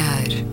Olhar. 0.00 0.50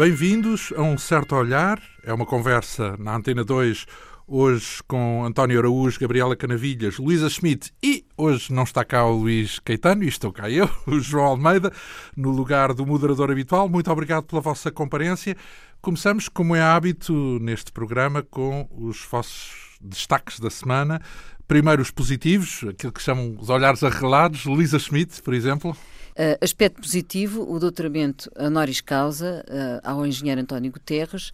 Bem-vindos 0.00 0.72
a 0.76 0.82
um 0.82 0.96
certo 0.96 1.34
olhar. 1.36 1.78
É 2.02 2.12
uma 2.12 2.24
conversa 2.24 2.96
na 2.98 3.16
Antena 3.16 3.44
2, 3.44 3.86
hoje 4.30 4.80
com 4.86 5.24
António 5.24 5.58
Araújo, 5.58 5.98
Gabriela 5.98 6.36
Canavilhas, 6.36 6.98
Luísa 6.98 7.28
Schmidt 7.28 7.72
e 7.82 8.04
hoje 8.16 8.52
não 8.52 8.62
está 8.62 8.84
cá 8.84 9.04
o 9.04 9.16
Luís 9.16 9.58
Caetano, 9.58 10.04
e 10.04 10.08
estou 10.08 10.32
cá 10.32 10.48
eu, 10.48 10.70
o 10.86 11.00
João 11.00 11.24
Almeida, 11.24 11.72
no 12.16 12.30
lugar 12.30 12.72
do 12.72 12.86
moderador 12.86 13.32
habitual. 13.32 13.68
Muito 13.68 13.90
obrigado 13.90 14.24
pela 14.24 14.40
vossa 14.40 14.70
comparência. 14.70 15.36
Começamos, 15.82 16.28
como 16.28 16.54
é 16.54 16.62
hábito 16.62 17.12
neste 17.40 17.72
programa, 17.72 18.22
com 18.22 18.68
os 18.70 19.04
vossos 19.10 19.76
destaques 19.80 20.38
da 20.38 20.48
semana. 20.48 21.02
Primeiro 21.48 21.82
os 21.82 21.90
positivos, 21.90 22.64
aquilo 22.68 22.92
que 22.92 23.02
chamam 23.02 23.36
os 23.36 23.50
olhares 23.50 23.82
arreglados. 23.82 24.44
Luísa 24.44 24.78
Schmidt, 24.78 25.20
por 25.22 25.34
exemplo. 25.34 25.76
Uh, 26.10 26.36
aspecto 26.40 26.80
positivo, 26.80 27.50
o 27.50 27.58
doutoramento 27.58 28.30
honoris 28.38 28.80
causa 28.80 29.44
uh, 29.48 29.88
ao 29.88 30.06
engenheiro 30.06 30.40
António 30.40 30.72
Guterres, 30.72 31.30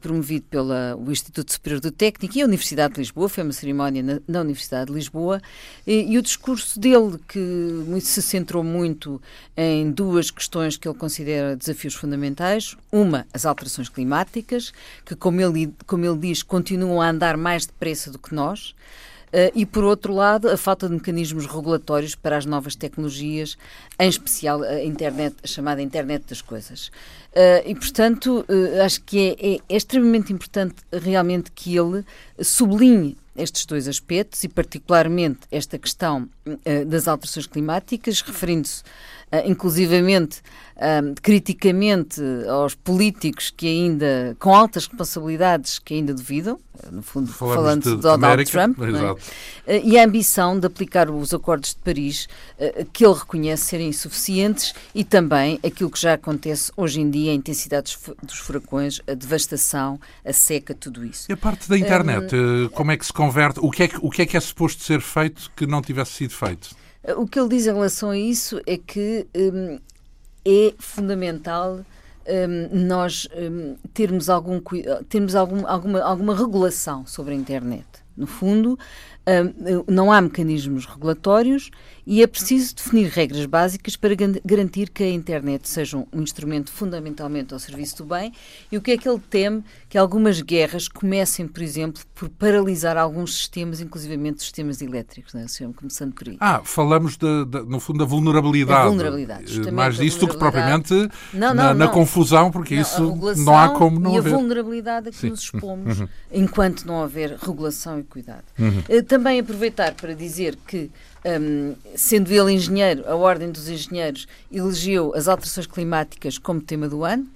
promovido 0.00 0.46
pelo 0.50 0.72
Instituto 1.10 1.52
Superior 1.52 1.80
do 1.80 1.90
Técnico 1.90 2.36
e 2.36 2.42
a 2.42 2.44
Universidade 2.44 2.94
de 2.94 3.00
Lisboa, 3.00 3.28
foi 3.28 3.44
uma 3.44 3.52
cerimónia 3.52 4.02
na, 4.02 4.20
na 4.26 4.40
Universidade 4.40 4.86
de 4.86 4.92
Lisboa, 4.92 5.40
e, 5.86 6.12
e, 6.12 6.18
o 6.18 6.22
discurso 6.22 6.78
dele, 6.78 7.18
que 7.28 8.00
se 8.00 8.20
centrou 8.20 8.62
muito 8.64 9.22
em 9.56 9.90
duas 9.90 10.30
questões 10.30 10.76
que 10.76 10.88
ele 10.88 10.98
considera 10.98 11.56
desafios 11.56 11.94
fundamentais. 11.94 12.76
Uma, 12.90 13.26
as 13.32 13.46
alterações 13.46 13.88
climáticas, 13.88 14.72
que, 15.04 15.14
como 15.14 15.40
ele, 15.40 15.72
como 15.86 16.04
ele 16.04 16.18
diz, 16.18 16.42
continuam 16.42 17.00
a 17.00 17.08
andar 17.08 17.36
mais 17.36 17.64
depressa 17.66 18.10
do 18.10 18.18
que 18.18 18.34
nós. 18.34 18.74
Uh, 19.36 19.52
e, 19.54 19.66
por 19.66 19.84
outro 19.84 20.14
lado, 20.14 20.48
a 20.48 20.56
falta 20.56 20.88
de 20.88 20.94
mecanismos 20.94 21.44
regulatórios 21.44 22.14
para 22.14 22.38
as 22.38 22.46
novas 22.46 22.74
tecnologias, 22.74 23.58
em 23.98 24.08
especial 24.08 24.62
a, 24.62 24.82
internet, 24.82 25.36
a 25.44 25.46
chamada 25.46 25.82
internet 25.82 26.24
das 26.26 26.40
coisas. 26.40 26.86
Uh, 27.32 27.60
e, 27.66 27.74
portanto, 27.74 28.46
uh, 28.48 28.82
acho 28.82 29.02
que 29.02 29.18
é, 29.18 29.54
é, 29.54 29.54
é, 29.68 29.76
extremamente 29.76 30.32
importante 30.32 30.76
realmente 30.90 31.52
que 31.52 31.76
ele 31.76 32.02
sublinhe 32.40 33.14
estes 33.36 33.66
dois 33.66 33.88
aspectos 33.88 34.44
e, 34.44 34.48
particularmente, 34.48 35.40
esta 35.50 35.78
questão 35.78 36.28
das 36.86 37.08
alterações 37.08 37.46
climáticas, 37.46 38.20
referindo-se 38.20 38.82
uh, 39.32 39.48
inclusivamente 39.48 40.40
uh, 40.76 41.14
criticamente 41.20 42.20
aos 42.48 42.74
políticos 42.74 43.52
que 43.54 43.66
ainda, 43.66 44.36
com 44.38 44.54
altas 44.54 44.86
responsabilidades, 44.86 45.78
que 45.78 45.94
ainda 45.94 46.14
duvidam, 46.14 46.58
no 46.92 47.02
fundo 47.02 47.32
Falamos 47.32 47.56
falando 47.56 47.82
de, 47.82 47.96
de 47.96 48.02
Donald 48.02 48.24
América, 48.24 48.50
Trump, 48.50 48.78
é? 49.66 49.80
e 49.82 49.98
a 49.98 50.04
ambição 50.04 50.60
de 50.60 50.66
aplicar 50.66 51.10
os 51.10 51.32
acordos 51.32 51.70
de 51.70 51.76
Paris, 51.76 52.28
que 52.92 53.04
ele 53.04 53.14
reconhece 53.14 53.64
serem 53.64 53.88
insuficientes, 53.88 54.74
e 54.94 55.02
também 55.02 55.58
aquilo 55.64 55.90
que 55.90 55.98
já 55.98 56.12
acontece 56.12 56.70
hoje 56.76 57.00
em 57.00 57.08
dia, 57.08 57.32
a 57.32 57.34
intensidade 57.34 57.96
dos 58.22 58.36
furacões, 58.36 59.00
a 59.06 59.14
devastação, 59.14 59.98
a 60.22 60.34
seca, 60.34 60.74
tudo 60.74 61.02
isso. 61.02 61.24
E 61.30 61.32
a 61.32 61.36
parte 61.36 61.66
da 61.66 61.78
internet, 61.78 62.36
um, 62.36 62.68
como 62.68 62.92
é 62.92 62.96
que 62.98 63.06
se 63.06 63.12
converte? 63.26 63.60
O 63.60 63.70
que 63.70 63.82
é 63.82 63.88
que, 63.88 63.96
o 64.00 64.10
que 64.10 64.22
é 64.22 64.26
que 64.26 64.36
é 64.36 64.40
suposto 64.40 64.82
ser 64.82 65.00
feito 65.00 65.50
que 65.56 65.66
não 65.66 65.82
tivesse 65.82 66.12
sido 66.12 66.32
feito? 66.32 66.74
O 67.16 67.26
que 67.26 67.38
ele 67.38 67.48
diz 67.48 67.66
em 67.66 67.72
relação 67.72 68.10
a 68.10 68.18
isso 68.18 68.60
é 68.66 68.76
que 68.76 69.26
um, 69.34 69.78
é 70.44 70.74
fundamental 70.78 71.84
um, 72.28 72.86
nós 72.86 73.28
um, 73.36 73.76
termos, 73.92 74.28
algum, 74.28 74.60
termos 75.08 75.34
algum, 75.34 75.66
alguma, 75.66 76.00
alguma 76.02 76.36
regulação 76.36 77.06
sobre 77.06 77.34
a 77.34 77.36
internet. 77.36 77.86
No 78.16 78.26
fundo, 78.26 78.78
hum, 79.28 79.84
não 79.86 80.10
há 80.10 80.20
mecanismos 80.22 80.86
regulatórios 80.86 81.70
e 82.06 82.22
é 82.22 82.26
preciso 82.26 82.74
definir 82.74 83.08
regras 83.08 83.44
básicas 83.44 83.94
para 83.94 84.14
garantir 84.42 84.88
que 84.88 85.02
a 85.02 85.10
internet 85.10 85.68
seja 85.68 85.98
um 85.98 86.22
instrumento 86.22 86.72
fundamentalmente 86.72 87.52
ao 87.52 87.60
serviço 87.60 87.98
do 87.98 88.04
bem. 88.06 88.32
E 88.72 88.78
o 88.78 88.80
que 88.80 88.92
é 88.92 88.96
que 88.96 89.06
ele 89.06 89.20
teme? 89.28 89.62
Que 89.96 90.00
algumas 90.00 90.42
guerras 90.42 90.88
comecem, 90.88 91.48
por 91.48 91.62
exemplo, 91.62 92.02
por 92.14 92.28
paralisar 92.28 92.98
alguns 92.98 93.34
sistemas, 93.34 93.80
inclusivamente 93.80 94.42
sistemas 94.42 94.82
elétricos, 94.82 95.32
não 95.32 95.40
é? 95.40 95.46
começando 95.74 96.12
por 96.12 96.28
aí. 96.28 96.36
Ah, 96.38 96.60
falamos, 96.62 97.16
de, 97.16 97.46
de, 97.46 97.62
no 97.62 97.80
fundo, 97.80 98.00
da 98.00 98.04
vulnerabilidade. 98.04 98.78
A 98.78 98.88
vulnerabilidade 98.88 99.66
eh, 99.66 99.70
Mais 99.70 99.96
disso 99.96 100.20
do 100.20 100.28
que 100.28 100.36
propriamente 100.36 100.92
não, 100.92 101.08
não, 101.32 101.54
na, 101.54 101.64
não. 101.72 101.86
na, 101.86 101.88
confusão, 101.88 102.50
porque 102.50 102.74
isso 102.74 103.16
não 103.38 103.56
há 103.56 103.70
como 103.70 103.98
não 103.98 104.14
e 104.14 104.18
haver. 104.18 104.34
A 104.34 104.36
vulnerabilidade 104.36 105.08
a 105.08 105.12
que 105.12 105.16
Sim. 105.16 105.30
nos 105.30 105.40
expomos 105.40 106.00
uhum. 106.00 106.08
enquanto 106.30 106.84
não 106.84 106.96
houver 106.96 107.34
regulação 107.40 107.98
e 107.98 108.02
cuidado. 108.02 108.44
Uhum. 108.58 108.82
Eh, 108.90 109.00
também 109.00 109.40
aproveitar 109.40 109.94
para 109.94 110.12
dizer 110.12 110.58
que 110.66 110.90
um, 111.24 111.74
sendo 111.94 112.30
ele 112.30 112.52
engenheiro, 112.52 113.02
a 113.08 113.14
Ordem 113.14 113.50
dos 113.50 113.66
Engenheiros 113.66 114.28
elegeu 114.52 115.14
as 115.14 115.26
alterações 115.26 115.66
climáticas 115.66 116.36
como 116.36 116.60
tema 116.60 116.86
do 116.86 117.02
ano. 117.02 117.26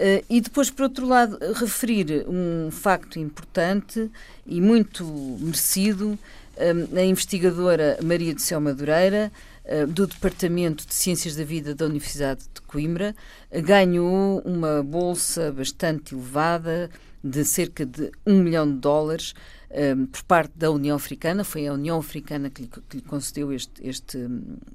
Uh, 0.00 0.24
e 0.30 0.40
depois, 0.40 0.70
por 0.70 0.84
outro 0.84 1.06
lado, 1.06 1.38
referir 1.56 2.24
um 2.26 2.70
facto 2.70 3.18
importante 3.18 4.10
e 4.46 4.58
muito 4.58 5.04
merecido, 5.38 6.18
um, 6.56 6.96
a 6.96 7.02
investigadora 7.02 7.98
Maria 8.02 8.34
de 8.34 8.40
Céu 8.40 8.62
Madureira, 8.62 9.30
uh, 9.66 9.86
do 9.86 10.06
Departamento 10.06 10.86
de 10.86 10.94
Ciências 10.94 11.36
da 11.36 11.44
Vida 11.44 11.74
da 11.74 11.84
Universidade 11.84 12.40
de 12.54 12.62
Coimbra, 12.62 13.14
ganhou 13.52 14.40
uma 14.42 14.82
bolsa 14.82 15.52
bastante 15.52 16.14
elevada, 16.14 16.88
de 17.22 17.44
cerca 17.44 17.84
de 17.84 18.10
um 18.26 18.38
milhão 18.38 18.66
de 18.66 18.78
dólares, 18.78 19.34
um, 19.70 20.06
por 20.06 20.22
parte 20.24 20.52
da 20.56 20.70
União 20.70 20.96
Africana, 20.96 21.44
foi 21.44 21.66
a 21.66 21.72
União 21.72 21.98
Africana 21.98 22.50
que 22.50 22.62
lhe, 22.62 22.68
que 22.68 22.96
lhe 22.96 23.02
concedeu 23.02 23.52
este, 23.52 23.70
este, 23.86 24.18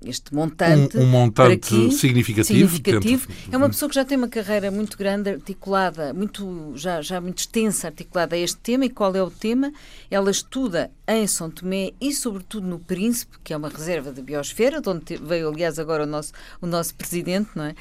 este 0.06 0.34
montante. 0.34 0.98
Um, 0.98 1.02
um 1.02 1.08
montante 1.08 1.92
significativo. 1.92 2.70
significativo. 2.70 3.28
É 3.52 3.58
uma 3.58 3.68
pessoa 3.68 3.90
que 3.90 3.96
já 3.96 4.06
tem 4.06 4.18
uma 4.18 4.30
carreira 4.30 4.72
muito 4.72 4.98
grande, 4.98 5.32
articulada, 5.32 6.14
muito, 6.14 6.72
já, 6.76 7.02
já 7.02 7.20
muito 7.20 7.40
extensa, 7.40 7.88
articulada 7.88 8.36
a 8.36 8.40
este 8.40 8.58
tema. 8.60 8.86
E 8.86 8.90
qual 8.90 9.14
é 9.16 9.22
o 9.22 9.30
tema? 9.30 9.74
Ela 10.10 10.32
estuda 10.32 10.90
em 11.08 11.28
São 11.28 11.50
Tomé 11.50 11.92
e, 12.00 12.14
sobretudo, 12.14 12.66
no 12.66 12.80
Príncipe, 12.80 13.38
que 13.44 13.54
é 13.54 13.58
uma 13.58 13.70
reserva 13.70 14.12
da 14.12 14.22
biosfera, 14.22 14.80
de 14.80 14.90
onde 14.90 15.18
veio, 15.18 15.50
aliás, 15.50 15.78
agora 15.78 16.04
o 16.04 16.08
nosso, 16.08 16.32
o 16.62 16.66
nosso 16.66 16.96
presidente, 16.96 17.50
não 17.54 17.66
é? 17.66 17.76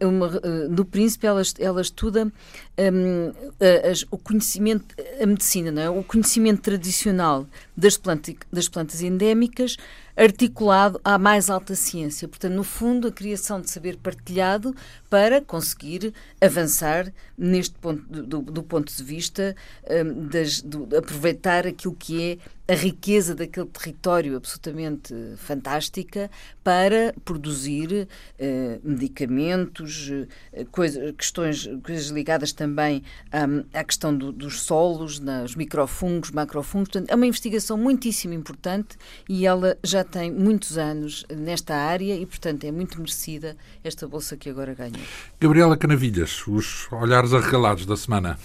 Uh, 0.00 0.08
uma, 0.08 0.26
uh, 0.26 0.68
no 0.68 0.84
Príncipe, 0.84 1.26
ela, 1.26 1.42
ela 1.58 1.80
estuda 1.80 2.30
um, 2.78 3.28
uh, 3.28 4.06
o 4.10 4.18
conhecimento, 4.18 4.94
a 5.20 5.26
medicina, 5.26 5.72
não 5.72 5.82
é? 5.82 5.90
O 5.90 6.04
conhecimento 6.04 6.33
conhecimento 6.34 6.62
tradicional 6.62 7.46
das, 7.76 7.96
planta, 7.96 8.32
das 8.52 8.68
plantas 8.68 9.00
endémicas 9.02 9.76
articulado 10.16 11.00
à 11.04 11.18
mais 11.18 11.50
alta 11.50 11.74
ciência. 11.74 12.28
Portanto, 12.28 12.54
no 12.54 12.64
fundo, 12.64 13.08
a 13.08 13.12
criação 13.12 13.60
de 13.60 13.70
saber 13.70 13.96
partilhado 13.96 14.74
para 15.10 15.40
conseguir 15.40 16.12
avançar 16.40 17.12
neste 17.36 17.74
ponto, 17.78 18.02
do, 18.02 18.42
do 18.42 18.62
ponto 18.62 18.94
de 18.94 19.02
vista 19.02 19.56
um, 19.88 20.26
das, 20.28 20.60
do, 20.60 20.88
aproveitar 20.96 21.66
aquilo 21.66 21.94
que 21.94 22.22
é 22.22 22.38
a 22.66 22.74
riqueza 22.74 23.34
daquele 23.34 23.66
território 23.66 24.36
absolutamente 24.36 25.14
fantástica 25.36 26.30
para 26.62 27.14
produzir 27.24 28.08
uh, 28.40 28.80
medicamentos, 28.82 30.10
uh, 30.10 30.66
coisa, 30.70 31.12
questões, 31.12 31.68
coisas 31.82 32.06
ligadas 32.06 32.52
também 32.52 33.02
um, 33.34 33.64
à 33.78 33.84
questão 33.84 34.16
do, 34.16 34.32
dos 34.32 34.62
solos, 34.62 35.20
nos 35.20 35.54
microfungos, 35.54 36.30
macrofungos. 36.30 36.88
Portanto, 36.88 37.10
é 37.10 37.14
uma 37.14 37.26
investigação 37.26 37.76
muitíssimo 37.76 38.32
importante 38.32 38.96
e 39.28 39.46
ela 39.46 39.76
já 39.84 40.02
tem 40.02 40.32
muitos 40.32 40.78
anos 40.78 41.26
nesta 41.30 41.74
área 41.74 42.16
e, 42.16 42.24
portanto, 42.24 42.64
é 42.64 42.72
muito 42.72 42.98
merecida 42.98 43.56
esta 43.82 44.08
bolsa 44.08 44.36
que 44.36 44.48
agora 44.48 44.74
ganhou. 44.74 45.02
Gabriela 45.38 45.76
Canavilhas, 45.76 46.46
os 46.46 46.90
olhares 46.90 47.34
arregalados 47.34 47.84
da 47.84 47.96
semana. 47.96 48.38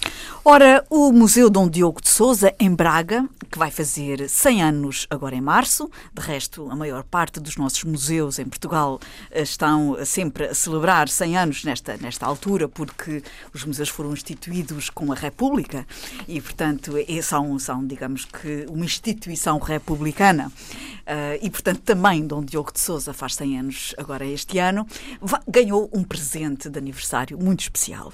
Ora, 0.44 0.84
o 0.90 1.10
Museu 1.10 1.48
Dom 1.48 1.68
Diogo 1.68 2.02
de 2.02 2.10
Souza, 2.10 2.54
em 2.58 2.74
Braga, 2.74 3.26
que 3.50 3.58
vai 3.58 3.70
fazer 3.70 4.09
100 4.28 4.62
anos 4.62 5.06
agora 5.10 5.34
em 5.34 5.40
março, 5.40 5.90
de 6.12 6.22
resto, 6.22 6.70
a 6.70 6.76
maior 6.76 7.04
parte 7.04 7.40
dos 7.40 7.56
nossos 7.56 7.84
museus 7.84 8.38
em 8.38 8.44
Portugal 8.44 9.00
eh, 9.30 9.42
estão 9.42 9.96
sempre 10.04 10.46
a 10.46 10.54
celebrar 10.54 11.08
100 11.08 11.36
anos 11.36 11.64
nesta, 11.64 11.96
nesta 11.96 12.26
altura, 12.26 12.68
porque 12.68 13.22
os 13.52 13.64
museus 13.64 13.88
foram 13.88 14.12
instituídos 14.12 14.90
com 14.90 15.12
a 15.12 15.14
República 15.14 15.86
e, 16.26 16.40
portanto, 16.40 16.94
são, 17.22 17.58
são 17.58 17.86
digamos 17.86 18.24
que, 18.24 18.66
uma 18.68 18.84
instituição 18.84 19.58
republicana. 19.58 20.50
Uh, 21.00 21.38
e, 21.42 21.50
portanto, 21.50 21.80
também 21.80 22.26
Dom 22.26 22.44
Diogo 22.44 22.72
de 22.72 22.78
Souza 22.78 23.12
faz 23.12 23.34
100 23.34 23.58
anos 23.58 23.94
agora 23.98 24.24
este 24.24 24.58
ano, 24.58 24.86
ganhou 25.48 25.90
um 25.92 26.04
presente 26.04 26.68
de 26.68 26.78
aniversário 26.78 27.38
muito 27.38 27.60
especial. 27.60 28.12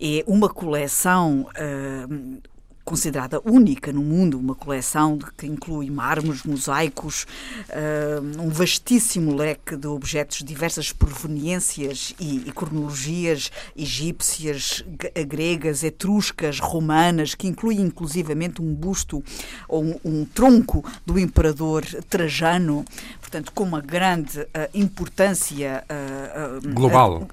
É 0.00 0.24
uma 0.26 0.48
coleção 0.48 1.46
uh, 1.50 2.40
considerada 2.88 3.38
única 3.44 3.92
no 3.92 4.00
mundo, 4.00 4.38
uma 4.38 4.54
coleção 4.54 5.18
que 5.36 5.46
inclui 5.46 5.90
mármores, 5.90 6.42
mosaicos, 6.42 7.26
uh, 7.68 8.42
um 8.42 8.48
vastíssimo 8.48 9.36
leque 9.36 9.76
de 9.76 9.86
objetos 9.86 10.38
de 10.38 10.44
diversas 10.44 10.90
proveniências 10.90 12.14
e, 12.18 12.44
e 12.46 12.50
cronologias 12.52 13.52
egípcias, 13.76 14.82
gregas, 15.26 15.84
etruscas, 15.84 16.60
romanas, 16.60 17.34
que 17.34 17.46
inclui 17.46 17.74
inclusivamente 17.74 18.62
um 18.62 18.74
busto 18.74 19.22
ou 19.68 19.84
um, 19.84 20.00
um 20.02 20.24
tronco 20.24 20.82
do 21.04 21.18
imperador 21.18 21.84
Trajano, 22.08 22.86
portanto, 23.20 23.52
com 23.52 23.64
uma 23.64 23.82
grande 23.82 24.40
uh, 24.40 24.46
importância 24.72 25.84
uh, 25.90 26.74
global. 26.74 27.28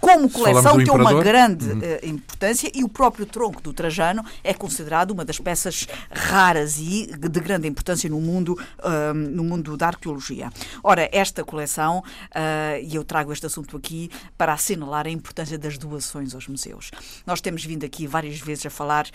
Como 0.00 0.30
coleção 0.30 0.76
tem 0.76 0.90
uma 0.90 1.14
grande 1.22 1.66
uhum. 1.66 1.80
importância 2.02 2.70
e 2.74 2.84
o 2.84 2.88
próprio 2.88 3.26
tronco 3.26 3.60
do 3.60 3.72
Trajano 3.72 4.24
é 4.42 4.54
considerado 4.54 5.10
uma 5.10 5.24
das 5.24 5.38
peças 5.38 5.86
raras 6.10 6.78
e 6.78 7.06
de 7.06 7.40
grande 7.40 7.68
importância 7.68 8.08
no 8.08 8.20
mundo, 8.20 8.58
no 9.14 9.44
mundo 9.44 9.76
da 9.76 9.88
arqueologia. 9.88 10.50
Ora, 10.82 11.08
esta 11.12 11.44
coleção, 11.44 12.02
e 12.82 12.94
eu 12.94 13.04
trago 13.04 13.32
este 13.32 13.46
assunto 13.46 13.76
aqui 13.76 14.10
para 14.36 14.52
assinalar 14.52 15.06
a 15.06 15.10
importância 15.10 15.58
das 15.58 15.76
doações 15.78 16.34
aos 16.34 16.46
museus. 16.48 16.90
Nós 17.26 17.40
temos 17.40 17.64
vindo 17.64 17.84
aqui 17.84 18.06
várias 18.06 18.40
vezes 18.40 18.66
a 18.66 18.70
falar 18.70 19.06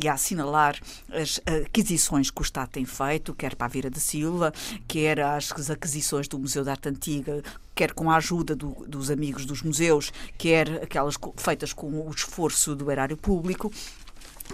e 0.00 0.08
a 0.08 0.14
assinalar 0.14 0.76
as 1.12 1.40
aquisições 1.64 2.30
que 2.30 2.40
o 2.40 2.44
Estado 2.44 2.70
tem 2.70 2.84
feito, 2.84 3.34
quer 3.34 3.54
para 3.54 3.66
a 3.66 3.70
Vira 3.70 3.90
de 3.90 4.00
Silva, 4.00 4.52
quer 4.86 5.20
as 5.20 5.70
aquisições 5.70 6.28
do 6.28 6.38
Museu 6.38 6.64
da 6.64 6.72
Arte 6.72 6.88
Antiga, 6.88 7.42
quer 7.76 7.92
com 7.92 8.10
a 8.10 8.16
ajuda 8.16 8.56
do, 8.56 8.74
dos 8.88 9.10
amigos 9.10 9.44
dos 9.44 9.62
museus, 9.62 10.12
quer 10.38 10.82
aquelas 10.82 11.14
feitas 11.36 11.72
com 11.74 12.00
o 12.00 12.10
esforço 12.10 12.74
do 12.74 12.90
erário 12.90 13.16
público. 13.16 13.70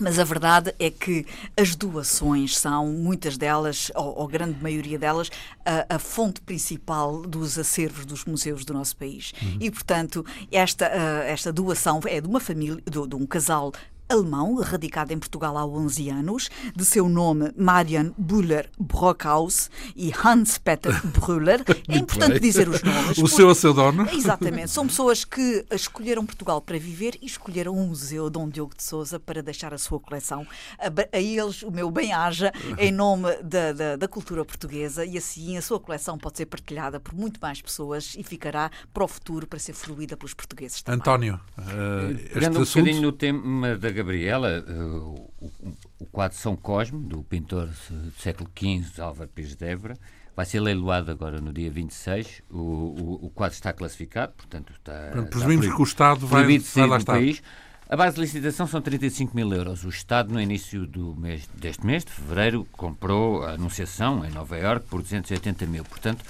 Mas 0.00 0.18
a 0.18 0.24
verdade 0.24 0.74
é 0.78 0.90
que 0.90 1.26
as 1.56 1.76
doações 1.76 2.56
são, 2.56 2.88
muitas 2.88 3.36
delas, 3.36 3.90
ou, 3.94 4.20
ou 4.20 4.26
grande 4.26 4.60
maioria 4.60 4.98
delas, 4.98 5.30
a, 5.64 5.96
a, 5.96 5.98
fonte 5.98 6.40
principal 6.40 7.20
dos 7.22 7.58
acervos 7.58 8.06
dos 8.06 8.24
museus 8.24 8.64
do 8.64 8.72
nosso 8.72 8.96
país. 8.96 9.32
Uhum. 9.42 9.58
E, 9.60 9.70
portanto, 9.70 10.24
esta, 10.50 10.86
uh, 10.86 11.22
esta 11.26 11.52
doação 11.52 12.00
é 12.06 12.20
de 12.20 12.26
uma 12.26 12.40
família, 12.40 12.82
de, 12.90 13.06
de 13.06 13.14
um 13.14 13.26
casal 13.26 13.70
alemão, 14.12 14.54
radicado 14.56 15.12
em 15.12 15.18
Portugal 15.18 15.56
há 15.56 15.66
11 15.66 16.10
anos, 16.10 16.50
de 16.74 16.84
seu 16.84 17.08
nome 17.08 17.52
Marian 17.56 18.12
Buller 18.16 18.70
Brockhaus 18.78 19.70
e 19.96 20.12
Hans-Peter 20.12 20.92
Brüller. 21.08 21.64
É 21.88 21.96
importante 21.96 22.38
dizer 22.38 22.68
os 22.68 22.82
nomes. 22.84 23.18
O 23.18 23.26
seu 23.26 23.48
a 23.50 23.54
seu 23.54 23.72
dono. 23.72 24.08
Exatamente. 24.12 24.70
São 24.70 24.86
pessoas 24.88 25.24
que 25.24 25.64
escolheram 25.70 26.24
Portugal 26.26 26.60
para 26.60 26.78
viver 26.78 27.18
e 27.20 27.26
escolheram 27.26 27.74
o 27.74 27.86
Museu 27.88 28.28
Dom 28.28 28.48
Diogo 28.48 28.74
de 28.76 28.82
Souza 28.82 29.18
para 29.18 29.42
deixar 29.42 29.72
a 29.72 29.78
sua 29.78 29.98
coleção. 29.98 30.46
A, 30.78 31.16
a 31.16 31.20
eles, 31.20 31.62
o 31.62 31.70
meu 31.70 31.90
bem-aja, 31.90 32.52
em 32.78 32.92
nome 32.92 33.34
da, 33.42 33.72
da, 33.72 33.96
da 33.96 34.08
cultura 34.08 34.44
portuguesa 34.44 35.04
e 35.04 35.16
assim 35.16 35.56
a 35.56 35.62
sua 35.62 35.80
coleção 35.80 36.18
pode 36.18 36.36
ser 36.36 36.46
partilhada 36.46 37.00
por 37.00 37.14
muito 37.14 37.40
mais 37.40 37.60
pessoas 37.60 38.14
e 38.16 38.22
ficará 38.22 38.70
para 38.92 39.04
o 39.04 39.08
futuro 39.08 39.46
para 39.46 39.58
ser 39.58 39.72
fruída 39.72 40.16
pelos 40.16 40.34
portugueses 40.34 40.82
também. 40.82 41.00
António, 41.00 41.40
uh, 41.58 42.10
este 42.12 42.58
um 42.58 42.62
assunto... 42.62 42.84
bocadinho 42.84 43.02
no 43.02 43.12
tema 43.12 43.76
da 43.76 43.90
Gabriela, 44.02 44.64
o, 44.68 45.30
o, 46.00 46.06
quadro 46.06 46.36
São 46.36 46.56
Cosme, 46.56 47.04
do 47.04 47.22
pintor 47.22 47.68
do 47.88 48.12
século 48.18 48.50
XV, 48.56 49.00
Álvaro 49.00 49.30
Pires 49.30 49.54
de 49.54 49.64
Évora, 49.64 49.96
vai 50.36 50.44
ser 50.44 50.60
leiloado 50.60 51.10
agora 51.10 51.40
no 51.40 51.52
dia 51.52 51.70
26. 51.70 52.42
O, 52.50 52.56
o, 52.56 53.26
o 53.26 53.30
quadro 53.30 53.54
está 53.54 53.72
classificado, 53.72 54.32
portanto 54.32 54.72
está. 54.72 55.12
Presumimos 55.30 55.66
que 55.66 55.80
o 55.80 55.84
Estado 55.84 56.26
vai, 56.26 56.58
vai 56.58 56.86
lá 56.86 56.96
estar. 56.96 57.12
País. 57.12 57.42
A 57.88 57.96
base 57.96 58.14
de 58.14 58.22
licitação 58.22 58.66
são 58.66 58.80
35 58.80 59.36
mil 59.36 59.52
euros. 59.52 59.84
O 59.84 59.88
Estado, 59.90 60.32
no 60.32 60.40
início 60.40 60.86
do 60.86 61.14
mês, 61.14 61.46
deste 61.54 61.84
mês, 61.84 62.04
de 62.04 62.10
fevereiro, 62.10 62.66
comprou 62.72 63.44
a 63.44 63.52
Anunciação, 63.52 64.24
em 64.24 64.30
Nova 64.30 64.56
Iorque, 64.56 64.86
por 64.88 65.02
280 65.02 65.66
mil. 65.66 65.84
Portanto, 65.84 66.24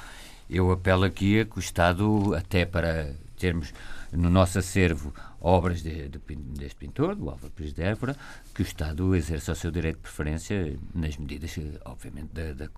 eu 0.50 0.72
apelo 0.72 1.04
aqui 1.04 1.40
a 1.40 1.44
que 1.44 1.56
o 1.56 1.60
Estado, 1.60 2.34
até 2.34 2.66
para 2.66 3.14
termos 3.38 3.72
no 4.12 4.28
nosso 4.28 4.58
acervo 4.58 5.14
obras 5.42 5.82
de, 5.82 6.08
de, 6.08 6.18
deste 6.36 6.76
pintor, 6.76 7.16
do 7.16 7.28
Álvaro 7.28 7.52
Pires 7.52 7.74
de 7.74 7.82
Évora, 7.82 8.16
que 8.54 8.62
o 8.62 8.64
Estado 8.64 9.14
exerça 9.14 9.52
o 9.52 9.56
seu 9.56 9.70
direito 9.70 9.96
de 9.96 10.02
preferência 10.02 10.78
nas 10.94 11.16
medidas, 11.16 11.58
obviamente, 11.84 12.28
da, 12.32 12.52
da 12.52 12.68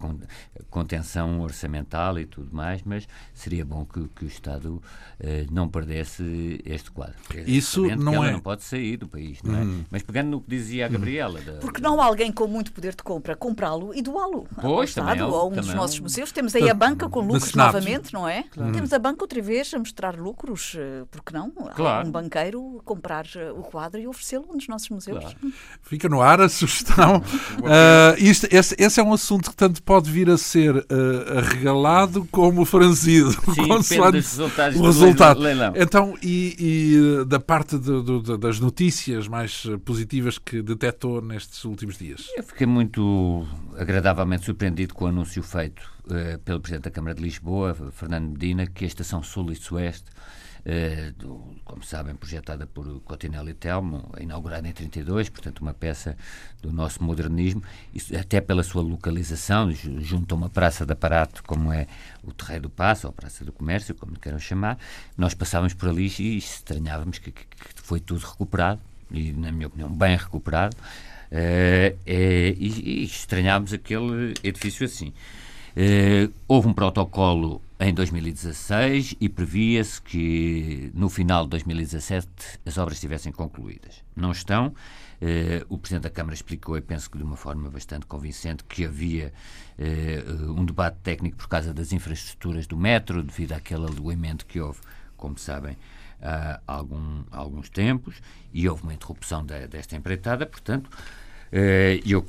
contenção 0.71 1.41
orçamental 1.41 2.19
e 2.19 2.25
tudo 2.25 2.55
mais, 2.55 2.83
mas 2.83 3.07
seria 3.35 3.65
bom 3.65 3.85
que, 3.85 4.09
que 4.09 4.25
o 4.25 4.29
Estado 4.29 4.83
eh, 5.21 5.47
não 5.51 5.69
perdesse 5.69 6.61
este 6.65 6.91
quadro. 6.91 7.17
Isso 7.47 7.87
não 7.97 8.25
é... 8.25 8.33
não 8.33 8.41
pode 8.41 8.63
sair 8.63 8.97
do 8.97 9.07
país, 9.07 9.43
não 9.43 9.55
é? 9.55 9.63
Uhum. 9.63 9.85
Mas 9.91 10.03
pegando 10.03 10.31
no 10.31 10.41
que 10.41 10.49
dizia 10.49 10.87
a 10.87 10.89
Gabriela... 10.89 11.41
Da, 11.41 11.53
Porque 11.55 11.83
não 11.83 12.01
há 12.01 12.07
alguém 12.07 12.33
com 12.33 12.47
muito 12.47 12.73
poder 12.73 12.95
de 12.95 13.03
compra 13.03 13.37
comprá-lo 13.37 13.95
e 13.95 14.01
doá-lo 14.01 14.49
ao 14.57 14.83
Estado 14.83 15.21
é 15.21 15.25
ou 15.25 15.35
a 15.35 15.45
um 15.47 15.51
dos 15.51 15.75
nossos 15.75 16.01
museus. 16.01 16.33
Temos 16.33 16.55
aí 16.55 16.71
a 16.71 16.75
banca 16.75 17.09
com 17.09 17.21
lucros 17.21 17.55
novamente, 17.55 18.13
não 18.13 18.27
é? 18.27 18.45
Claro. 18.45 18.73
Temos 18.73 18.93
a 18.93 18.99
banca 18.99 19.23
outra 19.23 19.43
vez 19.43 19.73
a 19.75 19.79
mostrar 19.79 20.17
lucros, 20.19 20.75
eh, 20.79 21.05
porque 21.11 21.35
não? 21.35 21.51
Claro. 21.51 22.09
um 22.09 22.11
banqueiro 22.11 22.54
comprar 22.85 23.27
eh, 23.37 23.51
o 23.51 23.63
quadro 23.63 24.01
e 24.01 24.07
oferecê-lo 24.07 24.47
a 24.49 24.53
um 24.53 24.57
dos 24.57 24.69
nossos 24.69 24.89
museus. 24.89 25.19
Claro. 25.19 25.37
Fica 25.83 26.09
no 26.09 26.21
ar 26.21 26.41
a 26.41 26.49
sugestão. 26.49 27.23
Uh, 27.65 28.15
isto, 28.19 28.47
esse, 28.51 28.75
esse, 28.79 29.01
é 29.01 29.03
um 29.03 29.13
assunto 29.13 29.51
que 29.51 29.57
tanto 29.57 29.83
pode 29.83 30.11
vir 30.11 30.29
a 30.29 30.37
ser 30.37 30.77
uh, 30.77 31.39
arregalado 31.39 32.27
como 32.31 32.65
franzido. 32.65 33.31
Sim, 33.55 33.69
resultados 34.13 34.77
o 34.77 34.83
resultado. 34.83 35.41
Leilão. 35.41 35.73
Então, 35.75 36.15
e, 36.23 36.57
e 36.59 37.25
da 37.25 37.41
parte 37.41 37.79
do, 37.79 38.03
do, 38.03 38.37
das 38.37 38.61
notícias 38.61 39.29
mais 39.29 39.67
positivas 39.85 40.37
que 40.39 40.61
detectou 40.61 41.23
nestes 41.23 41.65
últimos 41.65 41.97
dias? 41.97 42.27
Eu 42.37 42.43
fiquei 42.43 42.67
muito 42.67 43.47
agradavelmente 43.79 44.45
surpreendido 44.45 44.95
com 44.95 45.05
o 45.07 45.09
anúncio 45.09 45.43
feito 45.43 45.83
uh, 46.07 46.39
pelo 46.41 46.61
Presidente 46.61 46.85
da 46.85 46.91
Câmara 46.91 47.15
de 47.15 47.23
Lisboa, 47.23 47.75
Fernando 47.93 48.31
Medina, 48.31 48.67
que 48.67 48.85
a 48.85 48.87
Estação 48.87 49.23
Sul 49.23 49.53
e 49.53 49.57
Sueste 49.57 50.05
eh, 50.11 50.14
do, 51.19 51.55
como 51.65 51.85
sabem, 51.85 52.15
projetada 52.15 52.67
por 52.67 53.01
Cotinelli 53.01 53.53
Telmo, 53.53 54.11
inaugurada 54.19 54.67
em 54.67 54.73
32, 54.73 55.29
portanto 55.29 55.61
uma 55.61 55.75
peça 55.75 56.17
do 56.63 56.73
nosso 56.73 57.03
modernismo, 57.05 57.63
até 58.19 58.41
pela 58.41 58.63
sua 58.63 58.83
localização, 58.83 59.71
junto 59.73 60.35
a 60.35 60.39
uma 60.39 60.49
praça 60.49 60.87
de 60.87 60.93
aparato 60.93 61.43
como 61.45 61.71
é 61.71 61.87
o 62.23 62.33
Terreiro 62.33 62.63
do 62.63 62.71
Passo, 62.71 63.07
ou 63.07 63.11
a 63.11 63.13
Praça 63.13 63.45
do 63.45 63.53
Comércio, 63.53 63.95
como 63.95 64.19
queiram 64.19 64.39
chamar, 64.39 64.79
nós 65.19 65.35
passávamos 65.35 65.75
por 65.75 65.89
ali 65.89 66.11
e 66.19 66.37
estranhávamos 66.39 67.19
que, 67.19 67.31
que, 67.31 67.45
que 67.47 67.83
foi 67.83 68.01
tudo 68.01 68.25
recuperado, 68.25 68.81
e 69.11 69.33
na 69.33 69.53
minha 69.53 69.67
opinião 69.67 69.91
bem 69.91 70.17
recuperado, 70.17 70.77
uh, 70.77 71.99
e, 72.07 73.05
e 73.05 73.75
aquele 73.75 74.35
edifício 74.43 74.87
assim. 74.87 75.13
Uh, 75.77 76.33
houve 76.47 76.69
um 76.69 76.73
protocolo 76.73 77.61
em 77.85 77.93
2016 77.93 79.15
e 79.21 79.29
previa-se 79.29 80.01
que 80.01 80.91
no 80.95 81.11
final 81.11 81.45
de 81.45 81.51
2017 81.51 82.27
as 82.65 82.79
obras 82.79 82.97
estivessem 82.97 83.31
concluídas. 83.31 84.03
Não 84.17 84.33
estão. 84.33 84.69
Uh, 84.69 85.65
o 85.69 85.77
Presidente 85.77 86.05
da 86.05 86.11
Câmara 86.11 86.35
explicou, 86.35 86.79
e 86.79 86.81
penso 86.81 87.11
que 87.11 87.19
de 87.19 87.25
uma 87.25 87.37
forma 87.37 87.69
bastante 87.69 88.07
convincente, 88.07 88.65
que 88.65 88.87
havia 88.87 89.35
uh, 89.79 90.53
um 90.53 90.65
debate 90.65 90.97
técnico 91.03 91.37
por 91.37 91.47
causa 91.47 91.75
das 91.75 91.93
infraestruturas 91.93 92.67
do 92.67 92.77
metro, 92.77 93.23
devido 93.23 93.53
àquele 93.53 93.85
alugamento 93.85 94.47
que 94.47 94.59
houve, 94.59 94.81
como 95.17 95.39
sabem, 95.39 95.77
há, 96.23 96.61
algum, 96.67 97.23
alguns 97.31 97.69
tempos, 97.69 98.17
e 98.53 98.67
houve 98.67 98.83
uma 98.83 98.95
interrupção 98.95 99.45
de, 99.45 99.67
desta 99.67 99.95
empreitada. 99.95 100.47
Portanto, 100.47 100.87
uh, 100.87 102.01
eu 102.07 102.25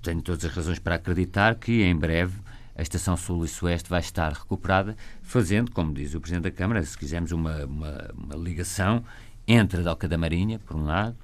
tenho 0.00 0.22
todas 0.22 0.42
as 0.42 0.52
razões 0.52 0.78
para 0.78 0.94
acreditar 0.94 1.54
que 1.56 1.82
em 1.82 1.94
breve 1.94 2.38
a 2.80 2.82
Estação 2.82 3.14
Sul 3.14 3.44
e 3.44 3.48
Sueste 3.48 3.90
vai 3.90 4.00
estar 4.00 4.32
recuperada, 4.32 4.96
fazendo, 5.20 5.70
como 5.70 5.92
diz 5.92 6.14
o 6.14 6.20
Presidente 6.20 6.44
da 6.44 6.50
Câmara, 6.50 6.82
se 6.82 6.96
quisermos, 6.96 7.30
uma, 7.30 7.66
uma, 7.66 8.10
uma 8.16 8.34
ligação 8.34 9.04
entre 9.46 9.80
a 9.80 9.82
Doca 9.82 10.08
da 10.08 10.16
Marinha, 10.16 10.58
por 10.58 10.76
um 10.76 10.86
lado, 10.86 11.14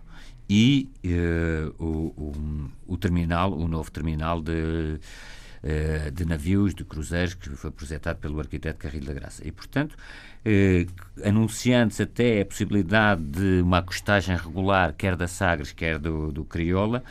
e 0.51 0.91
uh, 1.03 1.83
o, 1.83 1.89
o, 2.15 2.71
o, 2.87 2.97
terminal, 2.99 3.55
o 3.55 3.67
novo 3.67 3.91
terminal 3.91 4.43
de, 4.43 4.53
uh, 4.53 6.11
de 6.13 6.27
navios, 6.27 6.75
de 6.75 6.85
cruzeiros, 6.85 7.33
que 7.33 7.49
foi 7.49 7.71
projetado 7.71 8.19
pelo 8.19 8.39
arquiteto 8.39 8.79
Carrilho 8.79 9.07
da 9.07 9.15
Graça. 9.15 9.43
E, 9.43 9.51
portanto, 9.51 9.95
uh, 9.95 11.27
anunciando-se 11.27 12.03
até 12.03 12.43
a 12.43 12.45
possibilidade 12.45 13.23
de 13.23 13.63
uma 13.63 13.79
acostagem 13.79 14.37
regular, 14.37 14.93
quer 14.93 15.17
da 15.17 15.27
Sagres, 15.27 15.73
quer 15.73 15.99
do, 15.99 16.31
do 16.31 16.45
Crioula, 16.45 17.03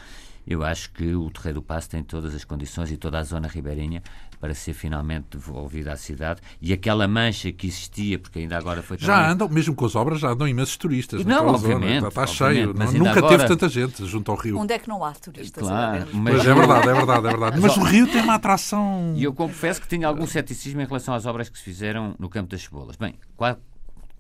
eu 0.46 0.64
acho 0.64 0.92
que 0.92 1.16
o 1.16 1.30
Terreiro 1.30 1.62
do 1.62 1.64
Passo 1.64 1.90
tem 1.90 2.04
todas 2.04 2.36
as 2.36 2.44
condições 2.44 2.92
e 2.92 2.98
toda 2.98 3.20
a 3.20 3.24
zona 3.24 3.48
ribeirinha 3.48 4.02
para 4.40 4.54
ser 4.54 4.74
finalmente 4.74 5.26
devolvida 5.32 5.94
à 5.94 5.98
cidade 5.98 6.42
e 6.62 6.72
aquela 6.74 7.08
mancha 7.08 7.52
que 7.52 7.68
existia, 7.68 8.20
porque 8.20 8.40
ainda 8.40 8.58
agora 8.58 8.84
foi 8.84 8.98
também... 8.98 9.16
Já 9.16 9.32
andam, 9.32 9.50
mesmo 9.50 9.74
com 9.74 9.86
as 9.86 9.96
obras, 9.96 10.20
já 10.20 10.30
andam 10.30 10.48
imensos 10.48 10.78
turistas. 10.78 11.26
Não, 11.26 11.48
obviamente. 11.48 11.96
Zona. 11.96 12.08
Está, 12.10 12.24
está 12.24 12.28
cheio. 12.28 12.74
Não, 12.74 12.92
nunca 12.92 13.12
agora... 13.12 13.38
teve 13.38 13.48
tanta 13.48 13.70
gente 13.70 14.06
junto 14.06 14.30
ao 14.32 14.38
rio. 14.38 14.58
Onde 14.58 14.74
é 14.74 14.80
que 14.80 14.88
não 14.88 15.04
há 15.04 15.14
turistas? 15.14 15.64
Claro, 15.64 16.08
mas... 16.14 16.46
é 16.46 16.54
verdade, 16.54 16.90
é 16.90 16.94
verdade, 16.94 17.28
é 17.28 17.30
verdade. 17.30 17.60
Mas 17.60 17.78
o 17.78 17.84
rio 17.84 18.08
tem 18.12 18.22
uma 18.22 18.36
atração... 18.36 19.14
E 19.16 19.24
eu 19.24 19.34
confesso 19.34 19.82
que 19.82 19.88
tinha 19.88 20.08
algum 20.08 20.28
ceticismo 20.28 20.82
em 20.82 20.86
relação 20.86 21.14
às 21.14 21.26
obras 21.26 21.50
que 21.50 21.58
se 21.58 21.64
fizeram 21.64 22.14
no 22.20 22.30
Campo 22.30 22.50
das 22.52 22.62
Cebolas. 22.62 22.98
Bem, 22.98 23.16
quase 23.36 23.58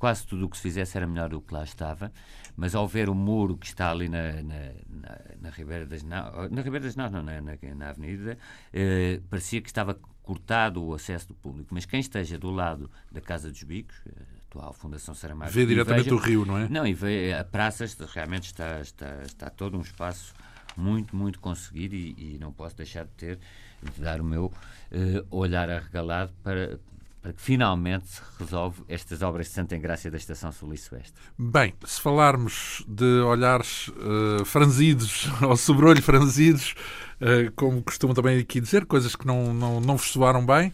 quase 0.05 0.27
tudo 0.27 0.45
o 0.45 0.49
que 0.49 0.55
se 0.55 0.61
fizesse 0.61 0.95
era 0.95 1.07
melhor 1.07 1.29
do 1.29 1.41
que 1.41 1.51
lá 1.51 1.63
estava, 1.63 2.11
mas 2.55 2.75
ao 2.75 2.87
ver 2.87 3.09
o 3.09 3.15
muro 3.15 3.57
que 3.57 3.65
está 3.65 3.89
ali 3.89 4.07
na, 4.07 4.33
na, 4.33 4.59
na, 4.87 5.19
na 5.41 5.49
Ribeira 5.49 5.83
das 5.87 6.03
Naus, 6.03 6.51
na 6.51 6.61
Ribeira 6.61 6.85
das 6.85 6.95
Naus, 6.95 7.11
não, 7.11 7.23
na, 7.23 7.41
na, 7.41 7.53
na 7.75 7.89
Avenida, 7.89 8.37
eh, 8.71 9.19
parecia 9.31 9.59
que 9.63 9.67
estava 9.67 9.95
cortado 10.21 10.83
o 10.83 10.93
acesso 10.93 11.29
do 11.29 11.33
público. 11.33 11.73
Mas 11.73 11.87
quem 11.87 11.99
esteja 11.99 12.37
do 12.37 12.51
lado 12.51 12.87
da 13.11 13.19
Casa 13.19 13.49
dos 13.49 13.63
Bicos, 13.63 13.95
a 14.05 14.37
atual 14.45 14.73
Fundação 14.73 15.15
Saramago... 15.15 15.51
Vê 15.51 15.65
diretamente 15.65 16.03
veja, 16.03 16.15
o 16.15 16.19
rio, 16.19 16.45
não 16.45 16.59
é? 16.59 16.69
Não, 16.69 16.85
e 16.85 16.93
vê 16.93 17.33
a 17.33 17.43
praça, 17.43 17.83
realmente 18.13 18.45
está, 18.45 18.81
está, 18.81 19.23
está 19.23 19.49
todo 19.49 19.75
um 19.75 19.81
espaço 19.81 20.35
muito, 20.77 21.15
muito 21.15 21.39
conseguido 21.39 21.95
e, 21.95 22.35
e 22.35 22.37
não 22.39 22.53
posso 22.53 22.77
deixar 22.77 23.05
de 23.05 23.11
ter, 23.13 23.39
de 23.81 24.01
dar 24.01 24.21
o 24.21 24.23
meu 24.23 24.45
uh, 24.45 25.35
olhar 25.35 25.67
arregalado 25.67 26.31
para, 26.43 26.79
para 27.25 27.33
que 27.33 27.41
finalmente 27.41 28.07
se 28.07 28.21
resolve 28.39 28.83
estas 28.87 29.23
obras 29.23 29.47
de 29.47 29.53
Santa 29.53 29.75
Engrácia 29.75 30.11
da 30.11 30.17
Estação 30.17 30.51
Sul 30.51 30.75
e 30.75 30.77
Sueste. 30.77 31.15
Bem, 31.35 31.73
se 31.83 31.99
falarmos 31.99 32.85
de 32.87 33.19
olhares 33.21 33.87
uh, 33.87 34.45
franzidos 34.45 35.27
ou 35.41 35.57
sobrolho 35.57 36.03
franzidos, 36.03 36.75
uh, 37.19 37.51
como 37.55 37.81
costumo 37.81 38.13
também 38.13 38.37
aqui 38.37 38.61
dizer, 38.61 38.85
coisas 38.85 39.15
que 39.15 39.25
não, 39.25 39.55
não, 39.55 39.81
não 39.81 39.97
vos 39.97 40.11
soaram 40.11 40.45
bem, 40.45 40.71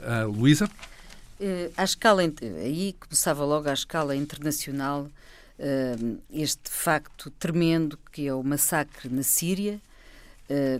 uh, 0.00 0.30
Luísa? 0.30 0.68
À 1.74 1.84
escala, 1.84 2.20
aí 2.20 2.94
começava 3.00 3.42
logo 3.42 3.68
à 3.70 3.72
escala 3.72 4.14
internacional 4.14 5.08
este 6.32 6.70
facto 6.70 7.30
tremendo 7.30 7.98
que 8.10 8.26
é 8.26 8.34
o 8.34 8.42
massacre 8.42 9.08
na 9.08 9.22
Síria. 9.22 9.80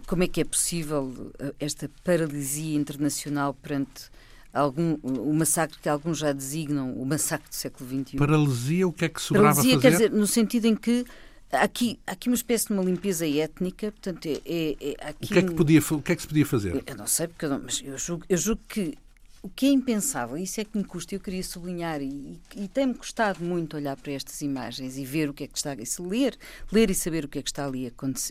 como 0.07 0.25
é 0.25 0.29
que 0.29 0.41
é 0.41 0.45
possível 0.45 1.33
esta 1.61 1.91
paralisia 2.03 2.77
internacional 2.77 3.53
perante 3.55 4.11
algum, 4.55 4.95
o 5.03 5.35
massacre 5.35 5.79
que 5.81 5.89
alguns 5.89 6.19
já 6.19 6.33
designam 6.33 6.93
o 6.95 7.05
massacre 7.05 7.49
do 7.49 7.55
século 7.55 7.91
XXI. 7.91 8.17
Paralisia, 8.17 8.87
o 8.87 8.93
que 8.93 9.05
é 9.05 9.09
que 9.09 9.21
sobrava 9.21 9.49
Paralisia, 9.49 9.75
fazer? 9.75 9.83
quer 9.83 9.91
dizer, 9.91 10.11
no 10.13 10.27
sentido 10.27 10.67
em 10.67 10.77
que 10.77 11.05
aqui, 11.53 11.99
aqui 12.07 12.29
uma 12.29 12.35
espécie 12.35 12.69
de 12.69 12.73
uma 12.73 12.83
limpeza 12.83 13.29
étnica, 13.29 13.93
portanto, 13.93 14.27
é, 14.27 14.41
é, 14.47 14.77
é 14.81 15.09
aqui 15.09 15.25
o, 15.25 15.29
que 15.29 15.39
é 15.39 15.43
que 15.43 15.55
podia, 15.55 15.81
o 15.91 16.03
que 16.03 16.13
é 16.13 16.17
que 16.17 16.23
se 16.23 16.29
podia 16.29 16.47
fazer? 16.47 16.83
Eu 16.87 16.97
não 16.97 17.07
sei, 17.07 17.29
porque 17.29 17.45
eu 17.45 17.51
não, 17.51 17.61
mas 17.61 17.83
eu 17.85 17.99
julgo, 17.99 18.25
eu 18.29 18.37
julgo 18.37 18.63
que 18.69 18.97
o 19.45 19.49
que 19.51 19.67
é 19.67 19.69
impensável, 19.69 20.39
isso 20.39 20.59
é 20.59 20.65
que 20.65 20.75
me 20.75 20.83
custa, 20.83 21.15
eu 21.15 21.21
queria 21.21 21.43
sublinhar, 21.43 22.01
e, 22.01 22.41
e, 22.57 22.67
tem-me 22.67 22.95
custado 22.95 23.45
muito 23.45 23.77
olhar 23.77 23.95
para 23.95 24.13
estas 24.13 24.41
imagens 24.41 24.97
e 24.97 25.05
ver 25.05 25.29
o 25.29 25.35
que 25.35 25.45
é 25.45 25.47
que 25.47 25.59
está, 25.59 25.75
e 25.75 25.85
se 25.85 26.01
ler, 26.01 26.35
ler 26.73 26.89
e 26.89 26.95
saber 26.95 27.27
o 27.27 27.29
que 27.29 27.39
é 27.39 27.43
que 27.43 27.51
está 27.51 27.67
ali 27.67 27.87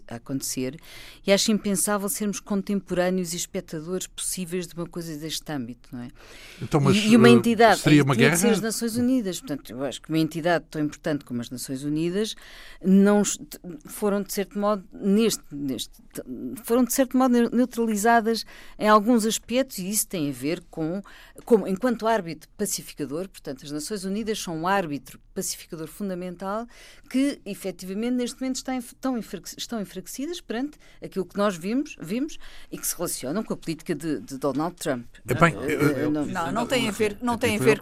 a 0.07 0.15
acontecer, 0.15 0.75
e 1.23 1.31
acho 1.31 1.51
impensável 1.51 2.09
sermos 2.09 2.39
contemporâneos 2.39 3.31
e 3.33 3.37
espectadores 3.37 4.07
possíveis 4.07 4.65
de 4.65 4.73
uma 4.73 4.87
coisa 4.87 5.15
deste 5.15 5.51
âmbito, 5.51 5.87
não 5.91 6.01
é? 6.01 6.07
Então, 6.59 6.81
mas, 6.81 6.95
e, 6.95 7.09
e 7.09 7.15
uma 7.15 7.29
eh, 7.29 7.33
entidade, 7.33 7.81
seria 7.81 8.03
uma 8.03 8.15
guerra? 8.15 8.35
ser 8.35 8.49
as 8.49 8.59
Nações 8.59 8.97
Unidas, 8.97 9.39
portanto, 9.39 9.69
eu 9.69 9.83
acho 9.83 10.01
que 10.01 10.09
uma 10.09 10.17
entidade 10.17 10.65
tão 10.71 10.81
importante 10.81 11.25
como 11.25 11.41
as 11.41 11.51
Nações 11.51 11.83
Unidas 11.83 12.35
não 12.83 13.21
foram 13.85 14.23
de 14.23 14.33
certo 14.33 14.57
modo 14.57 14.83
neste, 14.91 15.43
neste 15.51 15.91
foram 16.63 16.83
de 16.83 16.91
certo 16.91 17.15
modo 17.15 17.51
neutralizadas 17.55 18.45
em 18.79 18.87
alguns 18.87 19.27
aspectos 19.27 19.77
e 19.77 19.89
isso 19.89 20.07
tem 20.07 20.29
a 20.29 20.33
ver 20.33 20.63
com 20.71 21.02
como 21.45 21.67
enquanto 21.67 22.07
árbitro 22.07 22.49
pacificador, 22.57 23.27
portanto, 23.29 23.63
as 23.63 23.71
Nações 23.71 24.03
Unidas 24.03 24.39
são 24.39 24.57
um 24.57 24.67
árbitro 24.67 25.19
pacificador 25.33 25.87
fundamental 25.87 26.67
que, 27.09 27.39
efetivamente, 27.45 28.13
neste 28.13 28.39
momento 28.39 28.55
estão, 28.57 29.17
estão 29.57 29.81
enfraquecidas 29.81 30.41
perante 30.41 30.77
aquilo 31.03 31.25
que 31.25 31.37
nós 31.37 31.55
vimos, 31.55 31.95
vimos 31.99 32.37
e 32.71 32.77
que 32.77 32.85
se 32.85 32.95
relacionam 32.95 33.43
com 33.43 33.53
a 33.53 33.57
política 33.57 33.93
de, 33.93 34.19
de 34.19 34.37
Donald 34.37 34.75
Trump. 34.75 35.05
É 35.27 35.33
bem, 35.33 35.53
não, 35.53 36.11
não, 36.11 36.25
não, 36.25 36.51
não 36.51 36.67
tem 36.67 36.87
a 36.87 36.91
ver, 36.91 37.17
não 37.21 37.37
tem 37.37 37.55
a 37.55 37.59
ver. 37.59 37.79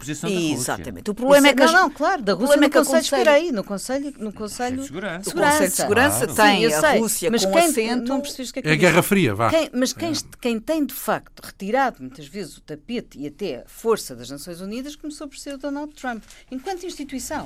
Exatamente. 0.52 1.10
O 1.10 1.14
problema 1.14 1.48
é 1.48 1.54
que 1.54 1.64
não, 1.64 1.72
não, 1.72 1.90
claro, 1.90 2.22
da 2.22 2.34
Rússia 2.34 2.56
no 2.56 2.64
é 2.64 2.68
que 2.68 2.78
Conselho, 2.78 3.00
espera 3.00 3.32
aí, 3.32 3.52
no 3.52 3.64
Conselho, 3.64 4.14
no 4.18 4.32
Conselho 4.32 4.76
de 4.78 4.86
Segurança, 4.86 5.30
o 5.30 5.32
Conselho 5.32 5.68
de 5.68 5.76
Segurança 5.76 6.26
claro. 6.26 6.34
tem 6.34 6.70
Sim, 6.70 6.76
a 6.76 6.92
Rússia 6.98 7.30
mas 7.30 7.44
com 7.44 7.52
quem, 7.52 7.64
assento. 7.64 8.08
Não 8.08 8.20
percebes 8.20 8.52
que 8.52 8.58
é, 8.58 8.62
que 8.62 8.68
é 8.68 8.72
a 8.72 8.76
Guerra 8.76 9.02
Fria, 9.02 9.34
vá. 9.34 9.50
Quem, 9.50 9.70
mas 9.72 9.92
quem, 9.92 10.12
é. 10.12 10.14
quem 10.40 10.60
tem 10.60 10.84
de 10.84 10.94
facto 10.94 11.40
retirado 11.40 11.96
muitas 12.00 12.26
vezes 12.26 12.56
o 12.56 12.60
tapete 12.60 13.18
e 13.18 13.26
até 13.26 13.56
a 13.56 13.64
força 13.66 14.14
das 14.14 14.30
Nações 14.30 14.60
Unidas 14.60 14.96
começou 14.96 15.28
por 15.28 15.38
ser 15.38 15.54
o 15.54 15.58
Donald 15.58 15.92
Trump, 15.94 16.22
enquanto 16.50 16.84
instituição. 16.84 17.41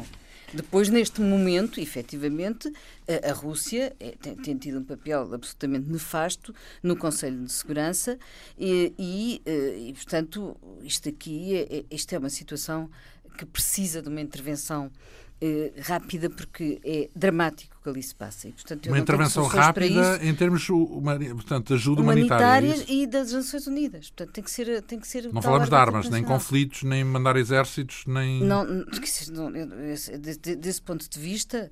Depois, 0.53 0.89
neste 0.89 1.21
momento, 1.21 1.81
efetivamente, 1.81 2.73
a, 3.29 3.33
Rússia 3.33 3.95
é, 3.99 4.13
tem, 4.13 4.57
tido 4.57 4.79
um 4.79 4.85
papel 4.85 5.35
absolutamente 5.35 5.91
nefasto 5.91 6.55
no 6.83 6.97
Conselho 6.97 7.45
de 7.45 7.53
Segurança 7.53 8.19
e, 8.59 8.93
e, 8.99 9.43
eh, 9.45 9.93
portanto, 9.95 10.57
isto 10.83 11.09
aqui 11.09 11.57
é, 11.57 11.79
é, 11.79 11.85
isto 11.91 12.13
é 12.15 12.19
uma 12.19 12.31
situação 12.31 12.89
que 13.37 13.45
precisa 13.45 14.01
de 14.01 14.09
uma 14.09 14.21
intervenção 14.21 14.91
eh, 15.41 15.73
rápida 15.83 16.31
porque 16.31 16.81
é 16.83 17.11
dramático 17.15 17.77
o 17.79 17.83
que 17.83 17.91
ali 17.91 18.03
se 18.03 18.15
passa. 18.15 18.49
E, 18.49 18.53
portanto, 18.53 18.87
uma 18.87 18.99
intervenção 18.99 19.47
rápida 19.47 20.19
em 20.23 20.35
termos 20.35 20.69
uma, 20.69 21.19
portanto, 21.19 21.69
de 21.69 21.75
ajuda 21.75 22.01
humanitária. 22.01 22.71
humanitária 22.71 22.93
e 22.93 23.07
das 23.07 23.33
Nações 23.33 23.67
Unidas. 23.67 24.11
Portanto, 24.11 24.33
tem 24.33 24.45
que 24.45 24.51
ser, 24.51 24.83
tem 24.83 24.99
que 24.99 25.07
ser 25.07 25.31
não 25.33 25.43
falamos 25.43 25.69
de 25.69 25.75
armas, 25.75 26.09
nem 26.09 26.25
conflitos, 26.25 26.83
nem 26.85 27.05
mandar 27.05 27.37
exércitos, 27.37 28.05
nem. 28.07 28.43
Não, 28.43 28.65
não, 28.65 28.85
desse 30.59 30.81
ponto 30.81 31.09
de 31.09 31.21
vista, 31.21 31.71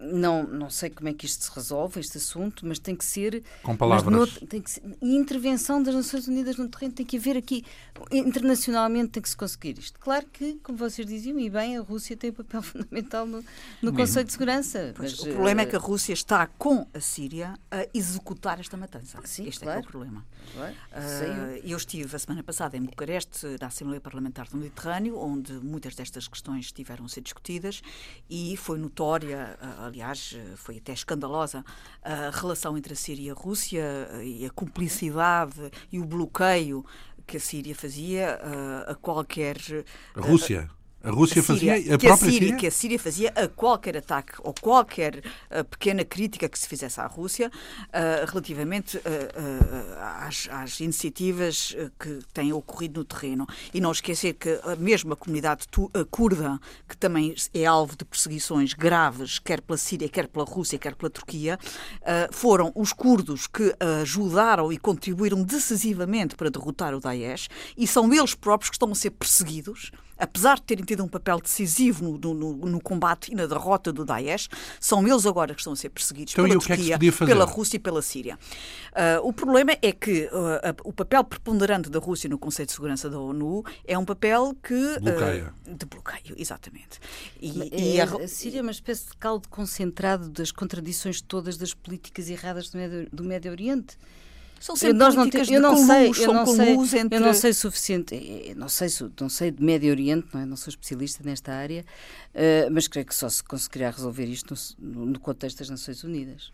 não, 0.00 0.44
não 0.44 0.70
sei 0.70 0.88
como 0.90 1.08
é 1.08 1.12
que 1.12 1.26
isto 1.26 1.44
se 1.44 1.50
resolve, 1.54 2.00
este 2.00 2.16
assunto, 2.18 2.66
mas 2.66 2.78
tem 2.78 2.96
que 2.96 3.04
ser. 3.04 3.42
Com 3.62 3.76
palavras. 3.76 4.38
tem 4.48 4.60
que 4.60 4.70
ser, 4.70 4.82
e 5.02 5.16
intervenção 5.16 5.82
das 5.82 5.94
Nações 5.94 6.26
Unidas 6.26 6.56
no 6.56 6.68
terreno 6.68 6.94
tem 6.94 7.04
que 7.04 7.16
haver 7.16 7.36
aqui. 7.36 7.64
Internacionalmente 8.10 9.10
tem 9.12 9.22
que 9.22 9.28
se 9.28 9.36
conseguir 9.36 9.78
isto. 9.78 9.98
Claro 10.00 10.26
que, 10.32 10.54
como 10.62 10.78
vocês 10.78 11.06
diziam, 11.06 11.38
e 11.38 11.50
bem, 11.50 11.76
a 11.76 11.82
Rússia 11.82 12.16
tem 12.16 12.30
um 12.30 12.34
papel 12.34 12.62
fundamental 12.62 13.26
no, 13.26 13.44
no 13.82 13.92
Conselho 13.92 14.24
de 14.24 14.32
Segurança. 14.32 14.92
Pois, 14.96 15.12
mas, 15.12 15.20
o 15.20 15.34
problema 15.34 15.62
uh, 15.62 15.64
é 15.64 15.66
que 15.66 15.76
a 15.76 15.78
Rússia 15.78 16.12
está 16.12 16.46
com 16.46 16.86
a 16.94 17.00
Síria 17.00 17.54
a 17.70 17.86
executar 17.92 18.60
esta 18.60 18.76
matança. 18.76 19.20
Sim, 19.24 19.46
este 19.46 19.60
claro. 19.60 19.80
é, 19.80 19.82
é 19.82 19.84
o 19.84 19.86
problema. 19.86 20.24
Claro. 20.54 20.74
Uh, 20.74 21.60
eu 21.64 21.76
estive 21.76 22.16
a 22.16 22.18
semana 22.18 22.42
passada 22.42 22.76
em 22.76 22.82
Bucareste, 22.82 23.46
na 23.60 23.66
Assembleia 23.66 24.00
Parlamentar 24.00 24.48
do 24.48 24.56
Mediterrâneo, 24.56 25.18
onde 25.18 25.52
muitas 25.54 25.94
destas 25.94 26.26
questões 26.26 26.66
estiveram 26.66 27.04
a 27.04 27.08
ser 27.08 27.20
discutidas 27.20 27.82
e 28.28 28.56
foi 28.56 28.78
notória 28.78 29.33
aliás, 29.78 30.36
foi 30.56 30.78
até 30.78 30.92
escandalosa, 30.92 31.64
a 32.02 32.30
relação 32.30 32.76
entre 32.76 32.92
a 32.92 32.96
Síria 32.96 33.28
e 33.28 33.30
a 33.30 33.34
Rússia 33.34 34.08
e 34.22 34.46
a 34.46 34.50
cumplicidade 34.50 35.70
e 35.90 35.98
o 35.98 36.04
bloqueio 36.04 36.84
que 37.26 37.36
a 37.36 37.40
Síria 37.40 37.74
fazia 37.74 38.38
a 38.86 38.94
qualquer. 38.94 39.56
A 40.14 40.20
Rússia? 40.20 40.70
A 41.04 41.10
Rússia 41.10 41.40
a 41.40 41.44
Síria, 41.44 41.74
fazia 41.74 41.94
a 41.94 41.98
que 41.98 42.06
própria 42.06 42.14
a 42.14 42.16
Síria, 42.16 42.40
Síria, 42.40 42.56
Que 42.56 42.66
a 42.66 42.70
Síria 42.70 42.98
fazia 42.98 43.28
a 43.36 43.46
qualquer 43.46 43.98
ataque 43.98 44.32
ou 44.42 44.54
qualquer 44.58 45.22
uh, 45.50 45.62
pequena 45.64 46.02
crítica 46.02 46.48
que 46.48 46.58
se 46.58 46.66
fizesse 46.66 46.98
à 46.98 47.06
Rússia 47.06 47.50
uh, 47.50 48.30
relativamente 48.30 48.96
uh, 48.96 49.02
às, 50.26 50.48
às, 50.50 50.80
iniciativas 50.80 51.76
que 52.00 52.20
têm 52.32 52.54
ocorrido 52.54 53.00
no 53.00 53.04
terreno. 53.04 53.46
E 53.74 53.80
não 53.82 53.92
esquecer 53.92 54.32
que 54.32 54.48
a 54.48 55.16
comunidade 55.16 55.66
tu, 55.70 55.90
curda, 56.10 56.58
que 56.88 56.96
também 56.96 57.34
é 57.52 57.66
alvo 57.66 57.96
de 57.96 58.04
perseguições 58.04 58.72
graves, 58.72 59.38
quer 59.38 59.60
pela 59.60 59.76
Síria, 59.76 60.08
quer 60.08 60.26
pela 60.26 60.44
Rússia, 60.44 60.78
quer 60.78 60.94
pela 60.94 61.10
Turquia, 61.10 61.58
foram 62.30 62.72
os 62.74 62.92
curdos 62.92 63.46
que 63.46 63.74
ajudaram 64.00 64.72
e 64.72 64.78
contribuíram 64.78 65.42
decisivamente 65.42 66.34
para 66.34 66.50
derrotar 66.50 66.94
o 66.94 67.00
Daesh 67.00 67.48
e 67.76 67.86
são 67.86 68.12
eles 68.12 68.34
próprios 68.34 68.70
que 68.70 68.76
estão 68.76 68.90
a 68.90 68.94
ser 68.94 69.10
perseguidos 69.10 69.90
apesar 70.18 70.56
de 70.56 70.62
terem 70.62 70.84
tido 70.84 71.04
um 71.04 71.08
papel 71.08 71.40
decisivo 71.40 72.04
no, 72.04 72.34
no, 72.34 72.54
no, 72.54 72.80
combate 72.80 73.32
e 73.32 73.34
na 73.34 73.46
derrota 73.46 73.92
do 73.92 74.04
Daesh, 74.04 74.48
são 74.80 75.06
eles 75.06 75.26
agora 75.26 75.54
que 75.54 75.60
estão 75.60 75.72
a 75.72 75.76
ser 75.76 75.90
perseguidos 75.90 76.32
então, 76.32 76.44
pela 76.44 76.56
é 76.56 76.58
Turquia, 76.58 76.94
é 76.94 77.26
pela 77.26 77.44
Rússia 77.44 77.76
e 77.76 77.80
pela 77.80 78.02
Síria. 78.02 78.38
Uh, 78.92 79.26
o 79.26 79.32
problema 79.32 79.72
é 79.80 79.92
que 79.92 80.26
uh, 80.26 80.76
o 80.84 80.92
papel 80.92 81.24
preponderante 81.24 81.90
da 81.90 81.98
Rússia 81.98 82.28
no 82.28 82.38
Conselho 82.38 82.66
de 82.66 82.72
Segurança 82.72 83.08
da 83.10 83.18
ONU 83.18 83.64
é 83.86 83.98
um 83.98 84.04
papel 84.04 84.56
que... 84.62 85.00
Bloqueia. 85.00 85.54
Uh, 85.66 85.74
de 85.74 85.86
bloqueio, 85.86 86.34
exatamente. 86.36 87.00
E, 87.40 87.94
e 87.94 88.00
a... 88.00 88.04
a... 88.04 88.28
Síria 88.28 88.60
é 88.60 88.62
uma 88.62 88.70
espécie 88.70 89.08
de 89.08 89.16
caldo 89.16 89.48
concentrado 89.48 90.28
das 90.28 90.50
contradições 90.50 91.20
todas 91.20 91.56
das 91.56 91.74
políticas 91.74 92.28
erradas 92.28 92.70
do 92.70 92.78
Médio, 92.78 93.08
do 93.12 93.24
Médio 93.24 93.50
Oriente. 93.50 93.96
São 94.64 94.74
sempre 94.74 94.96
nós 94.96 95.14
não 95.14 95.26
eu 95.26 95.60
não 95.60 95.76
sei, 95.76 96.10
eu 96.24 96.32
não 96.32 96.46
sei, 96.46 97.00
entre... 97.00 97.18
eu 97.18 97.20
não 97.20 97.34
sei 97.34 97.52
suficiente, 97.52 98.14
eu 98.46 98.56
não 98.56 98.66
sei, 98.66 98.88
não 99.20 99.28
sei 99.28 99.50
de 99.50 99.62
Médio 99.62 99.90
Oriente, 99.90 100.26
não, 100.32 100.40
é? 100.40 100.46
não 100.46 100.56
sou 100.56 100.70
especialista 100.70 101.22
nesta 101.22 101.52
área, 101.52 101.84
uh, 102.34 102.72
mas 102.72 102.88
creio 102.88 103.04
que 103.04 103.14
só 103.14 103.28
se 103.28 103.44
conseguirá 103.44 103.90
resolver 103.90 104.24
isto 104.24 104.54
no, 104.78 105.04
no, 105.04 105.20
contexto 105.20 105.58
das 105.58 105.68
Nações 105.68 106.02
Unidas. 106.02 106.50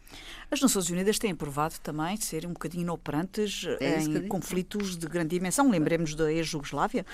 As 0.51 0.61
Nações 0.61 0.91
Unidas 0.91 1.21
têm 1.21 1.37
provado 1.37 1.77
também 1.85 2.17
serem 2.17 2.51
um 2.51 2.53
bocadinho 2.53 2.83
inoperantes 2.83 3.65
é 3.79 4.01
em 4.01 4.27
conflitos 4.27 4.97
de 4.97 5.07
grande 5.07 5.29
dimensão. 5.39 5.71
Lembremos 5.71 6.17
da 6.17 6.33
ex-Jugoslávia, 6.33 7.07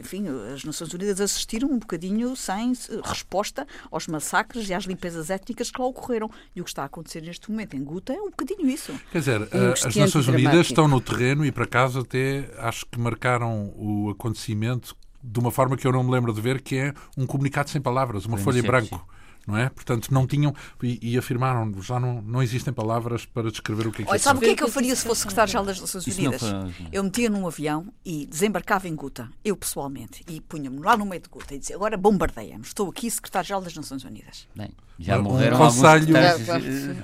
enfim, 0.00 0.24
as 0.52 0.64
Nações 0.64 0.92
Unidas 0.92 1.20
assistiram 1.20 1.70
um 1.70 1.78
bocadinho 1.78 2.34
sem 2.34 2.72
resposta 3.04 3.64
aos 3.92 4.08
massacres 4.08 4.68
e 4.68 4.74
às 4.74 4.86
limpezas 4.86 5.30
étnicas 5.30 5.70
que 5.70 5.80
lá 5.80 5.86
ocorreram. 5.86 6.28
E 6.56 6.60
o 6.60 6.64
que 6.64 6.70
está 6.70 6.82
a 6.82 6.86
acontecer 6.86 7.20
neste 7.20 7.48
momento 7.48 7.76
em 7.76 7.84
Guta 7.84 8.12
é 8.12 8.20
um 8.20 8.30
bocadinho 8.30 8.68
isso. 8.68 8.92
Quer 9.12 9.20
dizer, 9.20 9.40
um 9.42 9.72
as 9.72 9.94
Nações 9.94 10.15
Unidas 10.28 10.66
estão 10.66 10.88
no 10.88 11.00
terreno 11.00 11.44
e, 11.44 11.52
por 11.52 11.64
acaso, 11.64 12.00
até 12.00 12.50
acho 12.58 12.86
que 12.86 12.98
marcaram 12.98 13.72
o 13.76 14.10
acontecimento 14.10 14.96
de 15.22 15.40
uma 15.40 15.50
forma 15.50 15.76
que 15.76 15.86
eu 15.86 15.92
não 15.92 16.04
me 16.04 16.10
lembro 16.10 16.32
de 16.32 16.40
ver, 16.40 16.60
que 16.60 16.76
é 16.76 16.94
um 17.16 17.26
comunicado 17.26 17.68
sem 17.70 17.80
palavras, 17.80 18.26
uma 18.26 18.38
folha 18.38 18.60
em 18.60 18.62
branco 18.62 19.06
não 19.46 19.56
é? 19.56 19.68
Portanto, 19.68 20.12
não 20.12 20.26
tinham 20.26 20.54
e, 20.82 21.12
e, 21.12 21.18
afirmaram 21.18 21.72
já 21.80 22.00
não, 22.00 22.20
não 22.20 22.42
existem 22.42 22.74
palavras 22.74 23.24
para 23.24 23.50
descrever 23.50 23.86
o 23.86 23.92
que 23.92 24.02
é 24.02 24.04
que 24.04 24.10
Olha, 24.10 24.18
sabe 24.18 24.38
o 24.38 24.42
que 24.42 24.50
é 24.50 24.54
que 24.56 24.64
eu 24.64 24.68
faria 24.68 24.94
se 24.96 25.06
fosse 25.06 25.20
secretário-geral 25.20 25.64
das 25.64 25.80
Nações 25.80 26.06
Unidas? 26.06 26.42
Eu 26.90 27.04
metia 27.04 27.30
num 27.30 27.46
avião 27.46 27.86
e 28.04 28.26
desembarcava 28.26 28.88
em 28.88 28.94
Guta, 28.94 29.28
eu 29.44 29.56
pessoalmente, 29.56 30.24
e 30.28 30.40
punha-me 30.40 30.80
lá 30.80 30.96
no 30.96 31.06
meio 31.06 31.22
de 31.22 31.28
Guta 31.28 31.54
e 31.54 31.58
dizia: 31.58 31.76
agora 31.76 31.96
bombardeia-me, 31.96 32.64
estou 32.64 32.88
aqui, 32.90 33.10
secretário-geral 33.10 33.62
das 33.62 33.74
Nações 33.74 34.04
Unidas. 34.04 34.48
Bem, 34.54 34.70
já 34.98 35.18
morreram 35.18 35.56
um 35.56 35.60
conselho. 35.60 36.16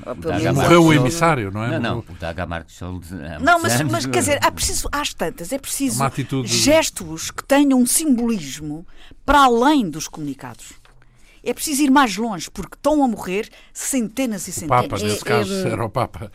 Alguns 0.04 0.54
morreu 0.54 0.84
o 0.84 0.92
emissário, 0.92 1.50
não 1.50 1.62
é? 1.62 1.78
Não, 1.78 1.96
não, 1.96 1.98
o 1.98 2.14
Daga 2.18 2.46
Marques 2.46 2.80
Não, 2.80 3.60
mas, 3.60 3.80
mas 3.82 4.06
quer 4.06 4.20
dizer, 4.20 4.38
há 4.42 4.50
preciso, 4.50 4.88
às 4.90 5.14
tantas, 5.14 5.52
é 5.52 5.58
preciso 5.58 6.02
gestos 6.44 7.30
que 7.30 7.44
tenham 7.44 7.78
um 7.78 7.86
simbolismo 7.86 8.86
para 9.24 9.44
além 9.44 9.88
dos 9.88 10.08
comunicados. 10.08 10.81
É 11.44 11.52
preciso 11.52 11.82
ir 11.82 11.90
mais 11.90 12.16
longe, 12.16 12.50
porque 12.50 12.76
estão 12.76 13.02
a 13.02 13.08
morrer 13.08 13.48
centenas 13.72 14.46
e 14.48 14.52
centenas. 14.52 14.84
O 14.84 14.88
Papa, 14.88 15.02
nesse 15.02 15.22
é, 15.22 15.24
caso, 15.24 15.54
é... 15.54 15.70
era 15.70 15.84
o 15.84 15.90
Papa 15.90 16.30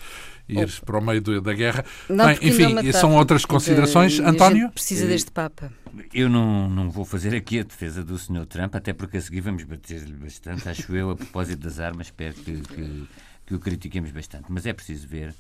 ir 0.47 0.79
oh. 0.81 0.85
para 0.85 0.97
o 0.97 1.01
meio 1.01 1.41
da 1.41 1.53
guerra. 1.53 1.85
Não, 2.09 2.25
Bem, 2.25 2.37
enfim, 2.41 2.91
são 2.91 3.15
outras 3.15 3.45
considerações. 3.45 4.13
De, 4.13 4.21
António? 4.21 4.71
Precisa 4.71 5.05
eh, 5.05 5.09
deste 5.09 5.31
Papa. 5.31 5.71
Eu 6.13 6.29
não, 6.29 6.69
não 6.69 6.89
vou 6.89 7.05
fazer 7.05 7.35
aqui 7.35 7.59
a 7.59 7.63
defesa 7.63 8.03
do 8.03 8.17
Sr. 8.17 8.45
Trump, 8.45 8.75
até 8.75 8.93
porque 8.93 9.17
a 9.17 9.21
seguir 9.21 9.41
vamos 9.41 9.63
bater-lhe 9.63 10.13
bastante, 10.13 10.67
acho 10.69 10.95
eu, 10.95 11.11
a 11.11 11.15
propósito 11.15 11.59
das 11.59 11.79
armas, 11.79 12.07
espero 12.07 12.33
que, 12.35 12.61
que, 12.61 13.07
que 13.45 13.55
o 13.55 13.59
critiquemos 13.59 14.11
bastante. 14.11 14.45
Mas 14.49 14.65
é 14.65 14.73
preciso 14.73 15.07
ver 15.07 15.33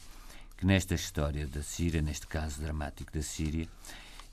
que 0.57 0.65
nesta 0.65 0.95
história 0.95 1.47
da 1.47 1.61
Síria, 1.61 2.01
neste 2.01 2.27
caso 2.27 2.61
dramático 2.61 3.11
da 3.13 3.21
Síria, 3.21 3.67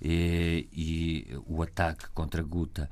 e, 0.02 0.66
eh, 0.72 0.76
e 0.76 1.26
o 1.46 1.62
ataque 1.62 2.06
contra 2.14 2.42
Guta 2.42 2.90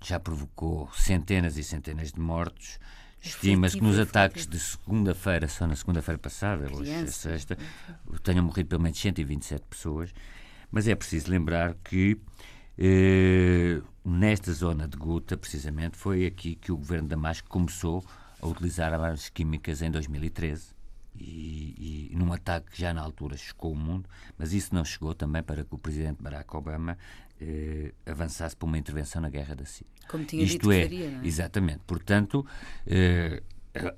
já 0.00 0.20
provocou 0.20 0.90
centenas 0.94 1.56
e 1.56 1.64
centenas 1.64 2.12
de 2.12 2.20
mortos. 2.20 2.78
Estima-se 3.20 3.76
que 3.76 3.84
nos 3.84 3.98
ataques 3.98 4.46
de 4.46 4.58
segunda-feira, 4.58 5.46
só 5.46 5.66
na 5.66 5.76
segunda-feira 5.76 6.18
passada, 6.18 6.66
hoje 6.72 6.90
é 6.90 7.06
sexta, 7.06 7.56
tenham 8.24 8.44
morrido 8.44 8.68
pelo 8.68 8.82
menos 8.82 8.98
127 8.98 9.64
pessoas. 9.68 10.12
Mas 10.70 10.88
é 10.88 10.94
preciso 10.94 11.30
lembrar 11.30 11.74
que 11.84 12.18
eh, 12.76 13.80
nesta 14.04 14.52
zona 14.52 14.88
de 14.88 14.96
Guta, 14.96 15.36
precisamente, 15.36 15.96
foi 15.96 16.26
aqui 16.26 16.54
que 16.56 16.72
o 16.72 16.76
governo 16.76 17.04
de 17.04 17.10
Damasco 17.10 17.48
começou 17.48 18.04
a 18.40 18.46
utilizar 18.46 18.92
armas 18.92 19.28
químicas 19.28 19.82
em 19.82 19.90
2013. 19.90 20.74
E, 21.14 22.10
e, 22.10 22.16
num 22.16 22.32
ataque 22.32 22.70
que 22.70 22.80
já 22.80 22.92
na 22.94 23.02
altura 23.02 23.36
chocou 23.36 23.72
o 23.72 23.76
mundo, 23.76 24.08
mas 24.38 24.52
isso 24.52 24.74
não 24.74 24.84
chegou 24.84 25.14
também 25.14 25.42
para 25.42 25.62
que 25.62 25.74
o 25.74 25.78
presidente 25.78 26.22
Barack 26.22 26.56
Obama 26.56 26.96
eh, 27.44 27.92
avançasse 28.06 28.56
para 28.56 28.66
uma 28.66 28.78
intervenção 28.78 29.20
na 29.20 29.28
guerra 29.28 29.56
da 29.56 29.64
Síria. 29.64 29.90
Como 30.08 30.24
tinha 30.24 30.44
Isto 30.44 30.58
dito 30.58 30.72
é, 30.72 30.82
faria, 30.82 31.10
não 31.10 31.22
é? 31.22 31.26
Exatamente. 31.26 31.80
Portanto, 31.86 32.46
eh, 32.86 33.42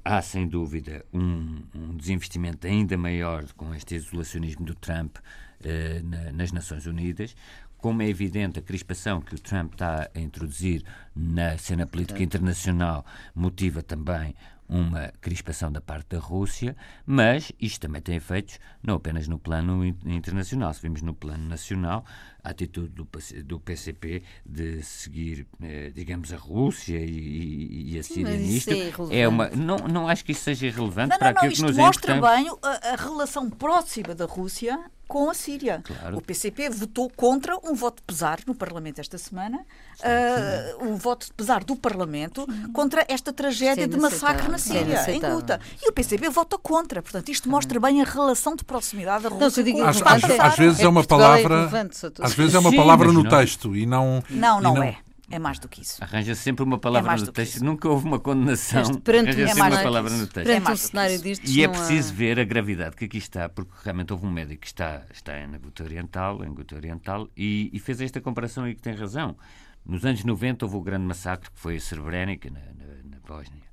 há 0.04 0.22
sem 0.22 0.48
dúvida 0.48 1.04
um, 1.12 1.62
um, 1.74 1.96
desinvestimento 1.96 2.66
ainda 2.66 2.96
maior 2.96 3.44
com 3.52 3.74
este 3.74 3.96
isolacionismo 3.96 4.64
do 4.64 4.74
Trump 4.74 5.16
eh, 5.62 6.00
na, 6.02 6.32
nas 6.32 6.52
Nações 6.52 6.86
Unidas. 6.86 7.36
Como 7.76 8.00
é 8.00 8.08
evidente, 8.08 8.58
a 8.58 8.62
crispação 8.62 9.20
que 9.20 9.34
o 9.34 9.38
Trump 9.38 9.74
está 9.74 10.08
a 10.14 10.18
introduzir 10.18 10.82
na 11.14 11.58
cena 11.58 11.86
política 11.86 12.22
internacional 12.22 13.04
motiva 13.34 13.82
também 13.82 14.34
uma 14.68 15.12
crispação 15.20 15.70
da 15.70 15.80
parte 15.80 16.08
da 16.10 16.18
Rússia, 16.18 16.76
mas 17.06 17.52
isto 17.60 17.80
também 17.80 18.00
tem 18.00 18.16
efeitos 18.16 18.58
não 18.82 18.94
apenas 18.94 19.28
no 19.28 19.38
plano 19.38 19.84
internacional. 19.84 20.72
Se 20.72 20.80
vimos 20.80 21.02
no 21.02 21.14
plano 21.14 21.46
nacional, 21.48 22.04
a 22.42 22.50
atitude 22.50 22.88
do, 22.88 23.08
do 23.44 23.60
PCP 23.60 24.22
de 24.44 24.82
seguir, 24.82 25.46
eh, 25.62 25.90
digamos, 25.94 26.32
a 26.32 26.36
Rússia 26.36 26.98
e, 26.98 27.92
e 27.94 27.98
a 27.98 28.02
Síria 28.02 28.36
nisto 28.36 28.70
é, 28.70 29.20
é, 29.20 29.28
uma. 29.28 29.48
Não, 29.50 29.76
não 29.76 30.08
acho 30.08 30.24
que 30.24 30.32
isso 30.32 30.42
seja 30.42 30.70
relevante 30.70 31.10
não, 31.10 31.18
para 31.18 31.32
não, 31.32 31.38
aquilo 31.38 31.50
não, 31.50 31.56
que 31.56 31.62
nos 31.62 31.76
mostra 31.76 32.20
bem 32.20 32.48
a, 32.62 32.92
a 32.92 32.96
relação 32.96 33.48
próxima 33.50 34.14
da 34.14 34.26
Rússia 34.26 34.78
com 35.14 35.30
a 35.30 35.34
Síria. 35.34 35.80
Claro. 35.84 36.16
O 36.16 36.20
PCP 36.20 36.68
votou 36.70 37.08
contra 37.08 37.56
um 37.62 37.72
voto 37.72 37.98
de 37.98 38.02
pesar 38.02 38.40
no 38.48 38.52
Parlamento 38.52 39.00
esta 39.00 39.16
semana, 39.16 39.58
uh, 40.00 40.84
um 40.84 40.96
voto 40.96 41.26
de 41.26 41.32
pesar 41.34 41.62
do 41.62 41.76
Parlamento 41.76 42.44
contra 42.72 43.06
esta 43.08 43.32
tragédia 43.32 43.86
de 43.86 43.96
massacre 43.96 44.48
na 44.48 44.58
Síria, 44.58 45.08
em 45.08 45.20
Guta. 45.20 45.60
E 45.80 45.88
o 45.88 45.92
PCP 45.92 46.28
vota 46.30 46.58
contra. 46.58 47.00
Portanto, 47.00 47.28
isto 47.28 47.48
mostra 47.48 47.78
bem 47.78 48.02
a 48.02 48.04
relação 48.04 48.56
de 48.56 48.64
proximidade 48.64 49.22
da 49.22 49.28
Rússia 49.28 49.62
não, 49.62 49.72
com 49.72 49.84
às, 49.84 50.02
às, 50.02 50.24
às, 50.24 50.56
vezes 50.56 50.80
é, 50.80 50.82
é 50.82 50.88
uma 50.88 51.04
palavra, 51.04 51.70
é 51.72 52.24
às 52.26 52.34
vezes 52.34 52.54
é 52.56 52.58
uma 52.58 52.74
palavra 52.74 53.12
no 53.12 53.28
texto 53.28 53.76
e 53.76 53.86
não 53.86 54.20
Não, 54.28 54.60
não, 54.60 54.74
não 54.74 54.82
é. 54.82 54.96
É 55.30 55.38
mais 55.38 55.58
do 55.58 55.68
que 55.68 55.80
isso. 55.80 56.02
Arranja 56.04 56.34
sempre 56.34 56.62
uma 56.62 56.78
palavra 56.78 57.14
é 57.14 57.16
no 57.16 57.32
texto. 57.32 57.64
Nunca 57.64 57.88
houve 57.88 58.06
uma 58.06 58.18
condenação. 58.18 58.82
Este, 58.82 59.00
perante 59.00 59.30
Arranja 59.30 59.44
é 59.44 59.48
sempre 59.48 59.62
uma 59.62 59.82
palavra 59.82 60.10
no 60.10 60.26
texto. 60.26 60.46
Perante 60.46 60.68
é 60.68 60.72
um 60.72 60.76
cenário 60.76 61.18
disto. 61.18 61.48
E 61.48 61.62
é 61.62 61.68
preciso 61.68 62.12
há... 62.12 62.16
ver 62.16 62.40
a 62.40 62.44
gravidade 62.44 62.96
que 62.96 63.06
aqui 63.06 63.18
está, 63.18 63.48
porque 63.48 63.72
realmente 63.82 64.12
houve 64.12 64.26
um 64.26 64.30
médico 64.30 64.60
que 64.60 64.66
está, 64.66 65.02
está 65.12 65.46
na 65.46 65.58
Guta 65.58 65.82
Oriental, 65.82 66.44
em 66.44 66.52
Guta 66.52 66.76
Oriental 66.76 67.28
e, 67.36 67.70
e, 67.72 67.78
fez 67.78 68.00
esta 68.00 68.20
comparação 68.20 68.68
e 68.68 68.74
que 68.74 68.82
tem 68.82 68.94
razão. 68.94 69.36
Nos 69.84 70.04
anos 70.04 70.24
90 70.24 70.64
houve 70.64 70.76
o 70.76 70.80
grande 70.80 71.04
massacre 71.04 71.50
que 71.50 71.58
foi 71.58 71.76
a 71.76 71.80
Srebrenica, 71.80 72.50
na, 72.50 72.60
na, 72.60 73.16
na 73.16 73.18
Bósnia. 73.26 73.64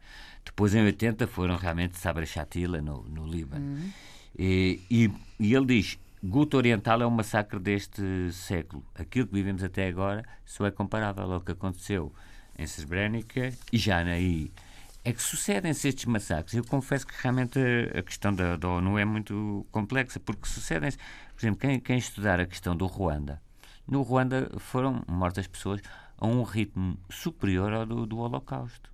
Depois, 0.43 0.73
em 0.73 0.83
80, 0.83 1.27
foram 1.27 1.55
realmente 1.57 1.97
Sabra 1.97 2.25
Shatila, 2.25 2.81
no, 2.81 3.03
no 3.03 3.25
Líbano. 3.25 3.65
Uhum. 3.65 3.89
E, 4.37 4.81
e, 4.89 5.11
e 5.39 5.53
ele 5.53 5.65
diz: 5.65 5.99
Guto 6.23 6.57
Oriental 6.57 7.01
é 7.01 7.07
um 7.07 7.12
massacre 7.12 7.60
deste 7.60 8.31
século. 8.31 8.86
Aquilo 8.93 9.27
que 9.27 9.34
vivemos 9.34 9.63
até 9.63 9.88
agora 9.88 10.23
só 10.45 10.67
é 10.67 10.71
comparável 10.71 11.31
ao 11.34 11.41
que 11.41 11.51
aconteceu 11.51 12.13
em 12.60 12.67
Srebrenica 12.67 13.51
e 13.73 13.77
já 13.77 13.97
aí. 13.97 14.51
É 15.03 15.12
que 15.12 15.21
sucedem-se 15.21 15.88
estes 15.88 16.05
massacres. 16.05 16.53
Eu 16.53 16.63
confesso 16.63 17.07
que 17.07 17.13
realmente 17.23 17.60
a 17.97 18.03
questão 18.03 18.31
da, 18.31 18.55
da 18.55 18.67
ONU 18.67 18.99
é 18.99 19.05
muito 19.05 19.65
complexa, 19.71 20.19
porque 20.19 20.47
sucedem-se. 20.47 20.97
Por 21.36 21.41
exemplo, 21.41 21.60
quem, 21.60 21.79
quem 21.79 21.97
estudar 21.97 22.39
a 22.39 22.45
questão 22.45 22.75
do 22.75 22.86
Ruanda, 22.86 23.41
no 23.88 24.03
Ruanda 24.03 24.51
foram 24.60 25.03
mortas 25.07 25.47
pessoas 25.47 25.81
a 26.19 26.27
um 26.27 26.43
ritmo 26.43 26.99
superior 27.10 27.73
ao 27.73 27.84
do, 27.84 28.05
do 28.05 28.19
Holocausto. 28.19 28.91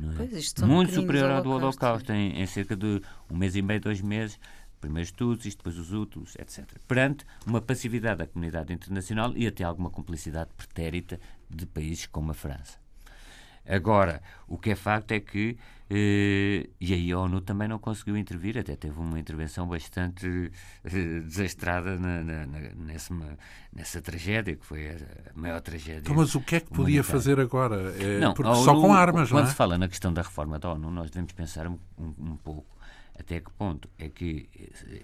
É? 0.00 0.16
Pois, 0.16 0.54
Muito 0.60 0.92
superior 0.92 1.30
ao 1.30 1.42
do 1.42 1.50
Holocausto, 1.50 2.12
em, 2.12 2.40
em 2.40 2.46
cerca 2.46 2.76
de 2.76 3.02
um 3.28 3.36
mês 3.36 3.56
e 3.56 3.62
meio, 3.62 3.80
dois 3.80 4.00
meses 4.00 4.38
primeiros 4.82 5.08
estudos, 5.08 5.46
isto 5.46 5.58
depois 5.58 5.78
os 5.78 5.92
úteis, 5.92 6.34
etc. 6.36 6.66
Perante 6.86 7.24
uma 7.46 7.62
passividade 7.62 8.18
da 8.18 8.26
comunidade 8.26 8.72
internacional 8.72 9.32
e 9.34 9.46
até 9.46 9.64
alguma 9.64 9.90
cumplicidade 9.90 10.50
pretérita 10.56 11.18
de 11.48 11.64
países 11.64 12.06
como 12.06 12.32
a 12.32 12.34
França. 12.34 12.82
Agora, 13.66 14.20
o 14.48 14.58
que 14.58 14.70
é 14.70 14.74
facto 14.74 15.12
é 15.12 15.20
que, 15.20 15.56
eh, 15.88 16.68
e 16.80 16.92
aí 16.92 17.12
a 17.12 17.18
ONU 17.20 17.40
também 17.40 17.68
não 17.68 17.78
conseguiu 17.78 18.16
intervir, 18.16 18.58
até 18.58 18.74
teve 18.74 18.98
uma 18.98 19.20
intervenção 19.20 19.68
bastante 19.68 20.50
eh, 20.82 21.20
desastrada 21.20 21.96
na, 21.96 22.24
na, 22.24 22.46
na, 22.46 22.58
nessa, 22.74 23.14
nessa 23.72 24.02
tragédia, 24.02 24.56
que 24.56 24.66
foi 24.66 24.88
a, 24.88 24.96
maior 25.36 25.60
tragédia. 25.60 26.00
Então, 26.00 26.16
mas 26.16 26.34
o 26.34 26.40
que 26.40 26.56
é 26.56 26.60
que 26.60 26.72
podia 26.72 27.04
fazer 27.04 27.38
agora? 27.38 27.94
É, 28.02 28.18
não, 28.18 28.34
porque 28.34 28.50
ONU, 28.50 28.64
só 28.64 28.74
com 28.74 28.92
armas, 28.92 29.28
quando 29.28 29.42
não 29.42 29.48
é? 29.48 29.50
se 29.50 29.56
fala 29.56 29.78
na 29.78 29.86
questão 29.86 30.12
da 30.12 30.22
reforma 30.22 30.58
da 30.58 30.72
ONU, 30.72 30.90
nós 30.90 31.08
devemos 31.08 31.32
pensar 31.32 31.68
um, 31.68 31.78
um 31.96 32.36
pouco 32.36 32.66
até 33.18 33.40
que 33.40 33.50
ponto 33.52 33.88
é 33.98 34.08
que 34.08 34.48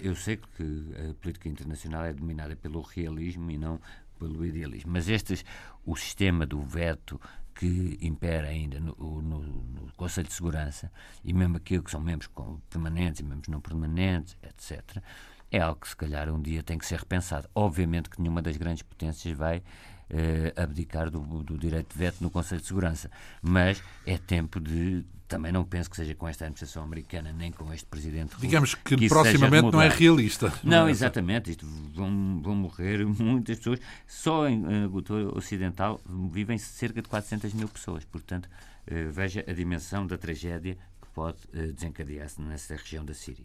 eu 0.01 0.15
sei 0.15 0.37
que 0.37 1.11
a 1.11 1.15
política 1.15 1.49
internacional 1.49 2.05
é 2.05 2.13
dominada 2.13 2.57
pelo 2.57 2.81
realismo 2.81 3.51
e 3.51 3.59
não 3.59 3.81
pelo 4.19 4.45
idealismo, 4.45 4.93
mas 4.93 5.09
este 5.09 5.45
o 5.87 5.97
sistema 5.97 6.45
do 6.45 6.61
veto 6.61 7.21
que 7.55 7.99
impera 8.01 8.49
ainda 8.49 8.79
no, 8.79 8.95
no, 9.23 9.41
no 9.41 9.93
Conselho 9.97 10.29
de 10.29 10.35
Segurança 10.35 10.93
e 11.25 11.33
mesmo 11.33 11.57
aquilo 11.57 11.83
que 11.83 11.91
são 11.91 12.01
membros 12.01 12.31
permanentes 12.71 13.21
e 13.21 13.25
membros 13.25 13.49
não 13.49 13.61
permanentes, 13.61 14.37
etc., 14.43 15.03
é 15.51 15.61
algo 15.61 15.81
que 15.81 15.89
se 15.89 15.97
calhar 15.97 16.29
um 16.31 16.41
dia 16.41 16.63
tem 16.63 16.77
que 16.77 16.87
ser 16.87 16.99
repensado. 16.99 17.49
Obviamente 17.55 18.11
que 18.11 18.21
nenhuma 18.21 18.43
das 18.43 18.57
grandes 18.57 18.83
potências 18.83 19.37
vai 19.37 19.63
eh, 20.11 20.53
abdicar 20.57 21.11
do, 21.11 21.21
do, 21.43 21.59
direito 21.59 21.93
de 21.93 21.99
veto 21.99 22.17
no 22.21 22.31
Conselho 22.31 22.61
de 22.61 22.67
Segurança. 22.67 23.11
Mas 23.43 23.83
é 24.07 24.17
tempo 24.19 24.61
de. 24.61 25.05
Também 25.27 25.53
não 25.53 25.63
penso 25.63 25.91
que 25.91 25.97
seja 25.97 26.15
com 26.15 26.27
esta 26.27 26.47
administração 26.47 26.83
americana 26.83 27.31
nem 27.33 27.53
com 27.53 27.71
este 27.75 27.87
presidente. 27.87 28.35
Digamos 28.39 28.75
que, 28.75 28.97
que 28.97 29.09
proximamente 29.09 29.71
não 29.71 29.83
é 29.83 29.89
realista. 29.89 30.51
Não, 30.65 30.81
não 30.81 30.89
é 30.89 30.91
exatamente. 30.91 31.51
Isto 31.51 31.67
vão, 31.95 32.41
vão 32.43 32.55
morrer 32.55 33.05
muitas 33.05 33.59
pessoas. 33.59 33.79
Só 34.07 34.49
em, 34.49 34.63
em 34.63 34.77
Agricultura 34.79 35.37
Ocidental 35.37 36.01
vivem 36.33 36.57
cerca 36.57 37.03
de 37.03 37.09
400 37.09 37.53
mil 37.53 37.69
pessoas. 37.69 38.05
Portanto, 38.05 38.49
eh, 38.87 39.05
veja 39.11 39.45
a 39.47 39.53
dimensão 39.53 40.07
da 40.07 40.17
tragédia 40.17 40.79
que 41.03 41.09
pode 41.15 41.37
eh, 41.53 41.67
desencadear-se 41.67 42.41
nessa 42.41 42.75
região 42.75 43.05
da 43.05 43.13
Síria. 43.13 43.45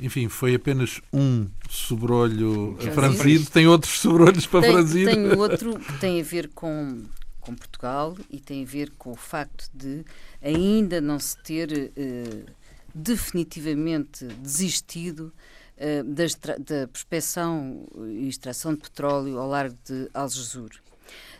Enfim, 0.00 0.28
foi 0.28 0.54
apenas 0.54 1.00
um 1.12 1.46
sobrolho 1.68 2.76
franzido. 2.94 3.50
Tem 3.50 3.66
outros 3.66 3.98
sobrolhos 3.98 4.46
para 4.46 4.60
tem, 4.60 4.72
franzir? 4.72 5.06
Tem 5.06 5.32
outro 5.36 5.78
que 5.78 5.98
tem 5.98 6.20
a 6.20 6.24
ver 6.24 6.48
com, 6.54 7.02
com 7.40 7.54
Portugal 7.54 8.16
e 8.30 8.38
tem 8.38 8.62
a 8.62 8.66
ver 8.66 8.92
com 8.96 9.10
o 9.10 9.16
facto 9.16 9.68
de 9.74 10.04
ainda 10.40 11.00
não 11.00 11.18
se 11.18 11.36
ter 11.42 11.92
eh, 11.96 12.44
definitivamente 12.94 14.24
desistido 14.24 15.32
eh, 15.76 16.02
da, 16.02 16.24
da 16.58 16.88
prospecção 16.88 17.86
e 18.06 18.28
extração 18.28 18.74
de 18.74 18.80
petróleo 18.80 19.38
ao 19.38 19.48
largo 19.48 19.76
de 19.84 20.08
Algesur. 20.14 20.70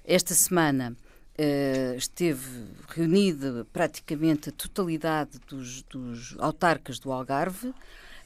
Esta 0.04 0.34
semana 0.34 0.96
uh, 1.38 1.96
esteve 1.96 2.64
reunida 2.88 3.66
praticamente 3.72 4.48
a 4.48 4.52
totalidade 4.52 5.38
dos, 5.46 5.82
dos 5.82 6.34
autarcas 6.38 6.98
do 6.98 7.12
Algarve. 7.12 7.74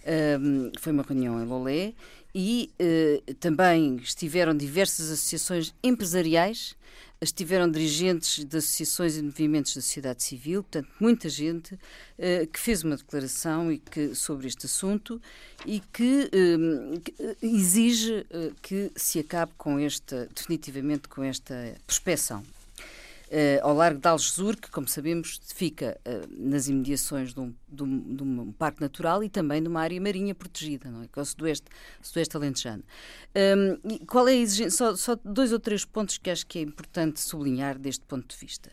Uh, 0.02 0.72
foi 0.80 0.92
uma 0.92 1.02
reunião 1.02 1.40
em 1.40 1.46
Lolé 1.46 1.94
e 2.34 2.70
uh, 2.80 3.34
também 3.34 3.96
estiveram 3.96 4.56
diversas 4.56 5.10
associações 5.10 5.74
empresariais 5.82 6.76
estiveram 7.22 7.70
dirigentes 7.70 8.44
de 8.44 8.56
associações 8.56 9.16
e 9.16 9.22
movimentos 9.22 9.74
da 9.74 9.80
sociedade 9.80 10.22
civil, 10.22 10.62
portanto, 10.62 10.88
muita 10.98 11.28
gente 11.28 11.74
uh, 11.74 12.46
que 12.52 12.58
fez 12.58 12.82
uma 12.82 12.96
declaração 12.96 13.70
e 13.70 13.78
que, 13.78 14.14
sobre 14.14 14.48
este 14.48 14.66
assunto 14.66 15.20
e 15.64 15.80
que, 15.92 16.28
uh, 16.32 17.00
que 17.00 17.14
exige 17.40 18.26
uh, 18.30 18.54
que 18.60 18.90
se 18.96 19.20
acabe 19.20 19.52
com 19.56 19.78
esta, 19.78 20.28
definitivamente 20.34 21.08
com 21.08 21.22
esta 21.22 21.54
prospeção 21.86 22.42
uh, 23.32 23.66
ao 23.66 23.74
largo 23.74 23.98
de 23.98 24.06
Algesur, 24.06 24.56
que, 24.56 24.70
como 24.70 24.86
sabemos, 24.86 25.40
fica 25.54 25.98
uh, 26.06 26.28
nas 26.30 26.68
imediações 26.68 27.32
de 27.32 27.40
um, 27.40 27.54
de, 27.68 27.82
um, 27.82 28.14
de 28.14 28.22
um, 28.22 28.52
parque 28.52 28.80
natural 28.80 29.24
e 29.24 29.28
também 29.28 29.62
de 29.62 29.68
uma 29.68 29.80
área 29.80 30.00
marinha 30.00 30.34
protegida, 30.34 30.90
não 30.90 31.02
é? 31.02 31.08
que 31.08 31.18
é 31.18 31.22
o 31.22 31.24
sudoeste, 31.24 31.66
sudoeste 32.02 32.36
alentejano. 32.36 32.84
Um, 33.34 33.98
qual 34.06 34.28
é 34.28 34.32
a 34.32 34.36
exigência? 34.36 34.70
Só, 34.70 34.94
só 34.94 35.18
dois 35.24 35.52
ou 35.52 35.58
três 35.58 35.84
pontos 35.84 36.18
que 36.18 36.30
acho 36.30 36.46
que 36.46 36.58
é 36.58 36.62
importante 36.62 37.20
sublinhar 37.20 37.78
deste 37.78 38.04
ponto 38.04 38.26
de 38.28 38.36
vista. 38.36 38.70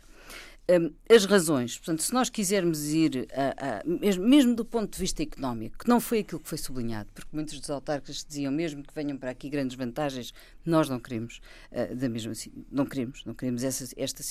Um, 0.69 0.93
as 1.09 1.25
razões. 1.25 1.77
Portanto, 1.77 2.03
se 2.03 2.13
nós 2.13 2.29
quisermos 2.29 2.89
ir, 2.89 3.27
a, 3.33 3.79
a, 3.79 4.19
mesmo, 4.19 4.53
do 4.53 4.63
ponto 4.63 4.93
de 4.93 4.99
vista 4.99 5.23
económico, 5.23 5.79
que 5.79 5.89
não 5.89 5.99
foi 5.99 6.19
aquilo 6.19 6.39
que 6.39 6.47
foi 6.47 6.59
sublinhado, 6.59 7.09
porque 7.11 7.29
muitos 7.33 7.59
dos 7.59 7.71
autarcas 7.71 8.23
diziam 8.23 8.51
mesmo 8.51 8.83
que 8.83 8.93
venham 8.93 9.17
para 9.17 9.31
aqui 9.31 9.49
grandes 9.49 9.75
vantagens, 9.75 10.31
nós 10.65 10.89
não 10.89 10.99
queremos, 10.99 11.39
uh, 11.71 11.95
da 11.95 12.09
mesma, 12.09 12.33
não 12.71 12.85
queremos, 12.85 13.23
não 13.25 13.33
queremos 13.33 13.63
essa, 13.63 13.87
esta, 13.97 14.23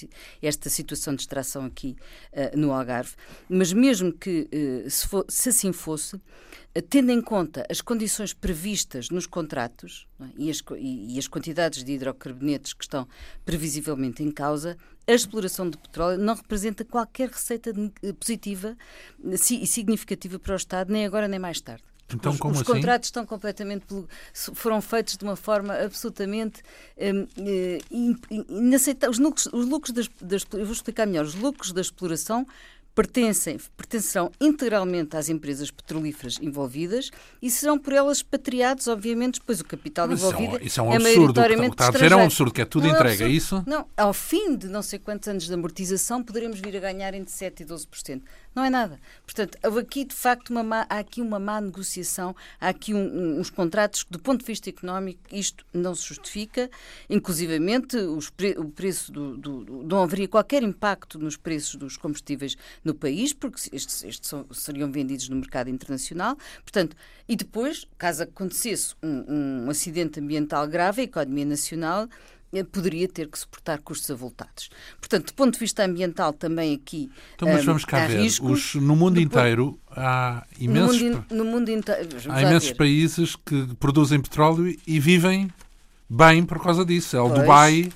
esta 0.42 0.70
situação 0.70 1.14
de 1.14 1.22
extração 1.22 1.64
aqui 1.64 1.96
uh, 2.32 2.56
no 2.56 2.72
Algarve, 2.72 3.14
mas 3.48 3.72
mesmo 3.72 4.12
que, 4.12 4.48
uh, 4.86 4.90
se, 4.90 5.06
for, 5.06 5.24
se, 5.28 5.48
assim 5.48 5.72
fosse, 5.72 6.20
tendo 6.88 7.10
em 7.10 7.20
conta 7.20 7.66
as 7.70 7.80
condições 7.80 8.32
previstas 8.32 9.10
nos 9.10 9.26
contratos 9.26 10.06
é? 10.20 10.24
e, 10.36 10.50
as, 10.50 10.62
e, 10.76 11.14
e 11.14 11.18
as 11.18 11.26
quantidades 11.26 11.82
de 11.82 11.92
hidrocarbonetos 11.92 12.72
que 12.72 12.84
estão 12.84 13.08
previsivelmente 13.44 14.22
em 14.22 14.30
causa, 14.30 14.76
a 15.06 15.12
exploração 15.12 15.70
de 15.70 15.78
petróleo 15.78 16.18
não 16.18 16.34
representa 16.34 16.84
qualquer 16.84 17.30
receita 17.30 17.72
positiva 18.20 18.76
e 19.24 19.66
significativa 19.66 20.38
para 20.38 20.52
o 20.52 20.56
Estado, 20.56 20.92
nem 20.92 21.06
agora 21.06 21.26
nem 21.26 21.38
mais 21.38 21.60
tarde. 21.60 21.84
Então, 22.14 22.32
os, 22.32 22.38
como 22.38 22.54
os 22.54 22.62
assim? 22.62 22.72
contratos 22.72 23.08
estão 23.08 23.26
completamente 23.26 23.84
foram 24.54 24.80
feitos 24.80 25.16
de 25.16 25.24
uma 25.24 25.36
forma 25.36 25.74
absolutamente 25.74 26.62
um, 26.96 27.22
uh, 27.22 28.44
inaceitável. 28.48 29.10
Os 29.10 29.18
lucros, 29.18 29.46
os 29.52 29.66
lucros 29.66 29.92
das, 29.92 30.08
das, 30.20 30.46
eu 30.52 30.64
vou 30.64 30.72
explicar 30.72 31.06
melhor. 31.06 31.24
Os 31.24 31.34
lucros 31.34 31.72
da 31.72 31.80
exploração 31.80 32.46
pertencem, 32.98 33.60
pertencerão 33.76 34.32
integralmente 34.40 35.16
às 35.16 35.28
empresas 35.28 35.70
petrolíferas 35.70 36.36
envolvidas 36.42 37.12
e 37.40 37.48
serão 37.48 37.78
por 37.78 37.92
elas 37.92 38.16
expatriados, 38.16 38.88
obviamente, 38.88 39.38
depois 39.38 39.60
o 39.60 39.64
capital 39.64 40.08
Mas 40.08 40.18
envolvido 40.18 40.58
isso 40.60 40.80
é 40.80 40.82
um, 40.82 40.92
é 40.92 40.96
absurdo. 40.96 41.16
maioritariamente 41.16 41.68
o 41.68 41.76
que 41.76 41.82
está 41.82 41.88
a 41.88 41.92
dizer 41.92 42.10
é 42.10 42.16
um 42.16 42.24
absurdo, 42.24 42.52
que 42.52 42.60
é 42.60 42.64
tudo 42.64 42.88
não, 42.88 42.94
entregue, 42.96 43.22
é, 43.22 43.26
é 43.26 43.30
isso? 43.30 43.62
Não, 43.68 43.86
ao 43.96 44.12
fim 44.12 44.56
de 44.56 44.66
não 44.66 44.82
sei 44.82 44.98
quantos 44.98 45.28
anos 45.28 45.46
de 45.46 45.54
amortização, 45.54 46.24
poderemos 46.24 46.58
vir 46.58 46.76
a 46.76 46.80
ganhar 46.80 47.14
entre 47.14 47.32
7% 47.32 47.60
e 47.60 47.64
12%. 47.64 48.22
Não 48.52 48.64
é 48.64 48.70
nada. 48.70 48.98
Portanto, 49.24 49.56
houve 49.64 49.78
aqui, 49.78 50.04
de 50.04 50.16
facto, 50.16 50.50
uma 50.50 50.64
má, 50.64 50.84
há 50.90 50.98
aqui 50.98 51.22
uma 51.22 51.38
má 51.38 51.60
negociação, 51.60 52.34
há 52.60 52.68
aqui 52.70 52.92
um, 52.92 52.98
um, 52.98 53.38
uns 53.38 53.50
contratos 53.50 54.02
que, 54.02 54.10
do 54.10 54.18
ponto 54.18 54.40
de 54.40 54.46
vista 54.46 54.68
económico, 54.68 55.20
isto 55.30 55.64
não 55.72 55.94
se 55.94 56.04
justifica. 56.04 56.68
Inclusivamente, 57.08 57.96
pre, 58.36 58.56
o 58.58 58.68
preço 58.68 59.12
do, 59.12 59.36
do, 59.36 59.64
do, 59.64 59.84
não 59.84 60.02
haveria 60.02 60.26
qualquer 60.26 60.64
impacto 60.64 61.20
nos 61.20 61.36
preços 61.36 61.76
dos 61.76 61.96
combustíveis 61.96 62.56
no 62.88 62.94
país, 62.94 63.32
porque 63.32 63.60
estes, 63.72 64.02
estes 64.02 64.28
são, 64.28 64.46
seriam 64.50 64.90
vendidos 64.90 65.28
no 65.28 65.36
mercado 65.36 65.70
internacional. 65.70 66.36
Portanto, 66.62 66.96
e 67.28 67.36
depois, 67.36 67.86
caso 67.96 68.22
acontecesse 68.22 68.94
um, 69.02 69.64
um 69.66 69.70
acidente 69.70 70.18
ambiental 70.18 70.66
grave, 70.66 71.02
a 71.02 71.04
economia 71.04 71.44
nacional 71.44 72.08
eh, 72.52 72.64
poderia 72.64 73.06
ter 73.06 73.28
que 73.28 73.38
suportar 73.38 73.78
custos 73.80 74.10
avultados. 74.10 74.70
Portanto, 74.98 75.26
do 75.26 75.34
ponto 75.34 75.52
de 75.52 75.60
vista 75.60 75.84
ambiental, 75.84 76.32
também 76.32 76.74
aqui. 76.74 77.10
Então, 77.34 77.48
mas 77.48 77.64
vamos 77.64 77.84
cá 77.84 78.06
ver. 78.06 78.20
Os, 78.20 78.74
no 78.74 78.96
mundo 78.96 79.20
inteiro 79.20 79.78
há 79.90 80.46
imensos, 80.58 81.00
no 81.00 81.10
mundo, 81.10 81.26
no 81.30 81.44
mundo 81.44 81.70
inteiro, 81.70 82.08
há 82.28 82.42
imensos 82.42 82.72
países 82.72 83.36
que 83.36 83.74
produzem 83.78 84.20
petróleo 84.20 84.74
e 84.86 84.98
vivem 84.98 85.50
bem 86.08 86.42
por 86.44 86.62
causa 86.62 86.84
disso. 86.84 87.16
É 87.16 87.20
o 87.20 87.28
pois, 87.28 87.40
Dubai. 87.40 87.92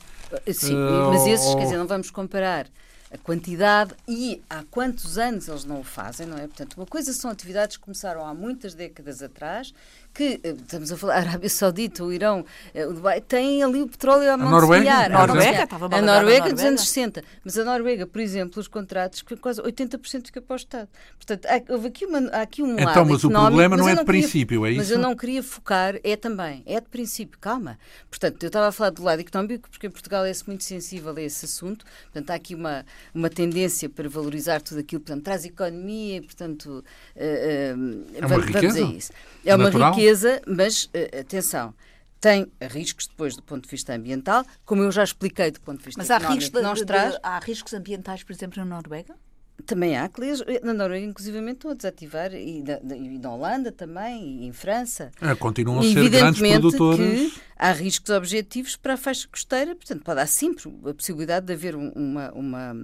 Sim, 0.52 0.74
uh, 0.74 1.10
mas 1.12 1.26
esses, 1.26 1.46
ou... 1.46 1.56
quer 1.56 1.64
dizer, 1.64 1.76
não 1.76 1.86
vamos 1.86 2.10
comparar 2.10 2.66
a 3.12 3.18
quantidade 3.18 3.94
e 4.08 4.42
há 4.48 4.64
quantos 4.70 5.18
anos 5.18 5.46
eles 5.46 5.64
não 5.64 5.80
o 5.80 5.84
fazem, 5.84 6.26
não 6.26 6.38
é? 6.38 6.46
Portanto, 6.46 6.74
uma 6.74 6.86
coisa 6.86 7.12
são 7.12 7.30
atividades 7.30 7.76
que 7.76 7.82
começaram 7.82 8.26
há 8.26 8.32
muitas 8.32 8.74
décadas 8.74 9.22
atrás 9.22 9.74
que 10.12 10.40
eh, 10.42 10.50
estamos 10.50 10.92
a 10.92 10.96
falar, 10.96 11.14
a 11.14 11.18
Arábia 11.32 11.48
Saudita, 11.48 12.04
o 12.04 12.12
Irão, 12.12 12.44
eh, 12.74 12.86
o 12.86 12.92
Dubai, 12.92 13.20
têm 13.20 13.62
ali 13.62 13.82
o 13.82 13.88
petróleo 13.88 14.30
a 14.30 14.36
mão 14.36 14.48
a 14.48 14.50
Noruega, 14.50 14.92
a 14.92 15.08
Noruega, 15.26 15.68
a 15.90 16.02
Noruega 16.02 16.52
dos 16.52 16.62
anos 16.62 16.82
60. 16.82 17.22
Mas 17.44 17.58
a 17.58 17.64
Noruega, 17.64 18.06
por 18.06 18.20
exemplo, 18.20 18.60
os 18.60 18.68
contratos, 18.68 19.22
que 19.22 19.36
quase 19.36 19.60
80% 19.62 20.26
fica 20.26 20.40
para 20.40 20.54
o 20.54 20.56
Estado. 20.56 20.88
Portanto, 21.16 21.46
há, 21.46 21.72
houve 21.72 21.88
aqui, 21.88 22.04
uma, 22.04 22.18
há 22.30 22.42
aqui 22.42 22.62
um 22.62 22.74
então, 22.74 22.86
lado 22.86 23.06
mas 23.10 23.24
o 23.24 23.30
problema 23.30 23.76
não 23.76 23.88
é 23.88 23.92
de 23.92 24.04
queria, 24.04 24.04
princípio, 24.04 24.66
é 24.66 24.70
isso? 24.70 24.78
Mas 24.78 24.90
eu 24.90 24.98
não 24.98 25.16
queria 25.16 25.42
focar, 25.42 25.98
é 26.02 26.16
também, 26.16 26.62
é 26.66 26.80
de 26.80 26.88
princípio, 26.88 27.38
calma. 27.40 27.78
Portanto, 28.10 28.42
eu 28.42 28.48
estava 28.48 28.68
a 28.68 28.72
falar 28.72 28.90
do 28.90 29.02
lado 29.02 29.20
económico, 29.20 29.68
porque 29.70 29.86
em 29.86 29.90
Portugal 29.90 30.24
é 30.24 30.32
muito 30.46 30.64
sensível 30.64 31.14
a 31.16 31.22
esse 31.22 31.44
assunto. 31.44 31.84
Portanto, 32.04 32.30
há 32.30 32.34
aqui 32.34 32.54
uma, 32.54 32.84
uma 33.14 33.30
tendência 33.30 33.88
para 33.88 34.08
valorizar 34.08 34.60
tudo 34.60 34.80
aquilo, 34.80 35.00
portanto, 35.00 35.24
traz 35.24 35.44
economia, 35.44 36.22
portanto, 36.22 36.66
uh, 36.66 37.20
uh, 37.20 38.04
é 38.14 38.18
uma 38.20 38.28
vamos, 38.28 38.46
riqueza? 38.46 38.80
vamos 38.80 38.94
a 38.94 38.98
isso. 38.98 39.12
É 39.44 39.54
uma 39.54 39.64
Natural? 39.64 39.92
Mas 40.46 40.84
uh, 40.84 41.20
atenção, 41.20 41.74
tem 42.22 42.46
riscos 42.70 43.08
depois 43.08 43.34
do 43.34 43.42
ponto 43.42 43.64
de 43.64 43.70
vista 43.70 43.92
ambiental, 43.94 44.44
como 44.64 44.82
eu 44.82 44.92
já 44.92 45.02
expliquei 45.02 45.50
do 45.50 45.60
ponto 45.60 45.80
de 45.80 45.86
vista 45.86 46.00
Mas 46.00 46.10
há 46.10 46.16
económico, 46.16 46.56
riscos, 46.56 46.78
de, 46.78 46.86
traz. 46.86 47.12
de, 47.14 47.20
há 47.20 47.38
riscos 47.40 47.74
ambientais, 47.74 48.22
por 48.22 48.32
exemplo, 48.32 48.64
na 48.64 48.76
Noruega? 48.76 49.16
Também 49.66 49.96
há, 49.96 50.08
que 50.08 50.20
na 50.62 50.72
Noruega, 50.72 51.04
inclusivamente, 51.04 51.56
estão 51.56 51.72
a 51.72 51.74
desativar, 51.74 52.32
e, 52.32 52.62
da, 52.62 52.80
e 52.94 53.18
na 53.18 53.32
Holanda 53.32 53.70
também, 53.70 54.42
e 54.42 54.46
em 54.46 54.52
França. 54.52 55.10
É, 55.20 55.34
continuam 55.34 55.80
a 55.80 55.82
ser 55.82 56.08
grandes 56.08 56.40
produtores. 56.40 57.32
que 57.32 57.40
há 57.56 57.72
riscos 57.72 58.10
objetivos 58.10 58.76
para 58.76 58.94
a 58.94 58.96
faixa 58.96 59.26
costeira, 59.28 59.74
portanto, 59.74 60.02
pode 60.04 60.20
há 60.20 60.26
sempre 60.26 60.72
a 60.88 60.94
possibilidade 60.94 61.46
de 61.46 61.52
haver 61.52 61.74
uma, 61.74 62.32
uma 62.32 62.76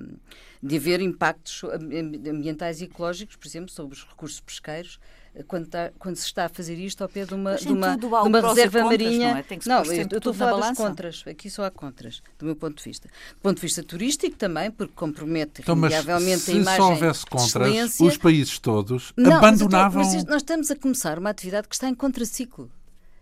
de 0.63 0.77
haver 0.77 1.01
impactos 1.01 1.63
ambientais 1.65 2.81
e 2.81 2.85
ecológicos, 2.85 3.37
por 3.37 3.47
exemplo, 3.47 3.71
sobre 3.71 3.97
os 3.97 4.05
recursos 4.05 4.41
pesqueiros, 4.41 4.99
quando, 5.47 5.65
está, 5.65 5.91
quando, 5.99 6.17
se 6.17 6.25
está 6.25 6.47
a 6.47 6.49
fazer 6.49 6.75
isto 6.75 7.03
ao 7.03 7.09
pé 7.09 7.25
de 7.25 7.35
uma, 7.35 7.55
de 7.57 7.69
uma, 7.69 7.97
de 7.97 8.07
uma 8.07 8.41
reserva 8.41 8.81
contras, 8.81 8.85
marinha. 8.85 9.45
Não, 9.67 9.77
é? 9.77 9.85
não 9.85 9.85
eu, 9.85 10.07
eu 10.11 10.19
estou 10.19 10.31
a 10.31 10.35
falar 10.35 10.61
das 10.61 10.77
contras. 10.77 11.25
Aqui 11.27 11.51
só 11.51 11.65
há 11.65 11.71
contras, 11.71 12.23
do 12.39 12.47
meu 12.47 12.57
ponto 12.57 12.77
de 12.77 12.85
vista. 12.85 13.09
Do 13.09 13.41
ponto 13.41 13.57
de 13.57 13.63
vista 13.63 13.83
turístico 13.83 14.37
também, 14.37 14.71
porque 14.71 14.93
compromete 14.95 15.63
então, 15.63 15.77
irremediavelmente 15.77 16.51
a 16.51 16.55
imagem. 16.55 16.73
Se 16.73 16.77
só 16.77 16.91
houvesse 16.91 17.27
contras, 17.27 18.01
os 18.01 18.17
países 18.17 18.59
todos 18.59 19.13
não, 19.17 19.37
abandonavam. 19.37 20.03
Mas, 20.03 20.15
mas 20.15 20.25
nós 20.25 20.43
estamos 20.43 20.71
a 20.71 20.77
começar 20.77 21.19
uma 21.19 21.31
atividade 21.31 21.69
que 21.69 21.75
está 21.75 21.89
em 21.89 21.95
contraciclo. 21.95 22.71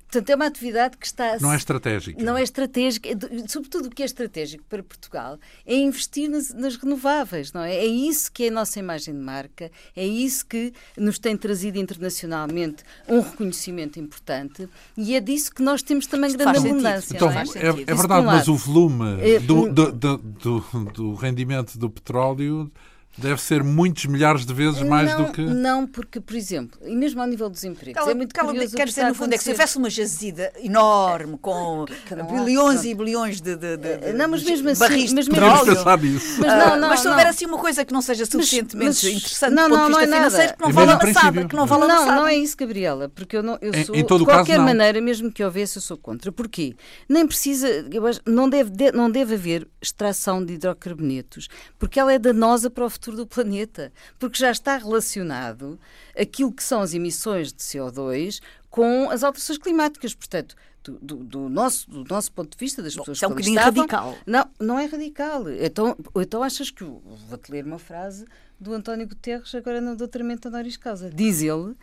Portanto, 0.09 0.31
é 0.31 0.35
uma 0.37 0.47
atividade 0.47 0.97
que 0.97 1.07
está. 1.07 1.37
Não 1.41 1.53
é 1.53 1.57
estratégica. 1.57 2.23
Não 2.23 2.39
é 2.39 2.43
estratégica. 2.43 3.09
Sobretudo 3.49 3.87
o 3.87 3.91
que 3.91 4.03
é 4.03 4.07
estratégico 4.07 4.65
para 4.69 4.83
Portugal 4.83 5.39
é 5.67 5.75
investir 5.77 6.31
nas, 6.31 6.55
nas, 6.55 6.77
renováveis, 6.77 7.53
não 7.53 7.63
é? 7.63 7.75
É 7.75 7.85
isso 7.85 8.31
que 8.31 8.45
é 8.45 8.49
a 8.49 8.53
nossa 8.53 8.79
imagem 8.79 9.15
de 9.15 9.21
marca, 9.21 9.71
é 9.97 10.07
isso 10.07 10.47
que 10.47 10.73
nos 10.97 11.19
tem 11.19 11.37
trazido 11.37 11.79
internacionalmente 11.79 12.85
um 13.09 13.21
reconhecimento 13.21 13.99
importante 13.99 14.69
e 14.97 15.15
é 15.15 15.21
disso 15.21 15.53
que 15.53 15.63
nós 15.63 15.83
temos 15.83 16.07
também 16.07 16.29
Isto 16.31 16.39
grande 16.39 16.59
abundância. 16.59 17.15
Então, 17.17 17.31
não 17.33 17.41
é? 17.41 17.45
é, 17.45 17.69
é 17.69 17.95
verdade, 17.95 18.27
mas 18.27 18.49
o 18.49 18.55
volume 18.55 19.21
É, 19.21 19.41
do, 19.41 19.57
um- 19.65 19.73
do, 19.73 19.93
do, 19.93 20.17
do, 20.19 20.61
do 20.95 21.15
rendimento 21.15 21.77
do 21.79 21.91
petróleo 21.91 22.71
deve 23.19 23.41
ser 23.41 23.63
muitos 23.63 24.07
milhares 24.07 24.45
de 24.45 24.53
vezes 24.53 24.83
mais 24.83 25.11
não, 25.11 25.25
do 25.25 25.33
que. 25.33 25.41
Não, 25.43 25.87
porque, 25.87 26.21
por 26.21 26.35
exemplo, 26.37 26.79
e 26.85 26.95
mesmo 26.95 27.21
ao 27.21 27.27
nível 27.27 27.49
dos 27.49 27.65
empregos, 27.65 27.97
Aquela, 27.97 28.11
é 28.11 28.15
muito 28.15 28.33
aquela- 28.33 28.49
curioso 28.53 28.75
o 28.75 28.77
quer 28.77 28.83
que 28.85 28.89
dizer, 28.91 29.05
no 29.09 29.15
fundo, 29.15 29.33
é 29.35 29.39
que 29.39 29.45
se 29.45 29.51
houvesse 29.51 29.79
uma 29.79 29.89
jazida 29.91 30.53
enorme 30.63 31.39
com 31.39 31.85
não 32.17 32.45
bilhões 32.45 32.85
e 32.85 32.95
bilhões 32.95 33.41
de, 33.41 33.57
de, 33.57 33.77
de, 33.77 33.97
de- 33.99 34.13
Não, 34.13 34.29
mas 34.29 34.41
de 34.43 34.51
mesmo 34.51 34.69
assim- 34.69 34.79
barris 34.81 35.13
mas 35.13 35.29
mesmo 35.29 35.65
pensar 35.65 35.99
nisso. 35.99 36.41
Mas 36.41 36.53
Ah, 36.53 36.57
não, 36.69 36.77
não, 36.81 36.89
mas 36.89 37.01
se 37.01 37.05
não. 37.07 37.13
houver 37.13 37.27
assim 37.27 37.47
uma 37.47 37.59
coisa 37.59 37.85
que 37.85 37.93
não 37.93 38.03
seja 38.03 38.27
suficientemente 38.27 38.87
mas- 38.89 39.05
interessante 39.05 39.55
não, 39.55 39.69
do 39.69 39.71
ponto 39.71 39.79
não, 39.79 39.87
de 39.87 39.93
não 39.93 39.99
vista 40.01 40.05
é 40.05 40.19
nada. 40.19 40.31
financeiro, 40.31 40.55
que 40.57 40.63
não 40.63 40.69
É 40.69 40.73
vale 40.73 40.91
a 40.93 40.97
princípio. 40.99 41.49
que 41.49 41.57
não 41.57 41.67
vale 41.67 41.83
a 41.85 41.87
Não, 41.89 42.07
não 42.07 42.27
é 42.27 42.35
isso, 42.37 42.57
Gabriela, 42.57 43.09
porque 43.09 43.37
eu, 43.37 43.43
não, 43.43 43.59
eu 43.61 43.73
Em- 43.75 43.85
sou, 43.85 43.95
em 43.95 44.05
todo 44.05 44.21
de 44.21 44.27
caso, 44.27 44.39
qualquer 44.39 44.59
não. 44.59 44.65
maneira, 44.65 45.01
mesmo 45.01 45.31
que 45.33 45.43
houvesse, 45.43 45.77
eu 45.79 45.83
sou 45.83 45.97
contra. 45.97 46.31
Porquê? 46.33 46.75
Nem 47.09 47.27
precisa, 47.27 47.69
eu 47.91 48.07
acho- 48.07 48.21
não 48.27 48.49
deve, 48.49 48.71
de- 48.71 48.93
não 48.93 49.11
deve 49.11 49.35
haver 49.35 49.67
extração 49.81 50.45
de 50.45 50.55
hidrocarbonetos, 50.55 51.49
porque 51.79 51.99
ela 52.01 52.13
é 52.13 52.19
danosa 52.19 52.69
para 52.71 52.85
o 52.85 52.91
futuro 52.91 53.06
do 53.15 53.27
planeta, 53.27 53.93
porque 54.19 54.39
já 54.39 54.51
está 54.51 54.77
relacionado 54.77 55.79
aquilo 56.19 56.53
que 56.53 56.63
são 56.63 56.81
as 56.81 56.95
emissões 56.95 57.53
de 57.53 57.63
CO2 57.63 58.41
com 58.71 59.11
as 59.11 59.23
alterações 59.23 59.59
climáticas. 59.59 60.15
Portanto, 60.15 60.57
do, 60.83 60.99
do, 60.99 61.17
do 61.25 61.49
nosso, 61.49 61.91
do 61.91 62.05
nosso 62.05 62.33
ponto 62.33 62.57
de 62.57 62.59
vista, 62.59 62.83
das 62.83 62.95
Bom, 62.95 63.03
pessoas 63.03 63.19
isso 63.19 63.25
é 63.25 63.29
um 63.29 63.31
que 63.31 63.37
bocadinho 63.37 63.59
estavam, 63.59 63.81
radical. 63.83 64.19
Não, 64.27 64.51
não 64.61 64.79
é 64.79 64.87
radical. 64.87 65.51
Então, 65.51 65.97
então 66.17 66.43
achas 66.43 66.71
que. 66.71 66.85
Vou-te 66.85 67.51
ler 67.51 67.65
uma 67.65 67.79
frase 67.79 68.25
do 68.59 68.73
António 68.73 69.07
Guterres, 69.07 69.55
agora 69.55 69.81
no 69.81 69.97
doutoramento 69.97 70.49
honoris 70.49 70.77
causa. 70.77 71.11
Diz 71.11 71.43
ele, 71.43 71.75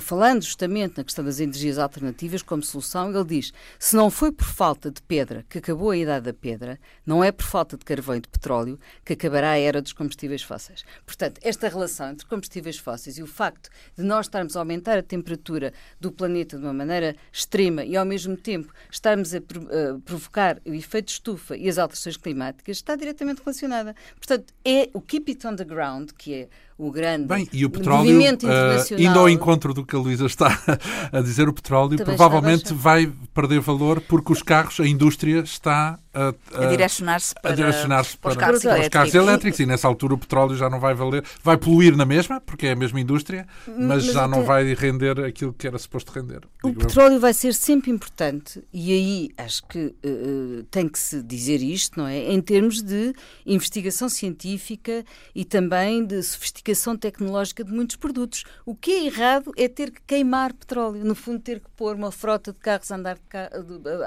falando 0.00 0.42
justamente 0.42 0.96
na 0.96 1.04
questão 1.04 1.24
das 1.24 1.40
energias 1.40 1.78
alternativas 1.78 2.42
como 2.42 2.62
solução, 2.62 3.10
ele 3.10 3.24
diz: 3.24 3.52
se 3.78 3.96
não 3.96 4.10
foi 4.10 4.32
por 4.32 4.46
falta 4.46 4.90
de 4.90 5.02
pedra 5.02 5.44
que 5.48 5.58
acabou 5.58 5.90
a 5.90 5.96
idade 5.96 6.26
da 6.26 6.32
pedra, 6.32 6.78
não 7.04 7.22
é 7.22 7.32
por 7.32 7.44
falta 7.44 7.76
de 7.76 7.84
carvão 7.84 8.16
e 8.16 8.20
de 8.20 8.28
petróleo 8.28 8.78
que 9.04 9.12
acabará 9.12 9.50
a 9.50 9.58
era 9.58 9.82
dos 9.82 9.92
combustíveis 9.92 10.42
fósseis. 10.42 10.84
Portanto, 11.04 11.40
esta 11.42 11.68
relação 11.68 12.10
entre 12.10 12.26
combustíveis 12.26 12.78
fósseis 12.78 13.18
e 13.18 13.22
o 13.22 13.26
facto 13.26 13.68
de 13.96 14.04
nós 14.04 14.26
estarmos 14.26 14.56
a 14.56 14.60
aumentar 14.60 14.96
a 14.96 15.02
temperatura 15.02 15.72
do 16.00 16.12
planeta 16.12 16.56
de 16.56 16.64
uma 16.64 16.72
maneira 16.72 17.16
extrema 17.32 17.84
e, 17.84 17.96
ao 17.96 18.04
mesmo 18.04 18.36
tempo, 18.36 18.72
estarmos 18.90 19.34
a 19.34 19.40
a 19.40 20.00
provocar 20.00 20.60
o 20.64 20.72
efeito 20.72 21.06
de 21.06 21.12
estufa 21.12 21.56
e 21.56 21.68
as 21.68 21.78
alterações 21.78 22.16
climáticas 22.16 22.76
está 22.76 22.94
diretamente 22.94 23.40
relacionada. 23.42 23.94
Portanto, 24.16 24.52
é 24.64 24.88
o 24.92 25.00
Keep 25.00 25.32
It 25.32 25.46
on 25.46 25.56
the 25.56 25.64
Ground, 25.64 26.10
que 26.16 26.34
é 26.34 26.48
o 26.80 26.90
grande 26.90 27.26
Bem, 27.26 27.46
e 27.52 27.64
o 27.66 27.70
petróleo, 27.70 28.10
movimento 28.10 28.46
eh, 28.46 28.48
internacional. 28.48 29.04
indo 29.04 29.18
ao 29.18 29.28
encontro 29.28 29.74
do 29.74 29.84
que 29.84 29.94
a 29.94 29.98
Luísa 29.98 30.24
está 30.24 30.58
a 31.12 31.20
dizer, 31.20 31.48
o 31.48 31.52
petróleo 31.52 31.98
Também 31.98 32.16
provavelmente 32.16 32.72
vai 32.72 33.12
perder 33.34 33.60
valor 33.60 34.00
porque 34.00 34.32
os 34.32 34.42
carros, 34.42 34.80
a 34.80 34.86
indústria 34.86 35.40
está 35.40 35.98
a, 36.12 36.34
A 36.64 36.66
direcionar-se 36.66 37.34
a 37.36 37.40
para, 37.40 37.54
direcionar-se 37.54 38.16
para 38.16 38.30
os 38.30 38.34
para, 38.36 38.46
carros 38.46 38.62
para 38.62 38.68
os 38.70 38.76
elétricos. 38.78 38.88
carros 38.92 39.14
elétricos 39.14 39.60
e 39.60 39.66
nessa 39.66 39.86
altura 39.88 40.14
o 40.14 40.18
petróleo 40.18 40.56
já 40.56 40.68
não 40.68 40.80
vai 40.80 40.94
valer, 40.94 41.24
vai 41.42 41.56
poluir 41.56 41.96
na 41.96 42.04
mesma, 42.04 42.40
porque 42.40 42.66
é 42.66 42.72
a 42.72 42.76
mesma 42.76 43.00
indústria, 43.00 43.46
mas, 43.66 43.76
Mas 43.78 44.04
já 44.06 44.26
não 44.26 44.44
vai 44.44 44.74
render 44.74 45.20
aquilo 45.24 45.52
que 45.52 45.66
era 45.66 45.78
suposto 45.78 46.10
render. 46.12 46.40
O 46.62 46.68
digo 46.68 46.82
eu. 46.82 46.86
petróleo 46.86 47.20
vai 47.20 47.32
ser 47.32 47.54
sempre 47.54 47.90
importante 47.90 48.62
e 48.72 48.92
aí 48.92 49.30
acho 49.38 49.62
que 49.66 49.94
eh, 50.02 50.64
tem 50.70 50.88
que 50.88 50.98
se 50.98 51.22
dizer 51.22 51.62
isto, 51.62 51.98
não 51.98 52.06
é? 52.06 52.18
Em 52.32 52.40
termos 52.40 52.82
de 52.82 53.14
investigação 53.46 54.08
científica 54.08 55.04
e 55.34 55.44
também 55.44 56.04
de 56.04 56.22
sofisticação 56.22 56.96
tecnológica 56.96 57.62
de 57.64 57.72
muitos 57.72 57.96
produtos. 57.96 58.44
O 58.64 58.74
que 58.74 58.90
é 58.90 59.04
errado 59.06 59.52
é 59.56 59.68
ter 59.68 59.90
que 59.90 60.00
queimar 60.06 60.52
petróleo, 60.52 61.04
no 61.04 61.14
fundo 61.14 61.38
ter 61.40 61.60
que 61.60 61.70
pôr 61.76 61.94
uma 61.94 62.10
frota 62.12 62.52
de 62.52 62.58
carros 62.58 62.90
a 62.90 62.96
andar 62.96 63.14
de 63.16 63.22
ca- 63.28 63.50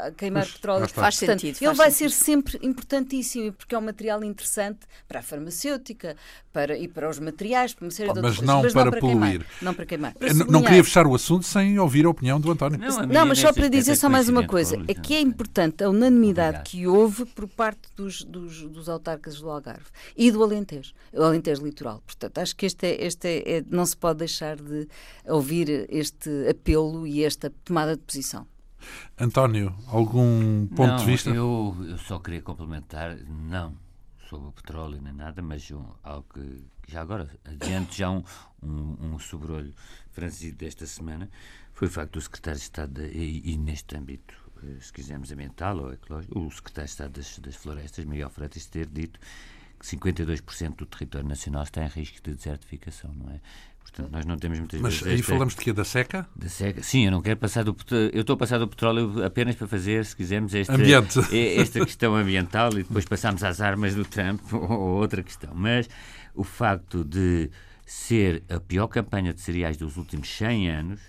a 0.08 0.12
queimar 0.12 0.46
petróleo. 0.46 0.88
Faz 0.90 1.18
Portanto, 1.18 1.40
sentido, 1.42 1.58
Ele 1.58 1.66
faz 1.66 1.78
vai 1.78 1.88
sentido. 1.92 1.93
Ser 1.94 2.12
sempre 2.12 2.60
importantíssimo 2.62 3.54
porque 3.54 3.74
é 3.74 3.78
um 3.78 3.82
material 3.82 4.24
interessante 4.24 4.80
para 5.08 5.20
a 5.20 5.24
farmacêutica 5.24 6.16
para, 6.52 6.78
e 6.78 6.88
para 6.88 7.10
os 7.10 7.20
materiais, 7.20 7.74
para 7.74 7.86
uma 7.86 7.92
série 7.92 8.14
de 8.14 8.22
mas 8.22 8.32
outras 8.40 8.48
não 8.48 8.62
coisas, 8.62 8.74
para 8.74 9.00
queimar. 9.00 9.30
poluir. 9.32 9.46
Não 9.62 9.74
para 9.74 9.86
queimar. 9.86 10.14
Para 10.14 10.28
Eu 10.28 10.32
n- 10.32 10.38
não 10.40 10.46
sublinhar- 10.46 10.64
queria 10.68 10.84
fechar 10.84 11.08
o 11.08 11.16
assunto 11.16 11.46
sem 11.46 11.80
ouvir 11.80 12.06
a 12.06 12.10
opinião 12.10 12.40
do 12.40 12.52
António. 12.52 12.78
Não, 12.80 13.06
não, 13.08 13.26
mas 13.26 13.40
só 13.40 13.54
para 13.54 13.68
dizer 13.68 13.92
é 13.92 13.96
só 13.96 14.10
mais 14.10 14.28
uma 14.30 14.46
coisa. 14.46 14.76
É 14.88 14.94
que 14.94 15.14
é 15.16 15.22
importante 15.22 15.84
a 15.84 15.90
unanimidade 15.90 16.58
Obrigado. 16.58 16.64
que 16.70 16.88
houve 16.88 17.26
por 17.26 17.48
parte 17.48 17.82
dos, 17.96 18.24
dos, 18.24 18.62
dos 18.64 18.90
autarcas 18.90 19.40
do 19.40 19.50
Algarve 19.50 19.86
e 20.18 20.32
do 20.32 20.44
Alentejo, 20.44 20.94
o 21.14 21.22
Alentejo 21.24 21.64
Litoral. 21.64 22.02
Portanto, 22.06 22.38
acho 22.40 22.56
que 22.56 22.66
este, 22.66 22.86
é, 22.88 23.06
este 23.06 23.28
é, 23.28 23.58
é- 23.58 23.64
não 23.70 23.86
se 23.86 23.96
pode 23.96 24.20
deixar 24.20 24.58
de 24.58 24.88
ouvir 25.28 25.86
este 25.90 26.30
apelo 26.50 27.06
e 27.08 27.24
esta 27.24 27.52
tomada 27.64 27.96
de 27.96 28.02
posição. 28.04 28.46
António, 29.20 29.76
algum 29.88 30.68
ponto 30.68 30.90
não, 30.90 30.98
de 30.98 31.06
vista? 31.06 31.30
Eu, 31.30 31.76
eu 31.88 31.98
só 31.98 32.20
queria 32.20 32.42
complementar, 32.42 33.18
não 33.18 33.76
sobre 34.34 34.48
o 34.48 34.52
petróleo 34.52 35.00
nem 35.02 35.14
nada, 35.14 35.42
mas 35.42 35.70
um, 35.72 35.86
algo 36.04 36.26
que 36.34 36.66
já 36.88 37.02
agora, 37.02 37.30
adiante 37.46 37.98
já 37.98 38.10
um, 38.10 38.24
um, 38.62 39.14
um 39.14 39.20
sobrolho 39.20 39.74
franzido 40.12 40.58
desta 40.58 40.86
semana, 40.86 41.30
foi 41.74 41.88
o 41.88 41.92
facto 41.92 42.14
do 42.14 42.22
secretário 42.22 42.60
de 42.60 42.64
Estado, 42.64 42.94
de, 42.94 43.08
e, 43.08 43.54
e 43.54 43.58
neste 43.58 43.96
âmbito, 43.96 44.34
eh, 44.64 44.80
se 44.80 44.92
quisermos 44.92 45.32
ambiental 45.32 45.78
ou 45.78 45.94
ecológico, 45.94 46.40
o 46.40 46.52
secretário 46.52 46.88
de 46.88 46.92
Estado 46.92 47.12
das, 47.12 47.40
das 47.40 47.56
Florestas, 47.56 48.06
Miguel 48.06 48.30
Freitas, 48.30 48.66
ter 48.66 48.88
dito 48.88 49.20
que 49.80 49.86
52% 49.86 50.76
do 50.76 50.86
território 50.86 51.28
nacional 51.28 51.64
está 51.64 51.84
em 51.84 51.90
risco 51.90 52.22
de 52.24 52.36
desertificação, 52.36 53.14
não 53.14 53.32
é? 53.32 53.42
Portanto, 53.84 54.12
nós 54.12 54.26
não 54.26 54.38
temos 54.38 54.58
muitas 54.58 54.82
Mas 54.82 55.04
aí 55.06 55.22
falamos 55.22 55.56
de 55.56 55.62
quê? 55.62 55.72
Da 55.72 55.84
seca? 55.84 56.28
da 56.36 56.50
seca. 56.50 56.82
Sim, 56.82 57.06
eu 57.06 57.12
não 57.12 57.22
quero 57.22 57.38
passar 57.38 57.64
do 57.64 57.74
petróleo. 57.74 58.10
Eu 58.14 58.22
estou 58.22 58.34
a 58.34 58.38
passar 58.38 58.58
do 58.58 58.68
petróleo 58.68 59.24
apenas 59.24 59.56
para 59.56 59.68
fazer, 59.68 60.04
se 60.06 60.16
quisermos, 60.16 60.56
esta, 60.56 60.74
Ambiente. 60.74 61.20
esta 61.60 61.86
questão 61.86 62.16
ambiental 62.16 62.72
e 62.74 62.84
depois 62.84 63.06
passamos 63.06 63.44
às 63.44 63.62
armas 63.62 63.94
do 63.94 64.04
Trump 64.04 64.42
ou 64.52 65.00
outra 65.00 65.22
questão. 65.22 65.52
Mas 65.54 65.88
o 66.34 66.44
facto 66.44 67.04
de 67.04 67.52
ser 67.86 68.44
a 68.50 68.60
pior 68.60 68.88
campanha 68.88 69.34
de 69.34 69.42
cereais 69.42 69.78
dos 69.78 69.98
últimos 69.98 70.28
100 70.30 70.70
anos, 70.70 71.02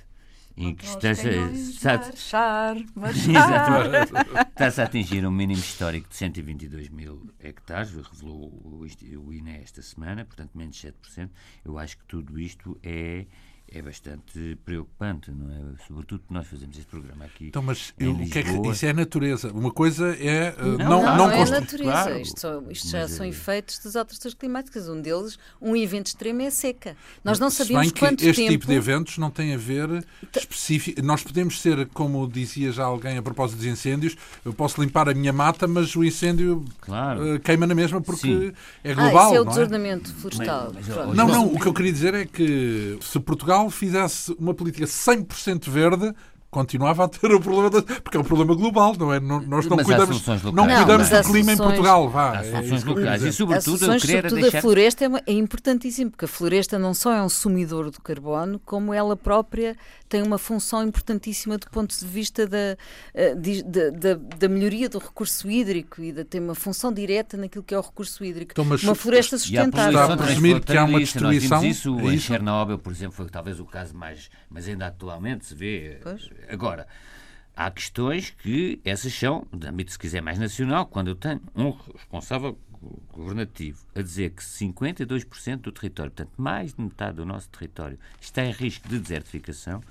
em 0.56 0.74
que 0.74 0.84
está-se 0.84 1.28
está- 1.28 1.98
Marchar, 1.98 2.76
marchar. 2.94 3.30
Exatamente. 3.30 4.12
Está-se 4.50 4.80
a 4.80 4.84
atingir 4.84 5.26
um 5.26 5.30
mínimo 5.30 5.58
histórico 5.60 6.08
de 6.08 6.16
122 6.16 6.88
mil 6.90 7.28
hectares, 7.40 7.92
revelou 7.92 8.52
o 8.64 9.32
INE 9.32 9.56
esta 9.56 9.82
semana, 9.82 10.24
portanto 10.24 10.52
menos 10.54 10.76
7%. 10.80 11.28
Eu 11.64 11.78
acho 11.78 11.98
que 11.98 12.04
tudo 12.04 12.38
isto 12.38 12.78
é, 12.82 13.26
é 13.70 13.82
bastante 13.82 14.56
preocupante, 14.64 15.30
não 15.32 15.50
é? 15.50 15.60
Sobretudo 15.88 16.22
que 16.28 16.32
nós 16.32 16.46
fazemos 16.46 16.76
este 16.78 16.88
programa 16.88 17.24
aqui. 17.24 17.48
Então, 17.48 17.60
mas 17.62 17.92
em 17.98 18.04
eu- 18.04 18.12
o 18.12 18.30
que 18.30 18.38
é 18.38 18.42
que, 18.44 18.68
isso 18.68 18.86
é 18.86 18.90
a 18.90 18.94
natureza. 18.94 19.50
Uma 19.52 19.70
coisa 19.72 20.14
é 20.16 20.54
uh, 20.56 20.62
Não, 20.64 20.76
não, 20.78 20.78
Não, 20.78 21.02
não, 21.02 21.16
não, 21.16 21.30
é 21.32 21.50
natureza. 21.50 21.82
claro. 21.90 22.18
Isto, 22.20 22.40
só- 22.40 22.62
isto 22.70 22.88
já 22.88 23.00
Mas, 23.00 23.10
são 23.12 23.26
eh, 23.26 23.30
efeitos 23.30 23.78
das 23.80 23.96
alterações 23.96 24.34
climáticas. 24.34 24.88
Um 24.88 25.00
deles, 25.00 25.38
um 25.60 25.74
evento 25.74 26.06
extremo 26.06 26.42
é 26.42 26.46
a 26.46 26.50
seca. 26.52 26.96
Nós 27.24 27.38
não 27.40 27.50
Se 27.50 27.56
sabemos 27.58 27.82
bem 27.86 27.90
que 27.90 27.98
quanto 28.00 28.20
este 28.22 28.42
tempo... 28.42 28.50
tipo 28.52 28.66
de 28.66 28.74
eventos 28.74 29.18
não 29.18 29.30
tem 29.30 29.52
a 29.54 29.56
ver 29.58 30.04
específico. 30.36 31.02
Nós 31.02 31.22
podemos 31.22 31.60
ser, 31.60 31.86
como 31.88 32.28
dizia 32.28 32.70
já 32.70 32.84
alguém 32.84 33.16
a 33.18 33.22
propósito 33.22 33.56
dos 33.56 33.66
incêndios, 33.66 34.16
eu 34.44 34.52
posso 34.52 34.80
limpar 34.80 35.08
a 35.08 35.14
minha 35.14 35.32
mata, 35.32 35.66
mas 35.66 35.96
o 35.96 36.04
incêndio 36.04 36.64
Claro. 36.80 37.34
uh, 37.36 37.40
queima 37.40 37.66
na 37.66 37.74
mesma 37.74 38.00
porque 38.00 38.20
Sim. 38.28 38.52
é 38.84 38.92
Ah, 38.92 38.94
global. 38.94 39.26
isso 39.26 39.34
é 39.36 39.40
o 39.40 39.44
não 39.44 39.50
é? 39.50 39.54
desordenamento 39.54 40.14
florestal. 40.14 40.70
Mas- 40.74 40.86
mas, 40.88 41.16
Não, 41.16 41.26
não, 41.28 41.46
o 41.52 41.58
que 41.58 41.66
eu 41.66 41.74
queria 41.74 41.92
dizer 41.92 42.14
é 42.14 42.24
que 42.24 42.98
se 43.00 43.18
Portugal 43.18 43.53
fizesse 43.70 44.34
uma 44.38 44.54
política 44.54 44.84
100% 44.86 45.68
verde, 45.68 46.14
continuava 46.50 47.04
a 47.04 47.08
ter 47.08 47.32
o 47.32 47.40
problema 47.40 47.68
da... 47.68 47.82
porque 47.82 48.16
é 48.16 48.20
um 48.20 48.22
problema 48.22 48.54
global, 48.54 48.94
não 48.96 49.12
é? 49.12 49.18
Não- 49.18 49.40
Nós 49.40 49.66
não 49.66 49.76
Mas 49.76 49.86
cuidamos, 49.86 50.24
não 50.52 50.66
cuidamos 50.66 51.08
do 51.08 51.16
há 51.16 51.24
clima 51.24 51.52
em 51.52 51.56
Portugal, 51.56 52.08
vá. 52.08 52.38
Há 52.38 52.44
é 52.44 52.50
soluções 52.52 52.84
queria 52.84 53.00
locais. 53.00 53.22
E 53.24 53.28
As 53.28 53.34
sobretudo 53.34 53.64
soluções, 53.78 54.02
sobretudo 54.02 54.40
deixar... 54.40 54.58
a 54.58 54.60
floresta, 54.62 55.04
é, 55.04 55.08
uma- 55.08 55.22
é 55.26 55.32
importantíssimo, 55.32 56.10
porque 56.12 56.26
a 56.26 56.28
floresta 56.28 56.78
não 56.78 56.94
só 56.94 57.12
é 57.12 57.20
um 57.20 57.28
sumidor 57.28 57.90
de 57.90 57.98
carbono, 58.00 58.60
como 58.64 58.94
ela 58.94 59.16
própria 59.16 59.76
tem 60.14 60.22
uma 60.22 60.38
função 60.38 60.86
importantíssima 60.86 61.58
do 61.58 61.68
ponto 61.70 61.98
de 61.98 62.06
vista 62.06 62.46
da, 62.46 62.76
eh, 63.12 63.34
da, 63.34 63.90
da- 63.90 64.14
da 64.38 64.48
melhoria 64.48 64.88
do 64.88 64.98
recurso 64.98 65.50
hídrico 65.50 66.00
e 66.00 66.12
da, 66.12 66.24
tem 66.24 66.40
uma 66.40 66.54
função 66.54 66.92
direta 66.92 67.36
naquilo 67.36 67.64
que 67.64 67.74
é 67.74 67.78
o 67.78 67.80
recurso 67.80 68.24
hídrico. 68.24 68.52
Então, 68.52 68.64
mas- 68.64 68.84
uma 68.84 68.94
floresta 68.94 69.34
E 69.34 69.36
a 69.36 69.38
sustentável. 69.40 70.00
Está 70.00 70.14
a 70.14 70.16
presumir 70.16 70.60
que 70.60 70.76
há 70.76 70.84
uma 70.84 70.92
nós 71.00 71.00
destruição, 71.10 71.60
vimos 71.62 71.76
isso 71.78 71.98
é 71.98 72.02
em 72.04 72.14
isso? 72.14 72.26
Chernobyl, 72.28 72.78
por 72.78 72.92
exemplo, 72.92 73.16
foi 73.16 73.28
talvez 73.28 73.58
o 73.58 73.64
caso 73.64 73.92
mais... 73.96 74.30
Mas 74.48 74.68
ainda 74.68 74.86
atualmente 74.86 75.46
se 75.46 75.54
vê... 75.56 75.98
Pois. 76.00 76.30
Agora, 76.48 76.86
há 77.56 77.68
questões 77.72 78.30
que 78.30 78.80
essas 78.84 79.12
são, 79.12 79.44
de 79.52 79.66
âmbito, 79.66 79.90
se 79.90 79.98
quiser, 79.98 80.22
mais 80.22 80.38
nacional. 80.38 80.86
Quando 80.86 81.08
eu 81.08 81.16
tenho 81.16 81.40
um 81.56 81.70
responsável 81.70 82.56
governativo 83.12 83.78
a 83.94 84.02
dizer 84.02 84.30
que 84.30 84.42
52% 84.42 85.56
do 85.58 85.72
território, 85.72 86.10
portanto, 86.12 86.32
mais 86.36 86.74
de 86.74 86.80
metade 86.82 87.16
do 87.16 87.24
nosso 87.24 87.48
território, 87.48 87.98
está 88.20 88.44
em 88.44 88.52
risco 88.52 88.88
de 88.88 88.98
desertificação, 88.98 89.82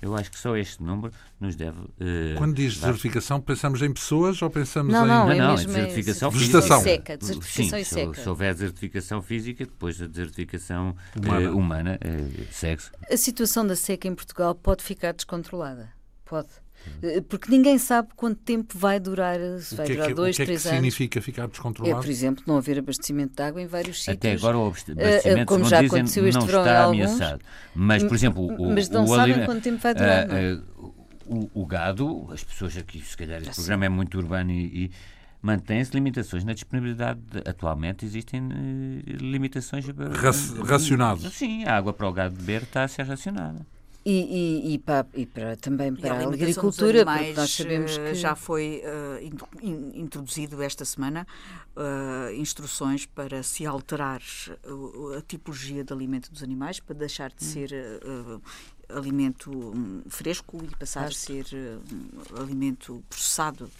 eu 0.00 0.16
acho 0.16 0.30
que 0.30 0.38
só 0.38 0.56
este 0.56 0.82
número 0.82 1.12
nos 1.40 1.54
deve... 1.54 1.78
eh, 2.00 2.34
Quando 2.36 2.54
diz 2.54 2.74
dar- 2.78 2.88
desertificação, 2.88 3.40
pensamos 3.40 3.80
em 3.82 3.92
pessoas 3.92 4.42
ou 4.42 4.50
pensamos 4.50 4.92
Não, 4.92 5.04
em... 5.04 5.08
não, 5.08 5.26
Não, 5.26 5.32
é 5.32 5.38
não, 5.38 5.50
mesmo 5.54 5.66
desertificação 5.72 6.28
é 6.28 6.32
física. 6.32 6.46
Vegetação. 6.58 6.82
seca. 6.82 7.16
Desertificação 7.16 7.78
Sim, 7.78 7.82
e 7.82 7.84
se, 7.84 7.94
seca. 7.94 8.14
se 8.22 8.28
houver 8.28 8.52
desertificação 8.54 9.22
física, 9.22 9.64
depois 9.64 10.02
a 10.02 10.06
desertificação 10.06 10.96
Humana. 11.16 11.42
eh, 11.44 11.50
humana 11.50 11.98
eh, 12.00 12.44
segue-se. 12.50 12.90
A 13.10 13.16
situação 13.16 13.64
da 13.66 13.76
seca 13.76 14.08
em 14.08 14.14
Portugal 14.14 14.54
pode 14.54 14.82
ficar 14.82 15.12
descontrolada. 15.12 15.92
Pode. 16.24 16.48
Eh, 17.02 17.20
Porque 17.22 17.50
ninguém 17.50 17.78
sabe 17.78 18.08
quanto 18.16 18.38
tempo 18.40 18.76
vai 18.78 18.98
durar, 19.00 19.38
se 19.60 19.74
O 19.74 19.76
vai 19.76 19.86
que 19.86 19.92
é 19.92 19.94
durar 19.96 20.06
que, 20.08 20.12
o 20.12 20.16
dois, 20.16 20.36
que, 20.36 20.42
é 20.42 20.44
que 20.44 20.48
três 20.50 20.66
anos. 20.66 20.76
significa 20.76 21.20
ficar 21.22 21.44
É, 21.44 21.46
descontrolado? 21.48 22.02
por 22.02 22.10
exemplo, 22.10 22.44
não 22.46 22.56
haver 22.56 22.78
abastecimento 22.78 23.34
de 23.36 23.42
água 23.42 23.60
em 23.62 23.66
vários 23.66 23.98
sítios. 23.98 24.16
Até 24.16 24.32
agora 24.32 24.58
o 24.58 24.66
abast- 24.68 24.88
eh, 24.88 24.92
abastecimento, 24.92 25.46
como 25.48 25.64
já 25.64 25.80
dizem, 25.82 25.98
aconteceu 26.00 26.26
este 26.26 26.38
não 26.38 26.46
verão 26.46 26.60
está 26.60 26.82
alguns, 26.84 27.04
ameaçado. 27.04 27.40
Mas, 27.74 28.02
por 28.02 28.14
exemplo, 28.14 28.46
o, 28.46 28.72
mas 28.74 28.88
não 28.88 29.04
o 29.04 29.08
sabem 29.08 29.32
alime- 29.32 29.46
quanto 29.46 29.62
tempo 29.62 29.78
vai 29.78 29.94
durar, 29.94 30.22
ah, 30.24 30.26
não 30.26 30.36
é? 30.36 30.52
ah, 30.52 30.62
o, 31.26 31.50
o 31.62 31.66
gado, 31.66 32.28
as 32.32 32.42
pessoas 32.44 32.76
aqui, 32.76 33.00
se 33.00 33.16
calhar 33.16 33.40
este 33.40 33.54
programa 33.54 33.86
é 33.86 33.88
muito 33.88 34.18
urbano 34.18 34.50
e, 34.50 34.84
e 34.86 34.90
mantém-se 35.40 35.92
limitações 35.94 36.44
na 36.44 36.52
disponibilidade. 36.52 37.20
de- 37.20 37.48
atualmente 37.48 38.04
existem 38.04 38.48
eh, 38.50 39.12
limitações... 39.20 39.88
eh, 39.88 39.92
Raci- 40.14 40.60
racionado. 40.62 41.28
Sim, 41.30 41.64
a 41.64 41.76
água 41.76 41.92
para 41.92 42.08
o 42.08 42.12
gado 42.12 42.34
beber 42.36 42.62
está 42.62 42.84
a 42.84 42.88
ser 42.88 43.04
racionada. 43.06 43.66
E, 44.04 44.10
e, 44.10 44.74
e, 44.74 44.78
para, 44.78 45.06
e 45.14 45.26
para, 45.26 45.56
também 45.56 45.94
para 45.94 46.14
a, 46.14 46.18
a 46.18 46.28
agricultura, 46.28 47.02
animais, 47.02 47.36
nós 47.36 47.50
sabemos 47.52 47.96
que 47.96 48.14
já 48.14 48.34
foi 48.34 48.82
uh, 48.84 49.66
introduzido 49.94 50.60
esta 50.60 50.84
semana 50.84 51.24
uh, 51.76 52.32
instruções 52.34 53.06
para 53.06 53.44
se 53.44 53.64
alterar 53.64 54.20
a 55.16 55.20
tipologia 55.22 55.84
de 55.84 55.92
alimento 55.92 56.32
dos 56.32 56.42
animais, 56.42 56.80
para 56.80 56.96
deixar 56.96 57.30
de 57.30 57.44
hum. 57.44 57.48
ser 57.48 57.70
uh, 58.04 58.42
alimento 58.88 59.50
hum, 59.50 60.02
fresco 60.08 60.58
e 60.64 60.76
passar 60.76 61.06
a 61.06 61.12
ser 61.12 61.46
alimento 62.36 63.02
processado 63.08 63.70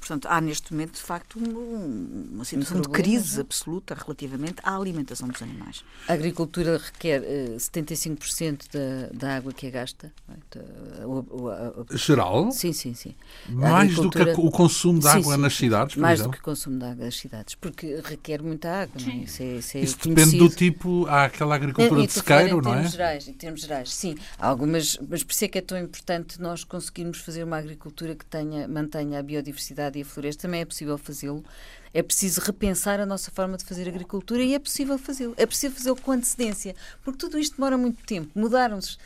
Portanto, 0.00 0.26
há 0.28 0.40
neste 0.40 0.72
momento, 0.72 0.94
de 0.94 1.02
facto, 1.02 1.38
um, 1.38 2.30
uma 2.32 2.44
situação 2.44 2.78
um 2.78 2.80
de 2.80 2.88
crise 2.88 3.38
é? 3.38 3.42
absoluta 3.42 3.94
relativamente 3.94 4.56
à 4.62 4.74
alimentação 4.74 5.28
dos 5.28 5.40
animais. 5.42 5.84
A 6.08 6.14
agricultura 6.14 6.78
requer 6.78 7.20
uh, 7.20 7.56
75% 7.56 8.64
da, 8.72 9.10
da 9.12 9.36
água 9.36 9.52
que 9.52 9.66
é 9.66 9.70
gasta. 9.70 10.12
É? 10.28 11.96
Geral? 11.96 12.50
Sim, 12.50 12.72
sim, 12.72 12.94
sim. 12.94 13.14
Mais 13.48 13.94
do 13.94 14.10
que 14.10 14.22
o 14.38 14.50
consumo 14.50 14.98
de 15.00 15.08
água 15.08 15.34
sim, 15.34 15.40
nas 15.40 15.54
cidades, 15.54 15.94
por 15.94 16.00
Mais 16.00 16.20
exemplo? 16.20 16.32
do 16.32 16.34
que 16.34 16.40
o 16.40 16.44
consumo 16.44 16.78
de 16.78 16.84
água 16.86 17.04
nas 17.04 17.16
cidades, 17.16 17.54
porque 17.54 18.00
requer 18.02 18.42
muita 18.42 18.82
água. 18.82 19.00
Não 19.00 19.12
é? 19.12 19.16
Isso, 19.16 19.42
é, 19.42 19.56
isso, 19.56 19.76
é 19.76 19.80
isso 19.82 20.08
depende 20.08 20.38
do 20.38 20.48
tipo, 20.48 21.06
há 21.06 21.26
aquela 21.26 21.54
agricultura 21.54 22.06
de 22.06 22.12
sequeiro, 22.12 22.62
não 22.62 22.74
é? 22.74 22.88
Gerais, 22.88 23.28
em 23.28 23.34
termos 23.34 23.60
gerais, 23.60 23.92
sim. 23.92 24.16
Há 24.38 24.46
algumas, 24.48 24.98
mas 25.08 25.22
por 25.22 25.32
isso 25.32 25.44
é 25.44 25.48
que 25.48 25.58
é 25.58 25.62
tão 25.62 25.78
importante 25.78 26.40
nós 26.40 26.64
conseguirmos 26.64 27.18
fazer 27.18 27.44
uma 27.44 27.58
agricultura 27.58 28.14
que 28.14 28.24
tenha, 28.24 28.66
mantenha 28.66 29.18
a 29.18 29.22
biodiversidade 29.22 29.89
e 29.98 30.02
a 30.02 30.04
floresta, 30.04 30.42
também 30.42 30.60
é 30.60 30.64
possível 30.64 30.96
fazê-lo. 30.98 31.44
É 31.92 32.02
preciso 32.02 32.40
repensar 32.40 33.00
a 33.00 33.06
nossa 33.06 33.30
forma 33.30 33.56
de 33.56 33.64
fazer 33.64 33.88
agricultura 33.88 34.42
e 34.42 34.54
é 34.54 34.58
possível 34.58 34.96
fazê-lo. 34.98 35.34
É 35.36 35.44
possível 35.44 35.76
fazê-lo 35.76 35.96
com 35.96 36.12
antecedência, 36.12 36.74
porque 37.02 37.18
tudo 37.18 37.38
isto 37.38 37.56
demora 37.56 37.76
muito 37.76 38.04
tempo. 38.04 38.30
Mudar-nos, 38.34 38.98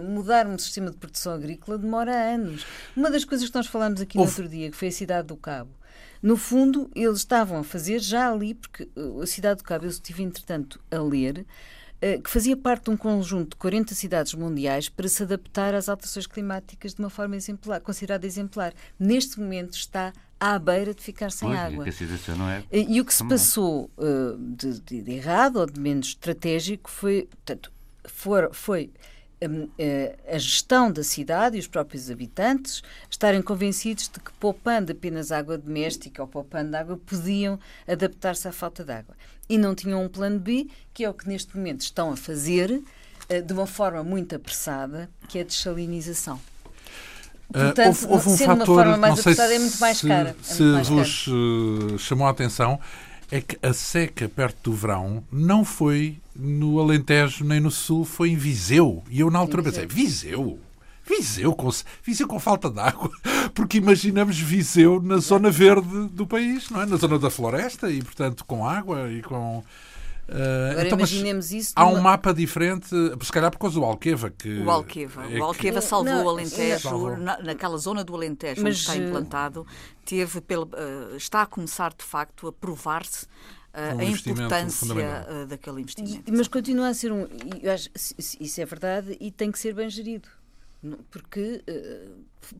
mudar 0.00 0.46
um 0.46 0.58
sistema 0.58 0.90
de 0.90 0.96
produção 0.96 1.34
agrícola 1.34 1.76
demora 1.76 2.12
anos. 2.12 2.64
Uma 2.96 3.10
das 3.10 3.24
coisas 3.24 3.48
que 3.48 3.54
nós 3.54 3.66
falámos 3.66 4.00
aqui 4.00 4.16
no 4.16 4.24
outro 4.24 4.48
dia, 4.48 4.70
que 4.70 4.76
foi 4.76 4.88
a 4.88 4.92
cidade 4.92 5.28
do 5.28 5.36
Cabo, 5.36 5.70
no 6.24 6.38
fundo, 6.38 6.90
eles 6.94 7.18
estavam 7.18 7.58
a 7.58 7.64
fazer 7.64 7.98
já 7.98 8.32
ali, 8.32 8.54
porque 8.54 8.88
uh, 8.96 9.20
a 9.20 9.26
cidade 9.26 9.58
do 9.58 9.64
Cabo, 9.64 9.84
eu 9.84 9.90
estive 9.90 10.22
entretanto 10.22 10.80
a 10.90 10.98
ler, 10.98 11.44
que 12.22 12.28
fazia 12.28 12.56
parte 12.56 12.84
de 12.84 12.90
um 12.90 12.96
conjunto 12.96 13.50
de 13.50 13.56
40 13.56 13.94
cidades 13.94 14.34
mundiais 14.34 14.88
para 14.88 15.08
se 15.08 15.22
adaptar 15.22 15.74
às 15.74 15.88
alterações 15.88 16.26
climáticas 16.26 16.94
de 16.94 17.00
uma 17.00 17.10
forma 17.10 17.36
exemplar, 17.36 17.80
considerada 17.80 18.26
exemplar. 18.26 18.74
Neste 18.98 19.40
momento 19.40 19.72
está 19.72 20.12
à 20.38 20.58
beira 20.58 20.92
de 20.92 21.02
ficar 21.02 21.30
sem 21.30 21.48
pois, 21.48 21.60
água. 21.60 21.84
É 22.70 22.80
e 22.80 23.00
o 23.00 23.04
que 23.04 23.14
se 23.14 23.26
passou 23.26 23.90
uh, 23.96 24.36
de, 24.38 24.80
de, 24.80 25.12
errado 25.12 25.56
ou 25.56 25.66
de 25.66 25.80
menos 25.80 26.08
estratégico 26.08 26.90
foi, 26.90 27.26
portanto, 27.30 27.72
for, 28.04 28.50
foi 28.52 28.90
a 30.28 30.38
gestão 30.38 30.90
da 30.90 31.02
cidade 31.02 31.56
e 31.56 31.60
os 31.60 31.66
próprios 31.66 32.10
habitantes 32.10 32.82
estarem 33.10 33.42
convencidos 33.42 34.04
de 34.04 34.20
que 34.20 34.32
poupando 34.40 34.92
apenas 34.92 35.32
água 35.32 35.58
doméstica 35.58 36.22
ou 36.22 36.28
poupando 36.28 36.76
água 36.76 36.96
podiam 36.96 37.58
adaptar-se 37.86 38.48
à 38.48 38.52
falta 38.52 38.84
de 38.84 38.92
água. 38.92 39.14
E 39.48 39.58
não 39.58 39.74
tinham 39.74 40.02
um 40.02 40.08
plano 40.08 40.38
B, 40.38 40.68
que 40.92 41.04
é 41.04 41.10
o 41.10 41.14
que 41.14 41.28
neste 41.28 41.56
momento 41.56 41.82
estão 41.82 42.10
a 42.10 42.16
fazer 42.16 42.70
uh, 42.70 43.42
de 43.42 43.52
uma 43.52 43.66
forma 43.66 44.02
muito 44.02 44.34
apressada, 44.34 45.10
que 45.28 45.38
é 45.38 45.42
a 45.42 45.44
dessalinização. 45.44 46.40
Portanto, 47.52 47.78
uh, 47.78 47.88
houve, 47.88 48.06
houve 48.06 48.28
um 48.30 48.36
sendo 48.36 48.58
fator, 48.58 48.68
uma 48.68 48.82
forma 48.82 48.96
mais 48.96 49.20
apressada, 49.20 49.54
é 49.54 49.58
muito 49.58 49.78
mais 49.78 49.98
se, 49.98 50.08
cara. 50.08 50.30
É 50.30 50.42
se 50.42 50.62
mais 50.62 50.88
vos 50.88 51.26
uh, 51.26 51.98
chamou 51.98 52.26
a 52.26 52.30
atenção, 52.30 52.80
é 53.30 53.40
que 53.40 53.58
a 53.62 53.72
seca 53.72 54.28
perto 54.28 54.70
do 54.70 54.76
verão 54.76 55.22
não 55.30 55.64
foi 55.64 56.18
no 56.34 56.80
Alentejo 56.80 57.44
nem 57.44 57.60
no 57.60 57.70
Sul, 57.70 58.04
foi 58.04 58.30
em 58.30 58.36
Viseu. 58.36 59.02
E 59.10 59.20
eu 59.20 59.30
na 59.30 59.38
altura 59.38 59.62
pensei, 59.62 59.86
Viseu? 59.86 60.58
Viseu 61.06 61.54
com, 61.54 61.68
Viseu 62.02 62.26
com 62.26 62.40
falta 62.40 62.70
de 62.70 62.80
água, 62.80 63.10
porque 63.54 63.78
imaginamos 63.78 64.38
Viseu 64.38 65.02
na 65.02 65.18
zona 65.18 65.50
verde 65.50 66.08
do 66.08 66.26
país, 66.26 66.70
não 66.70 66.80
é? 66.80 66.86
Na 66.86 66.96
zona 66.96 67.18
da 67.18 67.28
floresta 67.28 67.90
e, 67.90 68.02
portanto, 68.02 68.44
com 68.44 68.66
água 68.66 69.10
e 69.10 69.22
com 69.22 69.62
Uh, 70.26 70.70
Agora 70.70 70.86
então, 70.86 70.98
imaginemos 70.98 71.52
isso. 71.52 71.72
Há 71.76 71.86
um 71.86 72.00
mapa 72.00 72.32
diferente, 72.32 72.88
se 72.88 73.32
calhar 73.32 73.50
por 73.50 73.58
causa 73.58 73.78
do 73.78 73.84
Alqueva. 73.84 74.30
Que 74.30 74.58
o 74.58 74.70
Alqueva. 74.70 75.30
É 75.30 75.38
o 75.38 75.44
Alqueva 75.44 75.80
que... 75.80 75.86
salvou 75.86 76.14
não, 76.14 76.24
o 76.24 76.28
Alentejo, 76.30 77.16
naquela 77.42 77.76
zona 77.76 78.02
do 78.02 78.14
Alentejo 78.14 78.62
Mas, 78.62 78.70
onde 78.70 78.80
está 78.80 78.96
eh, 78.96 79.06
implantado, 79.06 79.66
teve 80.04 80.40
pelo, 80.40 80.64
uh, 80.64 81.16
está 81.16 81.42
a 81.42 81.46
começar 81.46 81.92
de 81.92 82.04
facto 82.04 82.48
a 82.48 82.52
provar-se 82.52 83.26
um 83.74 83.98
a 83.98 84.04
importância 84.04 84.94
uh, 84.94 85.46
daquele 85.46 85.80
investimento. 85.80 86.32
Mas 86.32 86.48
continua 86.48 86.88
a 86.88 86.94
ser 86.94 87.12
um. 87.12 87.26
Acho, 87.72 87.90
isso 88.40 88.60
é 88.60 88.64
verdade 88.64 89.16
e 89.20 89.30
tem 89.30 89.50
que 89.50 89.58
ser 89.58 89.74
bem 89.74 89.90
gerido. 89.90 90.28
Porque, 91.10 91.62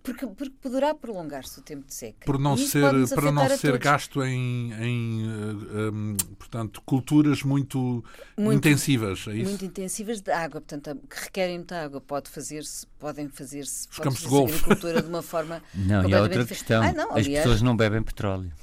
porque, 0.03 0.27
porque 0.27 0.55
poderá 0.61 0.95
prolongar-se 0.95 1.59
o 1.59 1.63
tempo 1.63 1.87
de 1.87 1.95
seca. 1.95 2.25
Por 2.25 2.39
não 2.39 2.57
ser, 2.57 2.91
para 3.15 3.31
não 3.31 3.47
ser 3.57 3.77
gasto 3.79 4.25
em, 4.25 4.73
em 4.73 5.29
um, 5.29 6.17
portanto, 6.39 6.81
culturas 6.87 7.43
muito, 7.43 8.03
muito, 8.37 8.57
intensivas. 8.57 9.27
É 9.29 9.37
isso? 9.37 9.51
Muito 9.51 9.65
intensivas 9.65 10.23
de 10.23 10.31
água, 10.31 10.63
portanto, 10.63 10.99
que 11.09 11.25
requerem 11.25 11.59
muita 11.59 11.85
água. 11.85 12.01
Pode 12.01 12.31
fazer-se, 12.31 12.87
podem 12.99 13.29
fazer-se 13.29 13.89
Os 13.91 13.99
campos 13.99 14.21
de 14.21 14.29
golfe. 14.29 14.55
agricultura 14.55 15.03
de 15.03 15.09
uma 15.09 15.23
forma. 15.23 15.63
Não, 15.75 16.09
e 16.09 16.15
há 16.15 16.23
outra 16.23 16.47
questão. 16.47 16.83
Ah, 16.83 16.93
não, 16.93 17.15
As 17.15 17.29
pessoas 17.29 17.61
não 17.61 17.77
bebem 17.77 18.03
petróleo. 18.03 18.51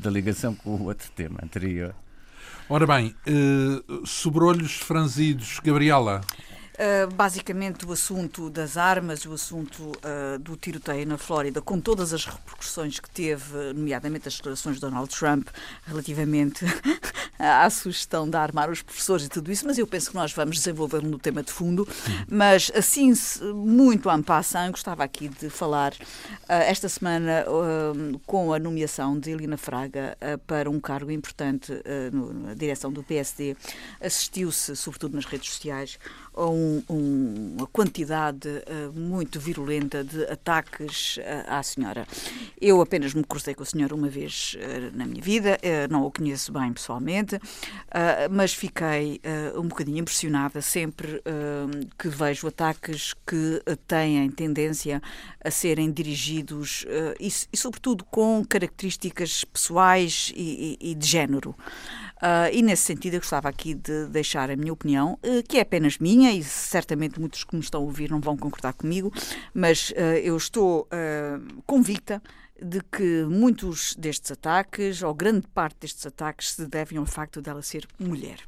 da 0.00 0.10
ligação 0.10 0.54
com 0.54 0.70
o 0.70 0.84
outro 0.84 1.10
tema 1.12 1.38
anterior. 1.42 1.94
Ora 2.68 2.84
bem, 2.84 3.14
uh, 3.28 4.06
sobrolhos 4.06 4.72
franzidos, 4.72 5.60
Gabriela. 5.62 6.20
Uh, 6.76 7.10
basicamente, 7.14 7.86
o 7.86 7.92
assunto 7.92 8.50
das 8.50 8.76
armas, 8.76 9.24
o 9.24 9.32
assunto 9.32 9.82
uh, 9.82 10.38
do 10.38 10.58
tiroteio 10.58 11.06
na 11.06 11.16
Flórida, 11.16 11.62
com 11.62 11.80
todas 11.80 12.12
as 12.12 12.26
repercussões 12.26 13.00
que 13.00 13.08
teve, 13.08 13.72
nomeadamente 13.72 14.28
as 14.28 14.36
declarações 14.36 14.74
de 14.74 14.82
Donald 14.82 15.08
Trump 15.08 15.48
relativamente 15.86 16.66
à 17.38 17.68
sugestão 17.70 18.28
de 18.28 18.36
armar 18.36 18.70
os 18.70 18.82
professores 18.82 19.24
e 19.24 19.28
tudo 19.30 19.50
isso, 19.50 19.64
mas 19.66 19.78
eu 19.78 19.86
penso 19.86 20.10
que 20.10 20.16
nós 20.16 20.34
vamos 20.34 20.56
desenvolver 20.56 21.02
no 21.02 21.18
tema 21.18 21.42
de 21.42 21.50
fundo. 21.50 21.88
Mas, 22.28 22.70
assim, 22.74 23.10
muito 23.54 24.10
en 24.10 24.22
passant, 24.22 24.70
gostava 24.70 25.02
aqui 25.02 25.28
de 25.28 25.48
falar 25.48 25.94
uh, 25.94 25.96
esta 26.48 26.90
semana 26.90 27.46
com 28.26 28.52
a 28.52 28.58
nomeação 28.58 29.18
de 29.18 29.30
Helena 29.30 29.56
Fraga 29.56 30.16
para 30.46 30.68
um 30.68 30.78
cargo 30.78 31.10
importante 31.10 31.72
na 32.12 32.54
direção 32.54 32.92
do 32.92 33.02
PSD. 33.02 33.56
Assistiu-se, 34.00 34.76
sobretudo 34.76 35.14
nas 35.14 35.24
redes 35.24 35.50
sociais, 35.50 35.98
um, 36.36 36.82
um, 36.88 37.54
uma 37.56 37.66
quantidade 37.66 38.48
uh, 38.48 38.92
muito 38.98 39.40
virulenta 39.40 40.04
de 40.04 40.24
ataques 40.24 41.16
uh, 41.16 41.22
à 41.48 41.62
senhora. 41.62 42.06
Eu 42.60 42.80
apenas 42.80 43.14
me 43.14 43.24
cruzei 43.24 43.54
com 43.54 43.62
a 43.62 43.66
senhora 43.66 43.94
uma 43.94 44.08
vez 44.08 44.56
uh, 44.56 44.96
na 44.96 45.06
minha 45.06 45.22
vida, 45.22 45.58
não 45.90 46.06
a 46.06 46.10
conheço 46.10 46.52
bem 46.52 46.72
pessoalmente, 46.72 47.38
mas 48.30 48.52
fiquei 48.52 49.20
um 49.56 49.68
bocadinho 49.68 49.98
impressionada 49.98 50.60
sempre 50.60 51.22
que 51.98 52.08
vejo 52.08 52.46
ataques 52.46 53.14
que 53.26 53.62
têm 53.86 54.30
tendência 54.30 55.02
a 55.42 55.50
serem 55.50 55.90
dirigidos 55.90 56.84
e, 57.18 57.28
e, 57.52 57.56
sobretudo, 57.56 58.04
com 58.04 58.44
características 58.44 59.44
pessoais 59.44 60.32
e, 60.34 60.78
e, 60.80 60.90
e 60.90 60.94
de 60.94 61.06
género. 61.06 61.54
Uh, 62.16 62.48
e 62.50 62.62
nesse 62.62 62.82
sentido 62.82 63.14
eu 63.14 63.20
gostava 63.20 63.48
aqui 63.48 63.74
de 63.74 64.06
deixar 64.06 64.50
a 64.50 64.56
minha 64.56 64.72
opinião, 64.72 65.18
uh, 65.22 65.42
que 65.46 65.58
é 65.58 65.60
apenas 65.60 65.98
minha, 65.98 66.32
e 66.32 66.42
certamente 66.42 67.20
muitos 67.20 67.44
que 67.44 67.54
me 67.54 67.60
estão 67.60 67.82
a 67.82 67.84
ouvir 67.84 68.10
não 68.10 68.20
vão 68.20 68.36
concordar 68.36 68.72
comigo, 68.72 69.12
mas 69.52 69.90
uh, 69.90 69.94
eu 70.22 70.36
estou 70.36 70.88
convicta 71.66 72.22
de 72.60 72.80
que 72.80 73.24
muitos 73.24 73.94
destes 73.96 74.30
ataques, 74.30 75.02
ou 75.02 75.12
grande 75.14 75.46
parte 75.48 75.76
destes 75.80 76.06
ataques, 76.06 76.52
se 76.52 76.66
devem 76.66 76.98
ao 76.98 77.04
facto 77.04 77.42
dela 77.42 77.60
ser 77.60 77.86
mulher. 77.98 78.38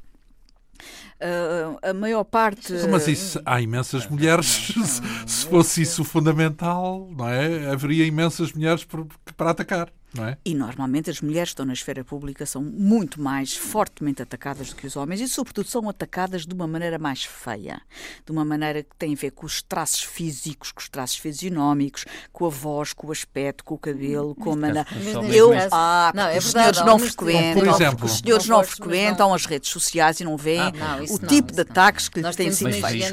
Uh, 1.20 1.78
a 1.83 1.92
maior 1.92 2.24
parte. 2.24 2.72
Mas 2.88 3.09
isso, 3.09 3.40
há 3.44 3.61
imensas 3.61 4.07
mulheres. 4.07 4.46
Se, 4.78 5.02
se 5.26 5.46
fosse 5.46 5.83
isso 5.83 6.04
fundamental, 6.04 7.09
não 7.11 7.28
é? 7.28 7.68
Haveria 7.70 8.07
imensas 8.07 8.52
mulheres 8.52 8.85
para, 8.85 9.04
para 9.37 9.51
atacar. 9.51 9.93
É? 10.16 10.36
E 10.42 10.54
normalmente 10.54 11.11
as 11.11 11.20
mulheres 11.20 11.50
que 11.50 11.52
estão 11.52 11.66
na 11.66 11.74
esfera 11.74 12.02
pública 12.02 12.46
são 12.46 12.62
muito 12.62 13.20
mais 13.20 13.54
fortemente 13.54 14.22
atacadas 14.22 14.70
do 14.70 14.76
que 14.76 14.86
os 14.86 14.96
homens 14.96 15.20
e, 15.20 15.28
sobretudo, 15.28 15.68
são 15.68 15.86
atacadas 15.88 16.46
de 16.46 16.54
uma 16.54 16.66
maneira 16.66 16.98
mais 16.98 17.24
feia, 17.24 17.82
de 18.24 18.32
uma 18.32 18.44
maneira 18.44 18.82
que 18.82 18.96
tem 18.96 19.12
a 19.12 19.16
ver 19.16 19.32
com 19.32 19.44
os 19.44 19.61
traços 19.61 20.02
físicos, 20.02 20.72
com 20.72 20.80
os 20.80 20.88
traços 20.88 21.18
fisionómicos, 21.18 22.06
com 22.32 22.46
a 22.46 22.48
voz, 22.48 22.94
com 22.94 23.09
o 23.09 23.12
aspecto, 23.12 23.62
com 23.62 23.74
o 23.74 23.78
cabelo, 23.78 24.34
com 24.34 24.52
a 24.52 24.56
maneira. 24.56 24.86
Eu, 25.30 25.50
ah, 25.70 26.11
não, 26.14 26.28
é 26.28 26.38
os 26.38 26.50
senhores 26.52 26.80
não 26.80 26.98
frequentam, 26.98 27.62
por 27.62 27.68
exemplo, 27.68 28.06
os 28.06 28.18
senhores 28.18 28.48
não 28.48 28.64
frequentam 28.64 29.34
as 29.34 29.44
redes 29.44 29.68
sociais 29.70 30.20
e 30.20 30.24
não 30.24 30.38
veem 30.38 30.61
ah, 30.61 30.72
não, 30.72 31.04
o 31.04 31.20
não, 31.20 31.28
tipo 31.28 31.52
de 31.52 31.61
ataques 31.61 32.09
que 32.09 32.22
lhes 32.22 32.34
têm 32.34 32.50
sido 32.50 32.72
feitos. 32.72 33.11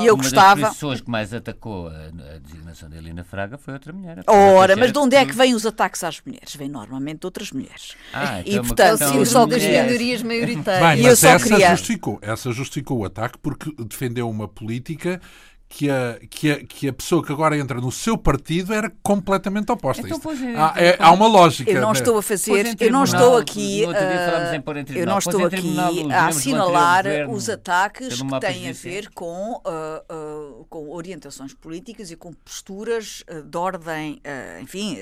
E 0.00 0.06
eu 0.06 0.16
gostava. 0.16 0.60
Uma 0.60 0.66
das 0.68 0.74
pessoas 0.74 1.00
que 1.00 1.10
mais 1.10 1.34
atacou 1.34 1.88
a, 1.88 2.34
a 2.34 2.38
designação 2.38 2.88
de 2.88 2.96
Helena 2.98 3.24
Fraga 3.24 3.58
foi 3.58 3.74
outra 3.74 3.92
mulher. 3.92 4.22
Ora, 4.28 4.76
mas 4.76 4.92
de 4.92 4.98
onde 4.98 5.16
é 5.16 5.26
que 5.26 5.32
vêm 5.32 5.52
os 5.52 5.66
ataques 5.66 6.04
às 6.04 6.20
mulheres? 6.24 6.35
Mulheres, 6.36 6.56
vem 6.56 6.68
normalmente 6.68 7.24
outras 7.24 7.50
mulheres. 7.50 7.94
Ah, 8.12 8.40
então 8.40 8.52
e 8.52 8.56
é 8.56 8.60
uma 8.60 8.66
portanto, 8.66 8.98
questão 8.98 9.18
eu 9.18 9.26
só 9.26 9.46
das 9.46 9.62
minorias 9.62 10.22
Bem, 10.22 10.28
maioritárias. 10.40 11.04
E 11.04 11.08
eu 11.08 11.16
só 11.16 11.28
essa 11.28 11.48
queria- 11.48 11.70
justificou. 11.70 12.18
Essa 12.22 12.52
justificou 12.52 12.98
o 12.98 13.04
ataque 13.04 13.38
porque 13.38 13.72
defendeu 13.78 14.28
uma 14.28 14.46
política 14.46 15.20
que 15.68 15.90
a, 15.90 16.16
que, 16.30 16.50
a, 16.50 16.64
que 16.64 16.88
a 16.88 16.92
pessoa 16.92 17.24
que 17.24 17.32
agora 17.32 17.58
entra 17.58 17.80
no 17.80 17.90
seu 17.90 18.16
partido 18.16 18.72
era 18.72 18.90
completamente 19.02 19.70
oposta. 19.72 20.00
Então, 20.06 20.20
pois 20.20 20.40
é, 20.40 20.46
há, 20.46 20.50
então, 20.50 20.72
é- 20.76 20.96
há 21.00 21.10
uma 21.10 21.26
lógica. 21.26 21.68
Eu 21.70 21.80
não 21.80 21.92
né? 21.92 21.98
estou 21.98 22.16
a 22.18 22.22
fazer, 22.22 22.76
eu 22.78 22.92
não 22.92 23.02
estou 23.02 23.36
aqui, 23.36 23.82
em 23.82 24.96
eu 24.96 25.06
não 25.06 25.18
estou 25.18 25.44
aqui 25.44 25.76
a 26.12 26.26
assinalar 26.28 27.04
os 27.28 27.48
ataques 27.48 28.22
que 28.22 28.40
têm 28.40 28.68
a 28.68 28.72
ver 28.72 29.10
com, 29.10 29.60
ah, 29.64 30.02
ah, 30.08 30.55
com 30.64 30.90
orientações 30.90 31.52
políticas 31.52 32.10
e 32.10 32.16
com 32.16 32.32
posturas 32.32 33.22
ah, 33.26 33.40
de 33.40 33.56
ordem, 33.56 34.20
ah, 34.24 34.60
enfim, 34.60 34.96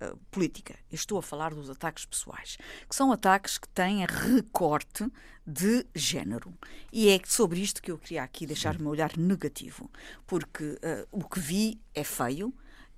ah, 0.00 0.14
política. 0.30 0.74
Eu 0.90 0.94
estou 0.96 1.18
a 1.18 1.22
falar 1.22 1.54
dos 1.54 1.70
ataques 1.70 2.04
pessoais, 2.04 2.56
que 2.88 2.96
são 2.96 3.12
ataques 3.12 3.58
que 3.58 3.68
têm 3.68 4.04
recorte 4.06 5.06
de 5.46 5.86
género. 5.94 6.52
E 6.92 7.08
é 7.08 7.20
sobre 7.24 7.60
isto 7.60 7.82
que 7.82 7.90
eu 7.90 7.98
queria 7.98 8.22
aqui 8.22 8.46
deixar 8.46 8.76
o 8.76 8.82
meu 8.82 8.90
olhar 8.90 9.16
negativo, 9.16 9.90
porque 10.26 10.78
o 11.10 11.24
que 11.24 11.40
vi 11.40 11.80
é 11.94 12.04
feio 12.04 12.54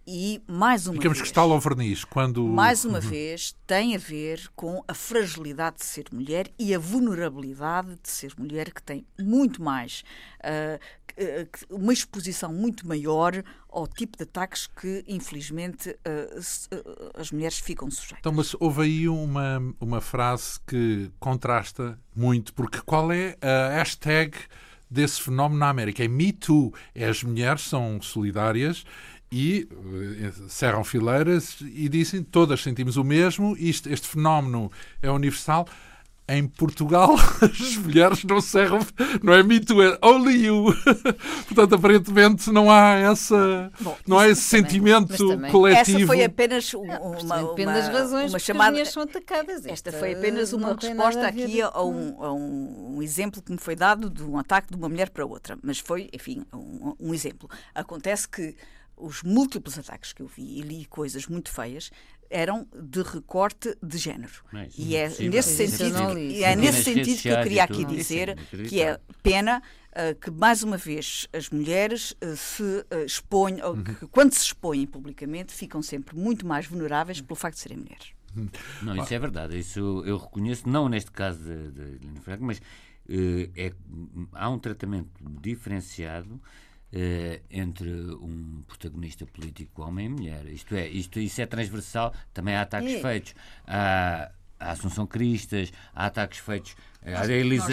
e 0.07 0.43
mais 0.49 0.87
uma 0.89 0.95
Ficamos 0.95 1.19
vez 1.19 1.29
cristal 1.29 1.53
ao 1.53 1.61
verniz. 1.61 2.05
Quando... 2.05 2.45
mais 2.45 2.85
uma 2.85 2.99
vez, 3.01 3.57
tem 3.67 3.95
a 3.95 3.99
ver 3.99 4.51
com 4.57 4.83
a 4.89 4.95
fragilidade 4.95 5.77
de 5.77 5.85
ser 5.85 6.07
mulher 6.13 6.51
e 6.59 6.75
a 6.75 6.79
vulnerabilidade 6.79 7.97
de 8.03 8.09
ser 8.09 8.35
mulher, 8.37 8.73
que 8.73 8.83
tem 8.83 9.07
muito 9.19 9.63
mais, 9.63 10.03
que- 10.41 10.79
que- 11.02 11.02
uma 11.71 11.93
exposição 11.93 12.53
muito 12.53 12.87
maior 12.87 13.43
ao 13.69 13.87
tipo 13.87 14.17
de 14.17 14.25
ataques 14.25 14.67
que, 14.67 15.05
infelizmente, 15.07 15.97
ah, 16.05 17.19
as 17.19 17.31
mulheres 17.31 17.59
ficam 17.59 17.91
sujeitas. 17.91 18.19
Então, 18.21 18.33
mas 18.33 18.55
houve 18.59 18.83
aí 18.83 19.09
uma, 19.09 19.75
uma 19.81 20.01
frase 20.01 20.59
que 20.67 21.11
contrasta 21.19 21.99
muito, 22.15 22.53
porque 22.55 22.81
qual 22.81 23.11
é 23.13 23.37
a 23.41 23.77
hashtag 23.77 24.37
desse 24.91 25.23
fenómeno 25.23 25.61
na 25.61 25.71
América? 25.71 26.05
É 26.05 26.09
Me 26.09 26.33
Too. 26.33 26.73
É 26.95 27.09
as 27.09 27.23
mulheres 27.23 27.63
são 27.63 28.01
solidárias 28.03 28.85
e 29.33 29.67
eh, 30.21 30.33
cerram 30.49 30.85
fileiras 30.85 31.57
e 31.63 31.89
dizem 31.89 32.23
todas 32.23 32.63
sentimos 32.63 32.99
o 32.99 33.05
mesmo, 33.05 33.57
isto, 33.57 33.91
este 33.91 34.07
fenómeno 34.07 34.71
é 35.01 35.11
universal. 35.11 35.67
Em 36.35 36.47
Portugal, 36.47 37.15
as 37.43 37.77
mulheres 37.77 38.25
não 38.25 38.41
cerram, 38.41 38.79
não 39.23 39.33
é 39.35 39.43
me 39.43 39.61
too, 39.61 39.83
é 39.83 39.99
only 40.03 40.47
you. 40.47 40.67
Portanto, 41.47 41.75
aparentemente 41.75 42.51
não 42.51 42.71
há 42.71 42.91
essa, 42.95 43.71
Bom, 43.81 43.97
não 44.07 44.19
há 44.19 44.29
esse 44.29 44.49
também, 44.51 44.71
sentimento 44.71 45.17
também- 45.29 45.51
coletivo. 45.51 45.99
Essa 45.99 46.07
foi 46.07 46.25
apenas 46.25 46.73
Mas 46.73 47.23
uma, 47.23 47.43
depende 47.43 47.63
uma, 47.69 47.73
das 47.75 47.89
razões 47.89 48.33
uma 48.33 48.39
chamada. 48.39 48.65
as 48.69 48.73
mulheres 48.73 48.93
são 48.93 49.03
atacadas. 49.03 49.67
Esta 49.67 49.93
foi 49.93 50.15
apenas 50.15 50.53
uma 50.53 50.69
não 50.69 50.77
resposta 50.77 51.21
a 51.21 51.29
aqui 51.29 51.61
a 51.61 51.69
com- 51.71 51.91
um, 51.93 52.23
a 52.25 52.33
um 52.33 53.03
exemplo 53.03 53.43
que 53.43 53.53
me 53.53 53.59
foi 53.59 53.77
dado 53.77 54.09
de 54.09 54.23
um 54.23 54.39
ataque 54.39 54.71
de 54.71 54.77
uma 54.77 54.89
mulher 54.89 55.11
para 55.11 55.27
outra. 55.27 55.59
Mas 55.63 55.79
foi, 55.79 56.09
enfim, 56.13 56.45
um, 56.55 56.95
um 56.99 57.13
exemplo. 57.15 57.49
Acontece 57.75 58.29
que 58.29 58.55
os 58.97 59.23
múltiplos 59.23 59.79
ataques 59.79 60.13
que 60.13 60.23
eu 60.23 60.29
vi 60.29 60.59
e 60.59 60.63
li 60.63 60.85
coisas 60.87 61.27
muito 61.27 61.51
feias 61.51 61.91
eram 62.33 62.67
de 62.75 63.03
recorte 63.03 63.77
de 63.83 63.99
género. 63.99 64.33
Não, 64.53 64.65
isso 64.65 64.81
e 64.81 64.97
é 64.97 65.01
é 65.01 65.07
impossível. 65.07 65.31
nesse 65.31 65.69
sentido, 65.69 66.19
e 66.19 66.45
é 66.45 66.55
Sim, 66.55 66.61
nesse 66.61 66.83
sentido 66.83 67.23
que 67.23 67.29
eu 67.29 67.43
queria 67.43 67.65
aqui 67.65 67.85
dizer 67.85 68.29
é 68.31 68.65
que 68.65 68.83
é 68.83 68.99
pena 69.23 69.63
ah, 69.95 70.15
que 70.15 70.31
mais 70.31 70.63
uma 70.63 70.79
vez 70.79 71.29
as 71.33 71.51
mulheres 71.51 72.17
ah, 72.23 72.35
se 72.35 72.85
ah, 72.91 73.05
expõem, 73.05 73.63
ou 73.63 73.77
que 73.77 74.07
quando 74.07 74.33
se 74.33 74.47
expõem 74.47 74.87
publicamente, 74.87 75.53
ficam 75.53 75.83
sempre 75.83 76.17
muito 76.17 76.47
mais 76.47 76.67
vulneráveis 76.67 77.21
pelo 77.21 77.37
facto 77.37 77.57
de 77.57 77.61
serem 77.61 77.79
mulheres. 77.79 78.13
Não, 78.81 78.97
isso 78.97 79.13
é 79.13 79.19
verdade. 79.19 79.59
Isso 79.59 80.03
eu 80.07 80.17
reconheço, 80.17 80.67
não 80.67 80.89
neste 80.89 81.11
caso 81.11 81.39
de, 81.41 81.71
de 81.71 81.83
Helena 81.83 82.21
Franco, 82.23 82.45
mas 82.45 82.63
é, 83.55 83.73
há 84.33 84.49
um 84.49 84.59
tratamento 84.59 85.11
diferenciado 85.43 86.41
entre 87.51 87.91
um 87.91 88.63
protagonista 88.67 89.25
político, 89.27 89.83
homem 89.83 90.07
e 90.07 90.09
mulher. 90.09 90.47
Isto 90.47 90.75
é, 90.75 90.87
isto, 90.89 91.19
isso 91.19 91.41
é 91.41 91.47
transversal. 91.47 92.13
Também 92.35 92.55
há 92.55 92.63
ataques 92.63 92.93
É. 92.95 93.01
feitos 93.01 93.35
à, 93.67 94.31
à 94.61 94.71
Assunção 94.73 95.07
Cristas, 95.07 95.73
há 95.95 96.07
ataques 96.07 96.39
feitos 96.39 96.77
à 97.05 97.11
Nós- 97.11 97.29
Elisa, 97.31 97.73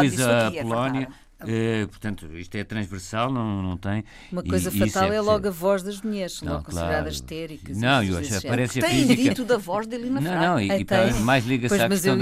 Elisa 0.00 0.48
aqui, 0.48 0.58
é 0.58 0.62
Polónia. 0.62 1.08
Eh, 1.46 1.86
portanto, 1.86 2.26
isto 2.36 2.54
é 2.56 2.64
transversal, 2.64 3.32
não, 3.32 3.62
não 3.62 3.76
tem. 3.76 4.04
Uma 4.30 4.42
coisa 4.42 4.68
e 4.68 4.72
fatal 4.72 4.84
é, 5.04 5.06
perceber. 5.08 5.20
logo 5.20 5.48
a 5.48 5.50
voz 5.50 5.82
das 5.82 6.00
mulheres, 6.02 6.32
são 6.34 6.46
Não, 6.46 6.52
logo 6.54 6.64
consideradas 6.66 6.98
claro. 7.00 7.08
histéricas. 7.10 7.76
e 7.76 7.80
Não, 7.80 8.02
eu 8.02 8.18
acho 8.18 8.34
a 8.34 8.38
aparência 8.38 8.82
Tem 8.82 8.90
física. 9.06 9.22
dito 9.22 9.44
da 9.44 9.56
voz 9.56 9.86
de 9.86 9.94
Helena 9.96 10.20
Não, 10.20 10.34
não, 10.40 10.60
e, 10.60 10.70
Ah, 10.70 10.78
e 10.78 10.84
para- 10.84 11.12
tem. 11.12 11.20
mais 11.22 11.46
liga-se 11.46 11.68
Pois, 11.70 11.80
à 11.80 11.88
mas 11.88 12.00
questão 12.00 12.12
eu 12.14 12.18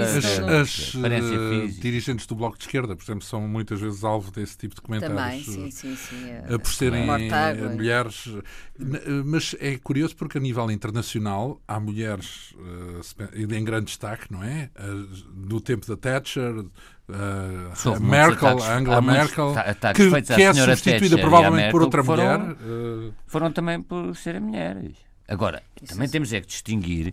da, 0.46 0.60
As, 0.60 0.68
as, 0.68 0.94
eh, 0.94 1.66
dirigentes 1.80 2.26
do 2.26 2.34
Bloco 2.34 2.56
de 2.58 2.64
Esquerda, 2.64 2.94
por 2.94 3.02
exemplo, 3.02 3.22
são 3.24 3.40
muitas 3.48 3.80
vezes 3.80 4.04
alvo 4.04 4.30
desse 4.30 4.56
tipo 4.56 4.74
de 4.74 4.80
comentários. 4.80 5.16
Também, 5.16 5.40
eh, 5.40 5.70
sim, 5.70 5.70
sim, 5.70 5.96
sim. 5.96 6.30
eh, 6.30 6.58
por 6.58 6.72
serem 6.72 7.08
eh, 7.10 7.54
mulheres. 7.74 8.28
Eh, 8.80 9.22
Mas 9.24 9.56
é 9.60 9.76
curioso 9.78 10.14
porque 10.16 10.38
a 10.38 10.40
nível 10.40 10.70
internacional 10.70 11.60
há 11.66 11.80
mulheres 11.80 12.54
pe- 13.16 13.42
em 13.56 13.64
grande 13.64 13.86
destaque, 13.86 14.30
não 14.32 14.42
é? 14.42 14.70
Eh, 14.76 14.82
Do 15.34 15.60
tempo 15.60 15.86
da 15.86 15.96
Thatcher, 15.96 16.64
Houve 17.08 17.96
a 17.96 18.00
Merkel, 18.00 18.48
ataques- 18.48 18.68
Angela 18.68 19.00
Merkel, 19.00 19.54
que, 19.94 20.10
que 20.34 20.42
é 20.42 20.52
substituída 20.54 21.16
Thatcher 21.16 21.20
provavelmente 21.20 21.70
por 21.72 21.82
outra 21.82 22.04
foram- 22.04 22.38
mulher. 22.38 22.56
foram 23.26 23.50
também 23.52 23.80
por 23.82 24.14
serem 24.14 24.40
mulheres. 24.42 24.92
Agora, 25.26 25.62
também 25.86 26.08
temos 26.08 26.32
é 26.32 26.40
que 26.40 26.46
distinguir, 26.46 27.12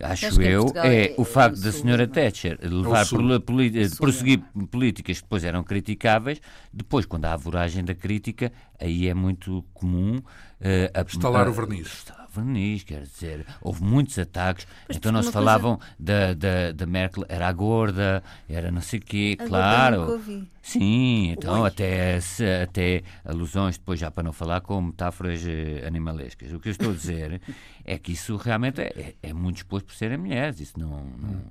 acho 0.00 0.40
eu, 0.42 0.72
é, 0.76 1.04
é- 1.06 1.14
o 1.18 1.22
é 1.22 1.24
facto 1.24 1.60
da 1.60 1.72
senhora 1.72 2.06
não 2.06 2.12
é? 2.12 2.14
Thatcher 2.14 2.58
levar 2.62 3.06
poli- 3.06 3.40
de 3.70 3.88
Sul, 3.88 3.98
prosseguir 3.98 4.42
políticas 4.70 5.18
que 5.18 5.22
depois 5.24 5.44
eram 5.44 5.62
criticáveis, 5.62 6.40
depois, 6.72 7.04
quando 7.06 7.24
há 7.26 7.32
a 7.34 7.36
voragem 7.36 7.84
da 7.84 7.94
crítica, 7.94 8.52
aí 8.80 9.08
é 9.08 9.14
muito 9.14 9.64
comum 9.74 10.20
eh, 10.60 10.90
a- 10.94 11.02
Estalar 11.02 11.46
a- 11.46 11.50
o 11.50 11.52
verniz. 11.52 12.04
O 12.32 12.40
verniz, 12.40 12.82
quer 12.82 13.02
dizer, 13.02 13.46
houve 13.60 13.82
muitos 13.84 14.18
ataques, 14.18 14.66
então 14.88 15.10
uma 15.12 15.22
se 15.22 15.26
coisa- 15.26 15.32
falavam 15.32 15.78
da, 15.98 16.32
da, 16.32 16.72
da 16.72 16.86
Merkel, 16.86 17.24
era 17.28 17.46
a 17.46 17.52
gorda, 17.52 18.22
era 18.48 18.70
não 18.70 18.80
sei 18.80 18.98
o 18.98 19.02
quê, 19.02 19.36
A 19.38 19.44
claro. 19.46 20.22
Sim, 20.62 21.30
então 21.32 21.62
Ui. 21.62 21.68
até, 21.68 22.18
até 22.62 23.02
alusões, 23.24 23.76
depois 23.76 24.00
já 24.00 24.10
para 24.10 24.22
não 24.22 24.32
falar 24.32 24.60
com 24.62 24.80
metáforas 24.80 25.44
eh, 25.46 25.84
animalescas. 25.86 26.52
O 26.52 26.60
que 26.60 26.68
eu 26.68 26.72
estou 26.72 26.90
a 26.90 26.94
dizer 26.94 27.40
é 27.84 27.98
que 27.98 28.12
isso 28.12 28.36
realmente 28.36 28.80
é, 28.80 29.14
é 29.22 29.32
muito 29.32 29.56
exposto 29.58 29.86
por 29.86 29.94
serem 29.94 30.16
mulheres. 30.18 30.60
Isso 30.60 30.78
não. 30.78 30.88
não- 31.04 31.42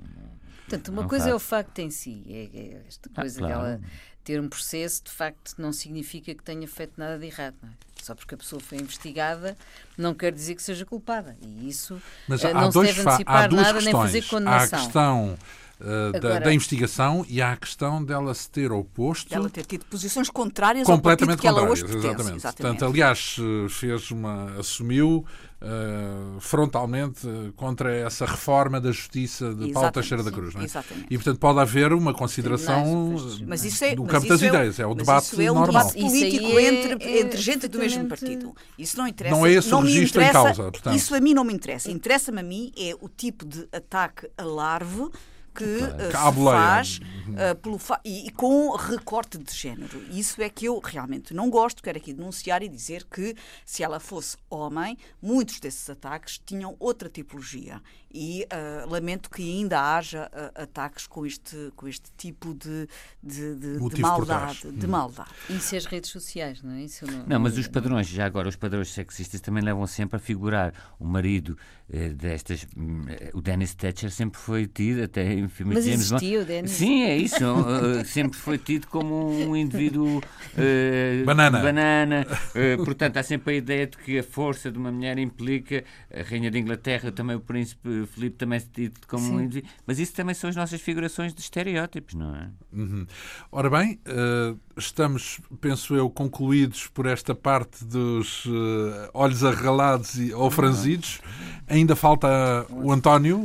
Portanto, 0.67 0.87
uma 0.93 1.01
Não 1.01 1.09
coisa 1.09 1.29
é 1.29 1.35
o 1.35 1.39
faz. 1.39 1.65
facto 1.65 1.79
em 1.79 1.89
si. 1.89 2.23
É, 2.29 2.57
é 2.57 2.81
esta 2.87 3.09
Ah, 3.13 3.21
coisa 3.21 3.39
claro. 3.39 3.53
dela 3.55 3.81
ter 4.23 4.39
um 4.39 4.47
processo, 4.47 5.03
de 5.05 5.11
facto, 5.11 5.55
não 5.57 5.71
significa 5.73 6.33
que 6.33 6.43
tenha 6.43 6.67
feito 6.67 6.93
nada 6.97 7.17
de 7.17 7.25
errado. 7.25 7.55
Não 7.61 7.69
é? 7.69 7.73
Só 8.01 8.15
porque 8.15 8.33
a 8.33 8.37
pessoa 8.37 8.59
foi 8.59 8.79
investigada, 8.79 9.55
não 9.97 10.13
quer 10.15 10.31
dizer 10.31 10.55
que 10.55 10.63
seja 10.63 10.85
culpada. 10.85 11.35
E 11.41 11.69
isso 11.69 12.01
Mas 12.27 12.43
eh, 12.43 12.49
há, 12.49 12.53
não 12.53 12.71
se 12.71 12.81
deve 12.81 12.99
há 13.01 13.03
antecipar 13.03 13.49
duas 13.49 13.61
nada 13.61 13.81
nem 13.81 13.91
fazer 13.93 14.21
questões. 14.21 14.45
Há 14.47 14.49
a 14.49 14.59
condenação. 14.67 14.79
questão 14.79 15.37
da, 15.79 16.17
Agora- 16.17 16.39
da 16.41 16.53
investigação 16.53 17.25
e 17.27 17.41
há 17.41 17.53
a 17.53 17.57
questão 17.57 18.03
dela 18.03 18.33
se 18.35 18.47
ter 18.49 18.71
oposto 18.71 19.33
Ela 19.33 19.49
ter 19.49 19.65
tido 19.65 19.85
posições 19.85 20.29
contrárias 20.29 20.87
ao 20.87 20.95
completamente 20.95 21.37
partido 21.37 21.41
que 21.41 21.47
ela 21.47 21.59
contrárias. 21.67 21.83
hoje 21.83 21.91
pertence. 21.93 22.07
exatamente. 22.15 22.37
Exatamente. 22.37 22.77
Portanto, 22.79 22.91
aliás, 22.91 23.35
eh, 23.39 23.69
fez 23.69 24.11
uma, 24.11 24.59
assumiu 24.59 25.25
eh, 25.61 26.39
frontalmente 26.39 27.27
eh, 27.27 27.51
contra 27.55 27.93
essa 27.93 28.25
reforma 28.25 28.81
da 28.81 28.91
justiça 28.91 29.53
de 29.53 29.71
Paulo 29.71 29.91
Teixeira 29.91 30.23
da 30.23 30.31
Cruz. 30.31 30.55
Não 30.55 30.61
é? 30.61 30.65
exatamente. 30.65 31.07
E, 31.09 31.17
portanto, 31.17 31.39
pode 31.39 31.59
haver 31.59 31.93
uma 31.93 32.13
consideração 32.13 33.15
Mas- 33.45 33.63
isso 33.63 33.83
é, 33.85 33.95
do 33.95 34.03
mas 34.03 34.11
campo 34.11 34.25
isso 34.25 34.33
das 34.33 34.43
é, 34.43 34.47
ideias, 34.47 34.79
é 34.79 34.85
o 34.85 34.95
debate 34.95 35.25
isso 35.25 35.41
é 35.41 35.51
um 35.51 35.55
normal. 35.55 35.83
debate 35.87 36.01
político 36.01 36.45
é- 36.59 36.63
entre, 36.63 37.05
é 37.05 37.19
entre 37.21 37.39
gente 37.41 37.67
do 37.67 37.77
mesmo 37.79 38.07
partido. 38.07 38.55
Isso 38.77 38.97
não 38.97 39.07
interessa. 39.07 39.35
Não 39.35 39.45
é 39.45 39.51
esse 39.51 39.73
o 39.73 39.81
me 39.81 39.87
registro 39.93 40.21
em 40.21 40.31
causa, 40.31 40.63
portanto. 40.71 40.95
Isso 40.95 41.13
a 41.15 41.19
mim 41.19 41.33
não 41.33 41.43
me 41.43 41.53
interessa. 41.53 41.91
Interessa-me 41.91 42.39
a 42.39 42.43
mim 42.43 42.71
é 42.77 42.95
o 42.99 43.07
tipo 43.07 43.45
de 43.45 43.67
ataque 43.71 44.27
a 44.37 44.43
larve 44.43 45.09
que 45.53 45.79
à 46.15 46.31
se 46.31 46.39
faz 46.57 46.99
eh, 47.37 47.53
pelo 47.55 47.77
fa- 47.77 47.99
e, 48.03 48.27
e 48.27 48.31
com 48.31 48.71
recorte 48.75 49.37
de 49.37 49.53
género. 49.53 50.01
Isso 50.11 50.41
é 50.41 50.49
que 50.49 50.65
eu 50.65 50.79
realmente 50.79 51.33
não 51.33 51.49
gosto. 51.49 51.81
Quero 51.83 51.97
aqui 51.97 52.13
denunciar 52.13 52.63
e 52.63 52.69
dizer 52.69 53.05
que 53.05 53.35
se 53.65 53.83
ela 53.83 53.99
fosse 53.99 54.37
homem, 54.49 54.97
muitos 55.21 55.59
desses 55.59 55.89
ataques 55.89 56.39
tinham 56.45 56.75
outra 56.79 57.09
tipologia. 57.09 57.81
E 58.13 58.45
eh, 58.49 58.85
lamento 58.87 59.29
que 59.29 59.41
ainda 59.41 59.95
haja 59.95 60.29
eh, 60.33 60.51
ataques 60.63 61.07
com 61.07 61.25
este, 61.25 61.71
com 61.75 61.87
este 61.87 62.11
tipo 62.17 62.53
de, 62.53 62.87
de, 63.23 63.55
de- 63.55 63.89
de 63.89 64.01
maldade. 64.01 64.71
De 64.71 64.85
maldade. 64.87 65.29
Isso 65.49 65.75
é 65.75 65.77
as 65.77 65.85
redes 65.85 66.09
sociais, 66.09 66.61
não 66.61 66.73
é? 66.73 66.81
Isso 66.83 67.05
não, 67.05 67.25
Não, 67.25 67.39
mas 67.39 67.57
os 67.57 67.67
padrões, 67.67 68.07
já 68.07 68.25
agora, 68.25 68.49
os 68.49 68.55
padrões 68.55 68.91
sexistas 68.91 69.39
também 69.39 69.63
levam 69.63 69.87
sempre 69.87 70.17
a 70.17 70.19
figurar 70.19 70.73
o 70.99 71.05
marido 71.05 71.57
eh, 71.89 72.09
destas. 72.09 72.67
hum, 72.75 73.05
eh, 73.07 73.31
o 73.33 73.41
Dennis 73.41 73.73
Thatcher 73.75 74.11
sempre 74.11 74.39
foi 74.39 74.67
tido, 74.67 75.03
até 75.03 75.31
em 75.31 75.47
filmes 75.47 75.75
Mas 75.75 75.83
de 75.85 75.91
James 75.91 76.09
Bond. 76.11 76.25
existiu, 76.25 76.45
Denis? 76.45 76.71
Sim, 76.71 77.03
é 77.03 77.17
isso. 77.17 77.45
Uh, 77.45 78.03
sempre 78.05 78.37
foi 78.37 78.57
tido 78.57 78.87
como 78.87 79.29
um 79.31 79.55
indivíduo 79.55 80.17
uh, 80.17 81.25
Banana. 81.25 81.59
banana. 81.61 82.27
Uh, 82.55 82.83
portanto, 82.83 83.17
há 83.17 83.23
sempre 83.23 83.53
a 83.53 83.57
ideia 83.57 83.87
de 83.87 83.97
que 83.97 84.19
a 84.19 84.23
força 84.23 84.71
de 84.71 84.77
uma 84.77 84.91
mulher 84.91 85.17
implica 85.17 85.83
a 86.13 86.23
Rainha 86.23 86.51
de 86.51 86.59
Inglaterra, 86.59 87.11
também 87.11 87.35
o 87.35 87.39
Príncipe 87.39 88.00
Filipe 88.07 88.37
também 88.37 88.57
é 88.57 88.61
tido 88.61 88.99
como 89.07 89.25
Sim. 89.25 89.35
um 89.35 89.41
indivíduo. 89.41 89.69
Mas 89.85 89.99
isso 89.99 90.13
também 90.13 90.33
são 90.35 90.49
as 90.49 90.55
nossas 90.55 90.81
figurações 90.81 91.33
de 91.33 91.41
estereótipos, 91.41 92.13
não 92.15 92.35
é? 92.35 92.49
Uhum. 92.73 93.05
Ora 93.51 93.69
bem, 93.69 93.99
eh, 94.05 94.55
estamos, 94.77 95.39
penso 95.59 95.95
eu, 95.95 96.09
concluídos 96.09 96.87
por 96.87 97.05
esta 97.05 97.33
parte 97.35 97.83
dos 97.85 98.43
eh, 98.47 99.09
olhos 99.13 99.43
arregalados 99.43 100.19
e, 100.19 100.33
ou 100.33 100.49
franzidos. 100.51 101.21
Ainda 101.67 101.95
falta 101.95 102.65
o 102.69 102.91
António. 102.91 103.41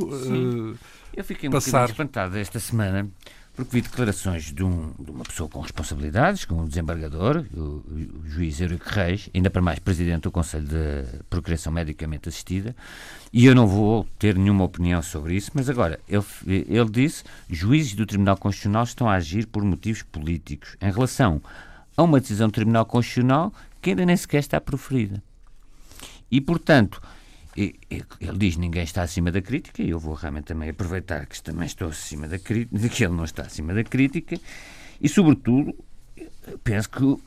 eh, 0.75 0.77
Eu 1.17 1.23
fiquei 1.23 1.49
um 1.49 1.51
Passar. 1.51 1.71
bocadinho 1.71 1.91
espantado 1.93 2.37
esta 2.37 2.59
semana 2.59 3.09
porque 3.57 3.71
vi 3.77 3.81
declarações 3.81 4.53
de, 4.53 4.63
um- 4.63 4.93
de 4.99 5.09
uma 5.09 5.23
pessoa 5.23 5.49
com 5.49 5.59
responsabilidades, 5.59 6.45
com 6.45 6.61
um 6.61 6.67
desembargador, 6.67 7.43
o, 7.53 7.59
o 7.59 8.21
juiz 8.27 8.61
Eurico 8.61 8.87
Reis, 8.87 9.29
ainda 9.33 9.49
para 9.49 9.61
mais 9.63 9.79
presidente 9.79 10.21
do 10.21 10.31
Conselho 10.31 10.67
de 10.67 11.03
Procriação 11.27 11.73
Medicamente 11.73 12.29
Assistida, 12.29 12.75
e 13.33 13.47
eu 13.47 13.55
não 13.55 13.67
vou 13.67 14.07
ter 14.19 14.37
nenhuma 14.37 14.63
opinião 14.63 15.01
sobre 15.01 15.35
isso, 15.35 15.49
mas 15.55 15.67
agora, 15.69 15.99
ele, 16.07 16.23
ele 16.45 16.89
disse 16.91 17.23
juízes 17.49 17.95
do 17.95 18.05
Tribunal 18.05 18.37
Constitucional 18.37 18.83
estão 18.83 19.09
a 19.09 19.15
agir 19.15 19.47
por 19.47 19.63
motivos 19.63 20.03
políticos 20.03 20.77
em 20.79 20.91
relação 20.91 21.41
a 21.97 22.03
uma 22.03 22.19
decisão 22.19 22.47
do 22.49 22.53
Tribunal 22.53 22.85
Constitucional 22.85 23.51
que 23.81 23.89
ainda 23.89 24.05
nem 24.05 24.15
sequer 24.15 24.37
está 24.39 24.61
proferida. 24.61 25.21
E, 26.29 26.39
portanto, 26.39 27.01
e- 27.57 27.75
ele 28.21 28.37
diz 28.37 28.55
ninguém 28.57 28.83
está 28.83 29.01
acima 29.03 29.31
da 29.31 29.41
crítica 29.41 29.81
e 29.81 29.89
eu 29.89 29.99
vou 29.99 30.13
realmente 30.13 30.45
também 30.45 30.69
aproveitar 30.69 31.25
que 31.25 31.41
também 31.41 31.65
estou 31.65 31.89
acima 31.89 32.27
da 32.27 32.37
crítica, 32.37 32.87
que 32.89 33.03
ele 33.03 33.13
não 33.13 33.23
está 33.23 33.43
acima 33.43 33.73
da 33.73 33.83
crítica 33.83 34.39
e, 35.01 35.09
sobretudo, 35.09 35.73
penso 36.63 36.89
que 36.89 37.03
um, 37.03 37.19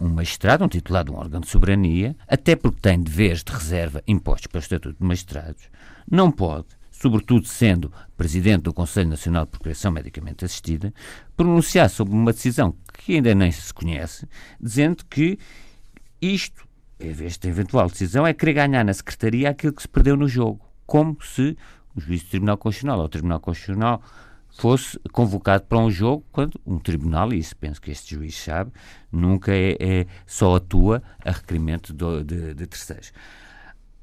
um- 0.00 0.08
magistrado, 0.08 0.64
um 0.64 0.68
titular 0.68 1.04
de 1.04 1.10
um 1.10 1.16
órgão 1.16 1.40
de 1.40 1.48
soberania, 1.48 2.14
até 2.28 2.54
porque 2.56 2.80
tem 2.80 3.00
deveres 3.02 3.42
de 3.42 3.52
reserva 3.52 4.02
impostos 4.06 4.46
pelo 4.46 4.62
Estatuto 4.62 4.96
de 4.98 5.04
Magistrados, 5.06 5.62
não 6.10 6.30
pode, 6.30 6.66
sobretudo 6.90 7.46
sendo 7.46 7.92
presidente 8.16 8.62
do 8.62 8.72
Conselho 8.72 9.08
Nacional 9.10 9.44
de 9.44 9.50
Procuração 9.50 9.92
Medicamente 9.92 10.44
Assistida, 10.44 10.92
pronunciar 11.36 11.90
sobre 11.90 12.14
uma 12.14 12.32
decisão 12.32 12.74
que 12.94 13.16
ainda 13.16 13.34
nem 13.34 13.50
se 13.52 13.72
conhece, 13.74 14.26
dizendo 14.60 15.04
que 15.10 15.38
isto, 16.22 16.65
esta 16.98 17.48
eventual 17.48 17.88
decisão, 17.88 18.26
é 18.26 18.32
querer 18.32 18.54
ganhar 18.54 18.84
na 18.84 18.94
Secretaria 18.94 19.50
aquilo 19.50 19.72
que 19.72 19.82
se 19.82 19.88
perdeu 19.88 20.16
no 20.16 20.28
jogo. 20.28 20.60
Como 20.86 21.16
se 21.22 21.56
o 21.94 22.00
juiz 22.00 22.22
do 22.22 22.30
Tribunal 22.30 22.56
Constitucional 22.56 22.98
ou 23.00 23.04
o 23.04 23.08
Tribunal 23.08 23.40
Constitucional 23.40 24.02
fosse 24.56 24.98
convocado 25.12 25.64
para 25.64 25.78
um 25.78 25.90
jogo 25.90 26.24
quando 26.32 26.58
um 26.66 26.78
tribunal, 26.78 27.32
e 27.32 27.38
isso 27.38 27.54
penso 27.56 27.80
que 27.80 27.90
este 27.90 28.14
juiz 28.14 28.34
sabe, 28.34 28.72
nunca 29.12 29.52
é, 29.52 29.76
é- 29.78 30.06
só 30.26 30.56
atua 30.56 31.02
a 31.22 31.30
requerimento 31.30 31.92
do- 31.92 32.24
de, 32.24 32.54
de 32.54 32.66
terceiros. 32.66 33.12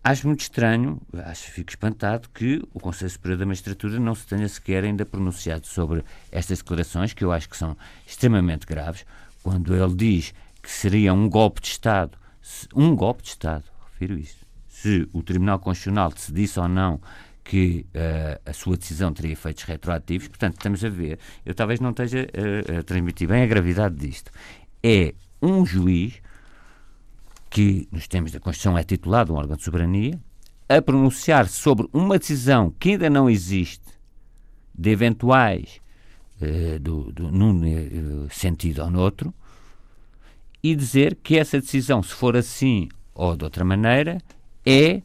Acho 0.03 0.27
muito 0.27 0.41
estranho, 0.41 1.01
acho 1.25 1.49
fico 1.49 1.71
espantado 1.71 2.27
que 2.33 2.61
o 2.73 2.79
Conselho 2.79 3.09
Superior 3.09 3.39
da 3.39 3.45
Magistratura 3.45 3.97
não 3.99 4.13
se 4.13 4.27
tenha 4.27 4.47
sequer 4.49 4.83
ainda 4.83 5.05
pronunciado 5.05 5.65
sobre 5.65 6.03
estas 6.29 6.59
declarações, 6.59 7.13
que 7.13 7.23
eu 7.23 7.31
acho 7.31 7.49
que 7.49 7.55
são 7.57 7.75
extremamente 8.05 8.67
graves, 8.67 9.05
quando 9.41 9.73
ele 9.73 9.95
diz 9.95 10.33
que 10.61 10.69
seria 10.69 11.13
um 11.13 11.27
golpe 11.29 11.61
de 11.61 11.69
Estado, 11.69 12.17
um 12.75 12.95
golpe 12.95 13.23
de 13.23 13.29
Estado, 13.29 13.63
refiro 13.91 14.17
isso, 14.17 14.45
se 14.67 15.07
o 15.13 15.21
Tribunal 15.23 15.59
Constitucional 15.59 16.11
decidisse 16.11 16.59
ou 16.59 16.67
não 16.67 16.99
que 17.43 17.85
eh, 17.93 18.39
a 18.45 18.53
sua 18.53 18.77
decisão 18.77 19.13
teria 19.13 19.33
efeitos 19.33 19.63
retroativos, 19.63 20.27
portanto, 20.29 20.53
estamos 20.55 20.83
a 20.83 20.89
ver, 20.89 21.19
eu 21.45 21.53
talvez 21.53 21.79
não 21.79 21.89
esteja 21.91 22.27
eh, 22.33 22.77
a 22.79 22.83
transmitir 22.83 23.27
bem 23.27 23.43
a 23.43 23.45
gravidade 23.47 23.95
disto. 23.95 24.31
É 24.81 25.13
um 25.41 25.65
juiz 25.65 26.21
que, 27.49 27.87
nos 27.91 28.07
termos 28.07 28.31
da 28.31 28.39
Constituição, 28.39 28.77
é 28.77 28.83
titulado 28.83 29.33
um 29.33 29.35
órgão 29.37 29.55
de 29.57 29.63
soberania, 29.63 30.19
a 30.69 30.81
pronunciar 30.81 31.47
sobre 31.47 31.87
uma 31.93 32.17
decisão 32.17 32.73
que 32.79 32.91
ainda 32.91 33.09
não 33.09 33.29
existe, 33.29 33.83
de 34.73 34.89
eventuais, 34.89 35.79
eh, 36.41 36.79
do, 36.79 37.11
do- 37.11 37.31
num 37.31 37.61
eh, 37.65 38.27
sentido 38.31 38.81
ou 38.83 38.89
noutro, 38.89 39.33
e 40.63 40.75
dizer 40.75 41.17
que 41.21 41.37
essa 41.37 41.59
decisão, 41.59 42.01
se 42.01 42.13
for 42.13 42.37
assim 42.37 42.87
ou 43.13 43.35
de 43.35 43.43
outra 43.43 43.65
maneira, 43.65 44.17
é, 44.65 45.01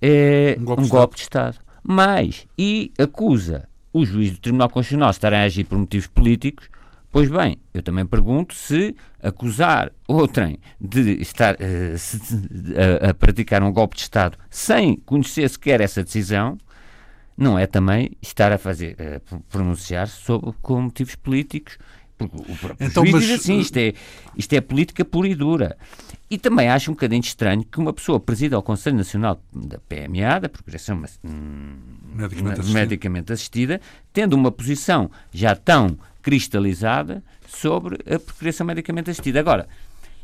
é 0.00 0.56
Um 0.58 0.62
um 0.62 0.64
golpe 0.64 0.88
golpe, 0.88 1.14
de 1.14 1.18
de 1.18 1.22
Estado. 1.24 1.58
Mas, 1.82 2.46
e 2.58 2.92
acusa 2.98 3.68
o 3.92 4.04
juiz 4.04 4.32
do 4.32 4.38
Tribunal 4.38 4.70
Constitucional 4.70 5.10
de 5.10 5.16
estar 5.16 5.34
a 5.34 5.42
agir 5.42 5.64
por 5.64 5.76
motivos 5.78 6.06
políticos, 6.06 6.68
pois 7.10 7.28
bem, 7.28 7.58
eu 7.74 7.82
também 7.82 8.06
pergunto 8.06 8.54
se 8.54 8.94
acusar 9.22 9.92
outrem 10.08 10.58
de 10.80 11.20
estar 11.20 11.56
eh, 11.60 11.96
se- 11.96 12.26
a, 13.02 13.10
a 13.10 13.14
praticar 13.14 13.62
um 13.62 13.72
golpe 13.72 13.96
de 13.96 14.02
Estado 14.02 14.38
sem 14.48 14.96
conhecer 14.96 15.48
sequer 15.50 15.80
essa 15.80 16.02
decisão, 16.02 16.56
não 17.36 17.58
é 17.58 17.66
também 17.66 18.10
estar 18.22 18.52
a 18.52 18.58
fazer, 18.58 18.96
a 19.00 19.40
pronunciar 19.50 20.06
sobre 20.08 20.52
com 20.62 20.82
motivos 20.82 21.14
políticos. 21.16 21.78
O 22.24 22.56
próprio 22.56 22.86
Então, 22.86 23.04
juiz 23.04 23.14
mas- 23.14 23.24
diz 23.26 23.40
assim, 23.40 23.58
isto 23.58 23.76
é, 23.76 23.92
isto 24.36 24.52
é 24.52 24.60
política 24.60 25.04
pura 25.04 25.28
e 25.28 25.34
dura. 25.34 25.76
E 26.30 26.38
também 26.38 26.68
acho 26.68 26.90
um 26.90 26.94
bocadinho 26.94 27.20
estranho 27.20 27.64
que 27.64 27.78
uma 27.78 27.92
pessoa 27.92 28.20
presida 28.20 28.54
ao 28.56 28.62
Conselho 28.62 28.96
Nacional 28.96 29.40
da 29.52 29.78
PMA, 29.78 30.38
da 30.40 30.48
Procuração 30.48 31.02
hum, 31.24 31.76
Medicamente 32.14 32.60
assistida. 32.60 32.78
medicamente 32.80 33.32
assistida, 33.32 33.80
tendo 34.12 34.34
uma 34.34 34.52
posição 34.52 35.10
já 35.32 35.56
tão 35.56 35.98
cristalizada 36.22 37.22
sobre 37.48 37.96
a 38.12 38.18
procuração 38.18 38.66
medicamente 38.66 39.10
assistida. 39.10 39.40
Agora, 39.40 39.66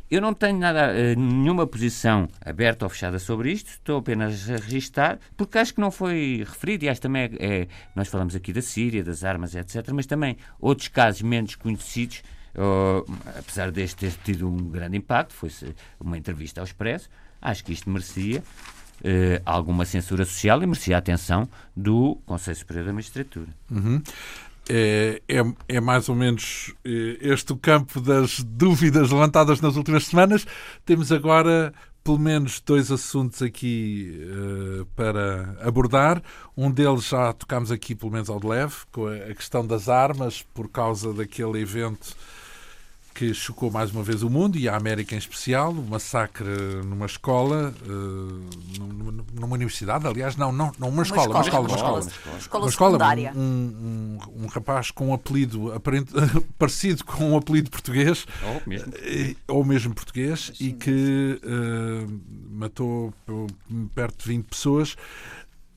eu 0.09 0.21
não 0.21 0.33
tenho 0.33 0.57
nada, 0.57 0.93
eh, 0.93 1.15
nenhuma 1.15 1.67
posição 1.67 2.27
aberta 2.41 2.85
ou 2.85 2.89
fechada 2.89 3.19
sobre 3.19 3.51
isto, 3.51 3.69
estou 3.69 3.97
apenas 3.99 4.49
a 4.49 4.55
registar, 4.55 5.19
porque 5.35 5.57
acho 5.57 5.73
que 5.73 5.81
não 5.81 5.91
foi 5.91 6.45
referido, 6.47 6.85
e 6.85 6.89
acho 6.89 7.01
também, 7.01 7.23
é, 7.23 7.61
é- 7.61 7.67
nós 7.95 8.07
falamos 8.07 8.35
aqui 8.35 8.53
da 8.53 8.61
Síria, 8.61 9.03
das 9.03 9.23
armas, 9.23 9.53
etc., 9.55 9.89
mas 9.93 10.05
também 10.05 10.37
outros 10.59 10.87
casos 10.87 11.21
menos 11.21 11.55
conhecidos, 11.55 12.23
oh, 12.55 13.05
apesar 13.37 13.71
deste 13.71 13.97
ter 13.97 14.13
tido 14.23 14.47
um 14.47 14.57
grande 14.69 14.97
impacto, 14.97 15.33
foi 15.33 15.51
uma 15.99 16.17
entrevista 16.17 16.61
ao 16.61 16.65
Expresso, 16.65 17.09
acho 17.41 17.63
que 17.63 17.73
isto 17.73 17.89
merecia 17.89 18.41
eh, 19.03 19.41
alguma 19.45 19.85
censura 19.85 20.25
social 20.25 20.61
e 20.63 20.65
merecia 20.65 20.95
a 20.95 20.99
atenção 20.99 21.47
do 21.75 22.17
Conselho 22.25 22.57
Superior 22.57 22.85
da 22.85 22.93
Magistratura. 22.93 23.47
Uhum. 23.69 24.01
É, 24.69 25.21
é, 25.27 25.43
é 25.67 25.79
mais 25.79 26.09
ou 26.09 26.15
menos 26.15 26.73
eh, 26.83 27.17
este 27.21 27.53
o 27.53 27.57
campo 27.57 28.01
das 28.01 28.41
dúvidas 28.43 29.11
levantadas 29.11 29.61
nas 29.61 29.77
últimas 29.77 30.05
semanas. 30.05 30.45
Temos 30.85 31.11
agora 31.11 31.73
pelo 32.03 32.19
menos 32.19 32.61
dois 32.61 32.89
assuntos 32.89 33.41
aqui 33.41 34.17
eh, 34.21 34.85
para 34.95 35.57
abordar. 35.61 36.21
Um 36.55 36.71
deles 36.71 37.07
já 37.07 37.33
tocámos 37.33 37.71
aqui, 37.71 37.93
pelo 37.95 38.11
menos 38.11 38.29
ao 38.29 38.39
de 38.39 38.47
leve, 38.47 38.75
com 38.91 39.07
a 39.07 39.33
questão 39.33 39.65
das 39.67 39.89
armas, 39.89 40.41
por 40.53 40.69
causa 40.69 41.13
daquele 41.13 41.59
evento 41.61 42.15
que 43.17 43.33
chocou 43.33 43.71
mais 43.71 43.89
uma 43.89 44.03
vez 44.03 44.21
o 44.21 44.29
mundo 44.29 44.59
e 44.59 44.69
a 44.69 44.75
América 44.75 45.15
em 45.15 45.17
especial, 45.17 45.71
o 45.71 45.81
massacre 45.89 46.47
numa 46.85 47.07
escola, 47.07 47.73
eh, 47.83 48.79
numa, 49.33 49.55
universidade, 49.55 50.05
aliás, 50.05 50.35
não, 50.35 50.51
não, 50.51 50.71
não 50.77 50.89
uma 50.89 51.01
escola, 51.01 51.27
uma 51.33 51.41
escola, 51.41 51.67
uma 51.67 51.75
escola. 51.75 51.99
escola 52.37 52.63
Uma 52.63 52.69
escola, 52.69 52.91
secundária. 52.91 53.33
um, 53.35 54.19
um, 54.37 54.43
um 54.43 54.45
rapaz 54.45 54.91
com 54.91 55.07
um 55.07 55.13
apelido 55.15 55.73
aparente, 55.73 56.13
parecido 56.59 57.03
com 57.05 57.31
um 57.31 57.37
apelido 57.37 57.71
português, 57.71 58.27
Ou 58.45 58.61
mesmo. 58.67 58.93
eh, 58.97 59.35
ou 59.47 59.65
mesmo 59.65 59.95
português, 59.95 60.51
e 60.59 60.71
que 60.73 61.41
eh, 61.43 62.05
matou 62.51 63.11
perto 63.95 64.21
de 64.25 64.27
20 64.29 64.45
pessoas. 64.45 64.95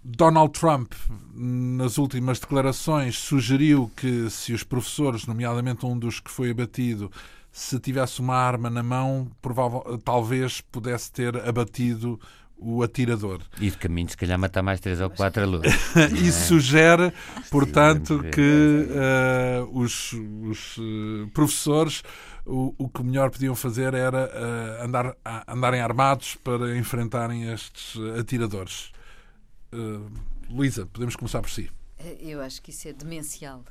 Donald 0.03 0.59
Trump, 0.59 0.93
nas 1.35 1.99
últimas 1.99 2.41
declarações, 2.41 3.19
sugeriu 3.19 3.91
que 3.97 4.31
se 4.31 4.53
os 4.53 4.63
professores, 4.63 5.27
nomeadamente 5.27 5.85
um 5.85 5.99
dos 5.99 6.21
que 6.21 6.31
foi 6.31 6.51
abatido, 6.51 7.11
se 7.53 7.79
tivesse 7.79 8.21
uma 8.21 8.35
arma 8.35 8.71
na 8.71 8.83
mão, 8.83 9.31
provável, 9.43 10.01
talvez 10.05 10.61
pudesse 10.61 11.13
ter 11.13 11.37
abatido 11.37 12.19
o 12.57 12.83
atirador. 12.83 13.41
E 13.59 13.71
de 13.71 13.77
caminho, 13.77 14.09
se 14.09 14.17
calhar, 14.17 14.39
matar 14.39 14.63
mais 14.63 14.81
três 14.81 15.01
ou 15.01 15.11
quatro 15.11 15.43
alunos. 15.43 15.73
Isso 16.23 16.49
sugere, 16.49 17.13
portanto, 17.51 18.23
que 18.33 18.87
eh, 18.91 19.65
os, 19.73 20.13
os, 20.13 20.77
eh, 20.79 21.31
professores 21.33 22.03
o, 22.45 22.75
o 22.77 22.89
que 22.89 23.03
melhor 23.03 23.31
podiam 23.31 23.55
fazer 23.55 23.95
era 23.95 24.31
eh, 24.33 24.85
andar, 24.85 25.17
andarem 25.49 25.81
armados 25.81 26.37
para 26.37 26.77
enfrentarem 26.77 27.51
estes 27.51 27.99
atiradores. 28.19 28.93
Eh, 29.73 30.01
Luísa, 30.51 30.87
podemos 30.87 31.17
começar 31.17 31.41
por 31.41 31.51
si. 31.51 31.71
Eu 32.21 32.41
acho 32.41 32.63
que 32.63 32.71
isso 32.71 32.89
é 32.89 32.93
demencial. 32.93 33.65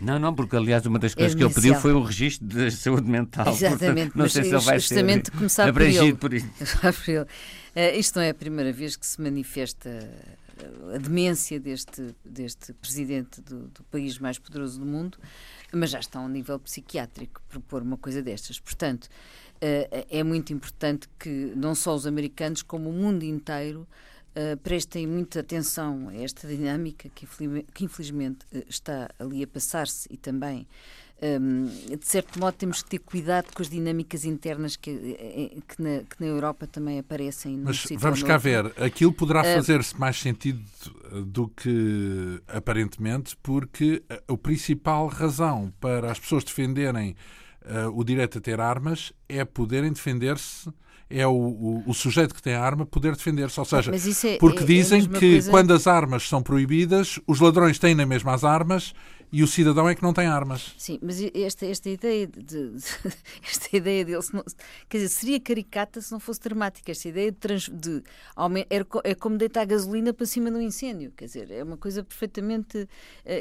Não, 0.00 0.18
não, 0.18 0.34
porque 0.34 0.56
aliás 0.56 0.84
uma 0.86 0.98
das 0.98 1.14
coisas 1.14 1.34
É 1.34 1.36
que 1.36 1.44
ele 1.44 1.54
pediu 1.54 1.74
foi 1.76 1.94
um 1.94 2.02
registro 2.02 2.46
de 2.46 2.70
saúde 2.70 3.08
mental. 3.08 3.48
Exatamente, 3.48 3.78
Portanto, 3.78 4.16
não 4.16 4.24
mas 4.24 4.32
sei 4.32 4.44
se 4.44 4.54
ele 4.54 4.64
vai 4.64 4.80
justamente 4.80 5.26
ser 5.26 5.36
começar 5.36 5.72
por 5.72 5.82
ele. 5.82 6.14
por 6.14 6.34
isso. 6.34 6.48
Já 6.82 6.92
por 6.92 7.08
ele. 7.08 7.26
Eh, 7.74 7.98
isto 7.98 8.16
não 8.16 8.22
é 8.22 8.30
a 8.30 8.34
primeira 8.34 8.72
vez 8.72 8.96
que 8.96 9.06
se 9.06 9.20
manifesta 9.20 10.10
a 10.94 10.98
demência 10.98 11.58
deste, 11.58 12.14
deste 12.24 12.72
presidente 12.74 13.40
do, 13.40 13.68
do, 13.68 13.82
país 13.84 14.18
mais 14.18 14.38
poderoso 14.38 14.78
do 14.78 14.86
mundo, 14.86 15.18
mas 15.72 15.90
já 15.90 15.98
está 15.98 16.20
a 16.20 16.22
um 16.22 16.28
nível 16.28 16.58
psiquiátrico 16.60 17.42
propor 17.48 17.82
uma 17.82 17.96
coisa 17.96 18.22
destas. 18.22 18.60
Portanto, 18.60 19.04
uh, 19.04 20.06
é 20.08 20.22
muito 20.22 20.52
importante 20.52 21.08
que 21.18 21.52
não 21.56 21.74
só 21.74 21.94
os 21.94 22.06
americanos, 22.06 22.62
como 22.62 22.90
o 22.90 22.92
mundo 22.92 23.24
inteiro 23.24 23.86
uh, 24.36 24.56
prestem 24.58 25.06
muita 25.06 25.40
atenção 25.40 26.08
a 26.08 26.16
esta 26.16 26.46
dinâmica 26.46 27.08
que, 27.14 27.26
que 27.72 27.84
infelizmente 27.84 28.46
está 28.68 29.08
ali 29.18 29.42
a 29.42 29.46
passar-se 29.46 30.08
e 30.10 30.16
também 30.16 30.66
um, 31.22 31.66
de 31.96 32.06
certo 32.06 32.38
modo 32.38 32.54
temos 32.54 32.82
que 32.82 32.90
ter 32.90 32.98
cuidado 32.98 33.46
com 33.54 33.62
as 33.62 33.70
dinâmicas 33.70 34.24
internas 34.24 34.76
que, 34.76 34.90
eh, 34.90 35.52
eh, 35.56 35.60
que, 35.66 35.82
na, 35.82 36.00
que 36.00 36.16
na 36.20 36.26
Europa 36.26 36.66
também 36.66 36.98
aparecem. 36.98 37.56
Mas 37.56 37.86
vamos 37.96 38.22
cá 38.22 38.36
ver, 38.36 38.66
aquilo 38.76 39.12
poderá 39.12 39.40
uh, 39.40 39.44
fazer-se 39.44 39.98
mais 39.98 40.20
sentido 40.20 40.62
do 41.26 41.48
que 41.48 42.42
aparentemente, 42.48 43.36
porque 43.42 44.02
a, 44.10 44.32
a 44.32 44.36
principal 44.36 45.06
razão 45.06 45.72
para 45.80 46.10
as 46.10 46.18
pessoas 46.18 46.44
defenderem 46.44 47.16
uh, 47.64 47.98
o 47.98 48.04
direito 48.04 48.38
a 48.38 48.40
ter 48.40 48.60
armas 48.60 49.12
é 49.28 49.44
poderem 49.44 49.92
defender-se 49.92 50.68
é 51.14 51.26
o, 51.26 51.32
o, 51.32 51.84
o, 51.86 51.94
sujeito 51.94 52.34
que 52.34 52.42
tem 52.42 52.54
a 52.54 52.60
arma 52.60 52.84
poder 52.84 53.14
defender-se. 53.14 53.58
Ou 53.60 53.64
seja, 53.64 53.92
é, 53.92 54.38
porque 54.38 54.64
é, 54.64 54.66
dizem 54.66 55.02
é 55.02 55.06
que 55.06 55.30
coisa... 55.30 55.50
quando 55.50 55.72
as 55.72 55.86
armas 55.86 56.28
são 56.28 56.42
proibidas, 56.42 57.20
os 57.26 57.40
ladrões 57.40 57.78
têm 57.78 57.94
na 57.94 58.04
mesma 58.04 58.34
as 58.34 58.42
armas 58.42 58.92
e 59.34 59.42
o 59.42 59.48
cidadão 59.48 59.88
é 59.88 59.96
que 59.96 60.02
não 60.02 60.12
tem 60.12 60.28
armas. 60.28 60.76
Sim, 60.78 60.96
mas 61.02 61.20
esta, 61.34 61.66
esta 61.66 61.90
ideia 61.90 62.24
de, 62.24 62.70
de 62.70 62.76
esta 63.42 63.76
ideia 63.76 64.04
dele, 64.04 64.22
não, 64.32 64.44
quer 64.88 64.98
dizer, 64.98 65.08
seria 65.08 65.40
caricata 65.40 66.00
se 66.00 66.12
não 66.12 66.20
fosse 66.20 66.40
dramática. 66.40 66.92
Esta 66.92 67.08
ideia 67.08 67.32
de, 67.32 67.38
trans, 67.38 67.68
de 67.68 68.02
é 69.02 69.14
como 69.16 69.36
deitar 69.36 69.66
gasolina 69.66 70.12
para 70.12 70.24
cima 70.24 70.52
de 70.52 70.56
um 70.56 70.60
incêndio. 70.60 71.12
Quer 71.16 71.24
dizer, 71.24 71.50
é 71.50 71.64
uma 71.64 71.76
coisa 71.76 72.04
perfeitamente 72.04 72.78
uh, 72.78 72.88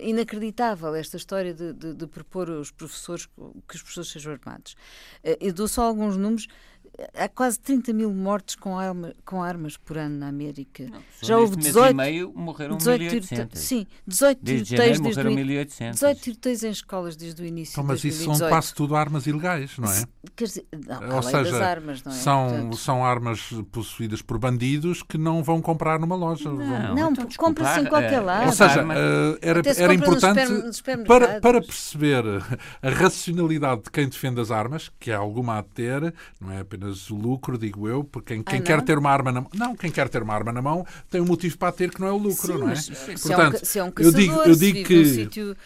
inacreditável 0.01 0.95
esta 0.95 1.15
história 1.15 1.53
de, 1.53 1.73
de, 1.73 1.93
de 1.93 2.07
propor 2.07 2.49
os 2.49 2.71
professores 2.71 3.27
que 3.27 3.75
os 3.75 3.81
professores 3.83 4.09
sejam 4.09 4.33
armados. 4.33 4.73
Uh, 5.23 5.37
eu 5.39 5.53
dou 5.53 5.67
só 5.67 5.83
alguns 5.83 6.17
números 6.17 6.47
há 7.15 7.27
quase 7.27 7.59
30 7.59 7.93
mil 7.93 8.13
mortes 8.13 8.55
com, 8.55 8.77
arma, 8.77 9.13
com 9.25 9.41
armas 9.41 9.77
por 9.77 9.97
ano 9.97 10.17
na 10.19 10.27
América. 10.27 10.85
Não, 10.85 11.01
Já 11.21 11.37
houve 11.37 11.55
18. 11.55 11.95
Mês 11.95 12.07
e 12.07 12.11
meio 12.11 12.33
morreram 12.35 12.77
18 12.77 13.57
Sim, 13.57 13.87
18 14.05 14.39
desde 14.41 14.65
tiroteios 14.65 14.99
desde 14.99 15.23
1800. 15.23 15.99
18 15.99 16.21
tiroteios 16.21 16.63
em 16.63 16.69
escolas 16.69 17.15
desde 17.15 17.41
o 17.41 17.45
início. 17.45 17.73
Então, 17.73 17.83
mas 17.83 18.03
isso 18.03 18.35
são 18.35 18.49
quase 18.49 18.73
tudo 18.73 18.95
armas 18.95 19.25
ilegais, 19.25 19.77
não 19.77 19.91
é? 19.91 20.03
Quer 20.35 20.45
dizer, 20.45 20.65
não, 20.85 21.15
Ou 21.15 21.23
seja, 21.23 21.65
armas, 21.65 22.03
não 22.03 22.11
é? 22.11 22.15
São, 22.15 22.49
Portanto... 22.49 22.77
são 22.77 23.05
armas 23.05 23.49
possuídas 23.71 24.21
por 24.21 24.37
bandidos 24.37 25.03
que 25.03 25.17
não 25.17 25.43
vão 25.43 25.61
comprar 25.61 25.99
numa 25.99 26.15
loja. 26.15 26.49
Não, 26.49 26.57
vão... 26.57 26.95
não 26.95 27.11
então, 27.11 27.27
compra-se 27.37 27.81
em 27.81 27.85
qualquer 27.85 28.13
é, 28.13 28.19
lado. 28.19 28.45
Ou 28.47 28.53
seja, 28.53 28.83
uh, 28.83 29.37
era, 29.41 29.61
era 29.77 29.93
importante 29.93 30.43
para, 31.07 31.39
para 31.39 31.61
perceber 31.61 32.23
a 32.81 32.89
racionalidade 32.89 33.83
de 33.83 33.91
quem 33.91 34.07
defende 34.07 34.39
as 34.39 34.51
armas, 34.51 34.91
que 34.99 35.11
há 35.11 35.17
alguma 35.17 35.57
a 35.57 35.63
ter, 35.63 36.13
não 36.39 36.51
é 36.51 36.59
apenas 36.59 36.82
o 37.09 37.15
lucro, 37.15 37.57
digo 37.57 37.87
eu, 37.87 38.03
porque 38.03 38.35
quem, 38.35 38.43
quem 38.43 38.59
ah, 38.59 38.61
quer 38.61 38.81
ter 38.81 38.97
uma 38.97 39.09
arma 39.09 39.31
na 39.31 39.41
mão. 39.41 39.49
Não, 39.53 39.75
quem 39.75 39.91
quer 39.91 40.09
ter 40.09 40.21
uma 40.21 40.33
arma 40.33 40.51
na 40.51 40.61
mão 40.61 40.85
tem 41.09 41.21
um 41.21 41.25
motivo 41.25 41.57
para 41.57 41.71
ter 41.71 41.91
que 41.91 41.99
não 41.99 42.07
é 42.07 42.11
o 42.11 42.17
lucro, 42.17 42.53
Sim, 42.53 42.59
não 42.59 42.69
é? 42.69 42.75
Portanto, 42.75 43.19
se 43.23 43.31
é 43.33 43.37
um, 43.47 43.65
se 43.65 43.79
é 43.79 43.83
um 43.83 43.91
caçador, 43.91 44.19
eu 44.19 44.25
digo, 44.25 44.41
eu 44.41 44.55
digo 44.55 44.87
que. 44.87 45.05
Sítio... 45.05 45.57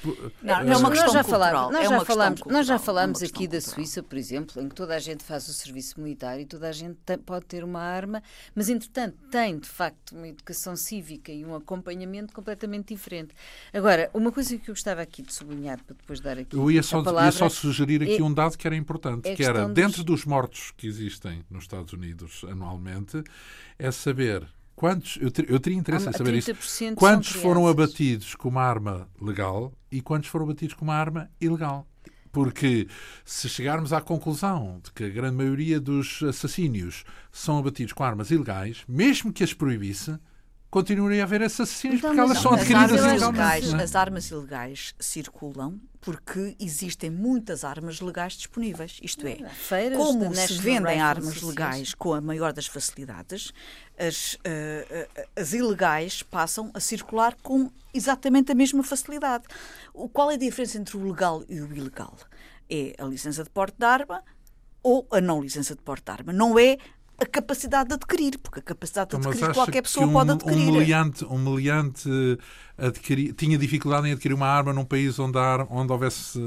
Não, 0.41 0.63
não, 0.63 0.73
é 0.73 0.77
uma 0.77 0.89
questão 0.89 1.13
nós 1.13 1.13
já 1.13 1.23
cultural. 1.23 1.71
Nós 1.71 1.85
é 1.85 1.89
já 1.89 2.05
falamos, 2.05 2.41
nós 2.45 2.67
já 2.67 2.79
falamos 2.79 3.23
aqui 3.23 3.31
cultural. 3.31 3.51
da 3.51 3.61
Suíça, 3.61 4.03
por 4.03 4.17
exemplo, 4.17 4.61
em 4.61 4.69
que 4.69 4.75
toda 4.75 4.95
a 4.95 4.99
gente 4.99 5.23
faz 5.23 5.47
o 5.47 5.53
serviço 5.53 5.99
militar 5.99 6.39
e 6.39 6.45
toda 6.45 6.67
a 6.67 6.71
gente 6.71 6.97
tem, 7.05 7.17
pode 7.17 7.45
ter 7.45 7.63
uma 7.63 7.81
arma, 7.81 8.21
mas 8.55 8.69
entretanto 8.69 9.17
tem 9.31 9.57
de 9.57 9.67
facto 9.67 10.15
uma 10.15 10.27
educação 10.27 10.75
cívica 10.75 11.31
e 11.31 11.45
um 11.45 11.55
acompanhamento 11.55 12.33
completamente 12.33 12.93
diferente. 12.93 13.33
Agora, 13.73 14.09
uma 14.13 14.31
coisa 14.31 14.57
que 14.57 14.69
eu 14.69 14.75
gostava 14.75 15.01
aqui 15.01 15.21
de 15.21 15.33
sublinhar 15.33 15.83
para 15.83 15.95
depois 15.95 16.19
dar 16.19 16.37
aqui. 16.37 16.55
Eu 16.55 16.69
ia 16.71 16.83
só, 16.83 17.01
palavra, 17.01 17.27
ia 17.27 17.31
só 17.31 17.49
sugerir 17.49 18.01
aqui 18.03 18.19
é, 18.19 18.23
um 18.23 18.33
dado 18.33 18.57
que 18.57 18.67
era 18.67 18.75
importante, 18.75 19.33
que 19.33 19.43
era 19.43 19.67
dentro 19.67 20.03
dos... 20.03 20.17
dos 20.17 20.25
mortos 20.25 20.71
que 20.75 20.87
existem 20.87 21.06
nos 21.49 21.63
Estados 21.63 21.93
Unidos 21.93 22.43
anualmente, 22.49 23.23
é 23.77 23.91
saber 23.91 24.47
quantos, 24.75 25.17
eu, 25.19 25.31
ter, 25.31 25.49
eu 25.49 25.59
teria 25.59 25.77
interesse 25.77 26.07
em 26.07 26.13
saber 26.13 26.35
isso, 26.35 26.51
quantos 26.95 27.31
foram 27.31 27.67
abatidos 27.67 28.35
com 28.35 28.49
uma 28.49 28.61
arma 28.61 29.09
legal 29.19 29.73
e 29.91 30.01
quantos 30.01 30.29
foram 30.29 30.45
abatidos 30.45 30.75
com 30.75 30.85
uma 30.85 30.95
arma 30.95 31.29
ilegal. 31.41 31.87
Porque 32.31 32.87
se 33.25 33.49
chegarmos 33.49 33.91
à 33.91 33.99
conclusão 33.99 34.79
de 34.83 34.91
que 34.91 35.03
a 35.05 35.09
grande 35.09 35.35
maioria 35.35 35.79
dos 35.79 36.21
assassínios 36.21 37.03
são 37.31 37.57
abatidos 37.57 37.93
com 37.93 38.03
armas 38.03 38.29
ilegais, 38.29 38.83
mesmo 38.87 39.33
que 39.33 39.43
as 39.43 39.53
proibisse, 39.53 40.19
continuaria 40.77 41.23
a 41.23 41.25
haver 41.25 41.41
assassinos 41.41 41.97
então, 41.97 42.11
porque 42.11 42.21
elas 42.21 42.39
são 42.39 42.53
adquiridas 42.53 42.99
ilegalmente. 43.01 43.75
As 43.75 43.95
armas 43.95 44.29
ilegais 44.29 44.93
circulam 44.99 45.79
porque 45.99 46.55
existem 46.59 47.09
muitas 47.09 47.63
armas 47.63 47.99
legais 47.99 48.33
disponíveis. 48.33 48.99
Isto 49.01 49.27
é, 49.27 49.37
Feiras 49.49 49.97
como 49.97 50.33
se 50.33 50.53
vendem 50.53 51.01
armas 51.01 51.41
legais 51.41 51.93
com 51.93 52.13
a 52.13 52.21
maior 52.21 52.53
das 52.53 52.67
facilidades, 52.67 53.51
as, 53.97 54.35
uh, 54.35 54.37
uh, 54.37 55.27
as 55.35 55.53
ilegais 55.53 56.23
passam 56.23 56.71
a 56.73 56.79
circular 56.79 57.35
com 57.41 57.69
exatamente 57.93 58.51
a 58.51 58.55
mesma 58.55 58.83
facilidade. 58.83 59.45
O, 59.93 60.07
qual 60.07 60.31
é 60.31 60.35
a 60.35 60.37
diferença 60.37 60.77
entre 60.77 60.95
o 60.95 61.05
legal 61.05 61.43
e 61.49 61.59
o 61.59 61.75
ilegal? 61.75 62.15
É 62.69 62.95
a 62.97 63.03
licença 63.05 63.43
de 63.43 63.49
porte 63.49 63.75
de 63.77 63.85
arma 63.85 64.23
ou 64.83 65.05
a 65.11 65.19
não 65.19 65.41
licença 65.41 65.75
de 65.75 65.81
porte 65.81 66.05
de 66.05 66.11
arma. 66.11 66.31
Não 66.31 66.57
é 66.57 66.77
a 67.19 67.25
capacidade 67.25 67.89
de 67.89 67.95
adquirir, 67.95 68.37
porque 68.37 68.59
a 68.59 68.63
capacidade 68.63 69.09
de 69.09 69.17
então, 69.17 69.31
adquirir 69.31 69.53
qualquer 69.53 69.81
pessoa 69.81 70.05
um, 70.05 70.13
pode 70.13 70.31
adquirir. 70.31 70.69
Um 70.69 70.71
meliante, 70.71 71.25
um 71.25 71.37
meliante 71.37 72.09
adquiri, 72.77 73.33
tinha 73.33 73.57
dificuldade 73.57 74.07
em 74.07 74.11
adquirir 74.11 74.33
uma 74.33 74.47
arma 74.47 74.71
num 74.71 74.85
país 74.85 75.17
onde, 75.17 75.37
onde 75.69 75.91
houvesse 75.91 76.39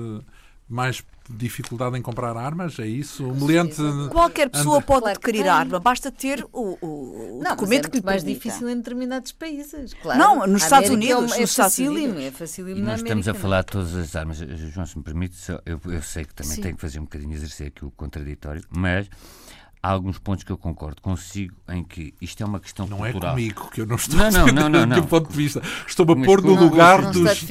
mais 0.69 1.03
dificuldade 1.29 1.99
em 1.99 2.03
comprar 2.03 2.37
armas? 2.37 2.79
É 2.79 2.87
isso? 2.87 3.29
O 3.29 3.35
meliante. 3.35 3.77
Qualquer 4.11 4.49
pessoa 4.49 4.77
anda... 4.77 4.87
pode 4.87 5.09
adquirir 5.11 5.49
arma, 5.49 5.81
basta 5.81 6.11
ter 6.11 6.47
o, 6.53 6.79
o, 6.81 7.41
não, 7.43 7.51
documento 7.51 7.87
é 7.87 7.91
que 7.91 7.99
lhe 7.99 8.05
mais 8.05 8.23
difícil 8.23 8.69
em 8.69 8.77
determinados 8.77 9.33
países. 9.33 9.95
Claro. 9.95 10.19
Não, 10.19 10.47
nos 10.47 10.63
Estados 10.63 10.91
Unidos. 10.91 11.33
É, 11.33 11.43
é 11.43 11.47
facílimo, 11.47 12.19
é 12.19 12.31
facílimo 12.31 12.79
e 12.79 12.83
nós 12.83 13.01
estamos 13.01 13.27
a 13.27 13.35
falar 13.35 13.63
de 13.63 13.67
todas 13.67 13.95
as 13.95 14.15
armas. 14.15 14.39
João, 14.39 14.87
se 14.87 14.97
me 14.97 15.03
permite, 15.03 15.37
eu, 15.67 15.81
eu 15.85 16.03
sei 16.03 16.25
que 16.25 16.35
também 16.35 16.55
Sim. 16.55 16.63
tenho 16.63 16.75
que 16.77 16.81
fazer 16.81 17.01
um 17.01 17.05
bocadinho 17.05 17.33
exercer 17.33 17.69
aqui 17.69 17.85
o 17.85 17.91
contraditório, 17.91 18.63
mas 18.71 19.09
há 19.83 19.91
alguns 19.91 20.19
pontos 20.19 20.45
que 20.45 20.53
eu 20.53 20.59
concordo 20.59 21.01
consigo 21.01 21.57
em 21.69 21.83
que 21.83 22.15
isto 22.21 22.43
é 22.43 22.47
uma 22.47 22.61
questão 22.61 22.87
não 22.87 22.99
cultural. 22.99 23.21
Não 23.21 23.29
é 23.29 23.33
comigo 23.33 23.71
que 23.71 23.81
eu 23.81 23.87
não 23.87 23.97
estou 23.97 24.19
não, 24.19 24.31
não, 24.31 24.47
não, 24.47 24.69
não, 24.69 24.87
não. 24.87 25.01
do 25.01 25.07
ponto 25.07 25.31
de 25.31 25.37
vista. 25.37 25.63
Estou-me 25.87 26.13
a 26.13 26.25
pôr 26.25 26.43
no 26.43 26.55
lugar 26.55 27.03
não, 27.03 27.13
dos. 27.13 27.43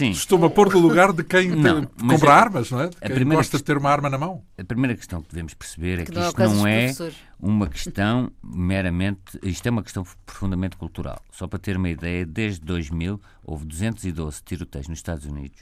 Estou-me 0.00 0.46
a 0.46 0.50
pôr 0.50 0.72
no 0.72 0.80
lugar 0.80 1.12
de 1.12 1.22
quem 1.22 1.50
não, 1.50 1.86
compra 1.86 2.30
é, 2.30 2.32
armas, 2.32 2.70
não 2.70 2.80
é? 2.80 2.88
De 2.88 2.98
quem 2.98 3.24
gosta 3.24 3.56
de 3.56 3.64
ter 3.64 3.76
uma 3.76 3.90
arma 3.90 4.10
na 4.10 4.18
mão. 4.18 4.42
A 4.58 4.64
primeira 4.64 4.96
questão 4.96 5.22
que 5.22 5.30
devemos 5.30 5.54
perceber 5.54 6.00
é 6.00 6.04
que, 6.04 6.12
que 6.12 6.18
isto 6.18 6.38
não 6.38 6.66
é 6.66 6.92
uma 7.38 7.68
questão 7.68 8.32
meramente. 8.42 9.38
Isto 9.42 9.66
é 9.66 9.70
uma 9.70 9.82
questão 9.82 10.04
profundamente 10.24 10.76
cultural. 10.76 11.20
Só 11.30 11.46
para 11.46 11.58
ter 11.58 11.76
uma 11.76 11.88
ideia, 11.88 12.26
desde 12.26 12.64
2000 12.64 13.20
houve 13.44 13.64
212 13.64 14.42
tiroteios 14.44 14.88
nos 14.88 14.98
Estados 14.98 15.24
Unidos. 15.24 15.60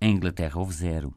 Em 0.00 0.14
Inglaterra 0.14 0.58
houve 0.58 0.72
zero. 0.72 1.14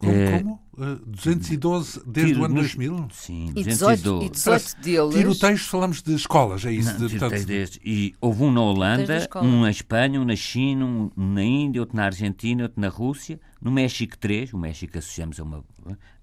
Como? 0.00 0.12
É, 0.12 0.38
como? 0.38 0.60
Uh, 0.72 0.96
212 1.04 2.02
desde 2.06 2.32
tiro, 2.32 2.40
o 2.40 2.44
ano 2.46 2.54
2000? 2.54 3.08
Sim, 3.12 3.52
212. 3.52 4.24
E 4.24 4.30
18, 4.30 4.80
deles... 4.80 5.14
Tiroteios, 5.14 5.60
falamos 5.66 6.02
de 6.02 6.14
escolas, 6.14 6.64
é 6.64 6.72
isso? 6.72 6.98
Não, 6.98 7.06
de, 7.06 7.18
portanto... 7.18 7.44
destes. 7.44 7.78
E 7.84 8.14
houve 8.18 8.44
um 8.44 8.50
na 8.50 8.62
Holanda, 8.62 9.28
um 9.42 9.60
na 9.60 9.70
Espanha, 9.70 10.18
um 10.18 10.24
na 10.24 10.34
China, 10.34 10.86
um 10.86 11.10
na 11.14 11.42
Índia, 11.42 11.82
outro 11.82 11.94
na 11.98 12.06
Argentina, 12.06 12.62
outro 12.62 12.80
na 12.80 12.88
Rússia, 12.88 13.38
no 13.60 13.70
México 13.70 14.16
3, 14.16 14.54
o 14.54 14.58
México 14.58 14.96
associamos 14.96 15.38
a 15.38 15.42
uma... 15.42 15.62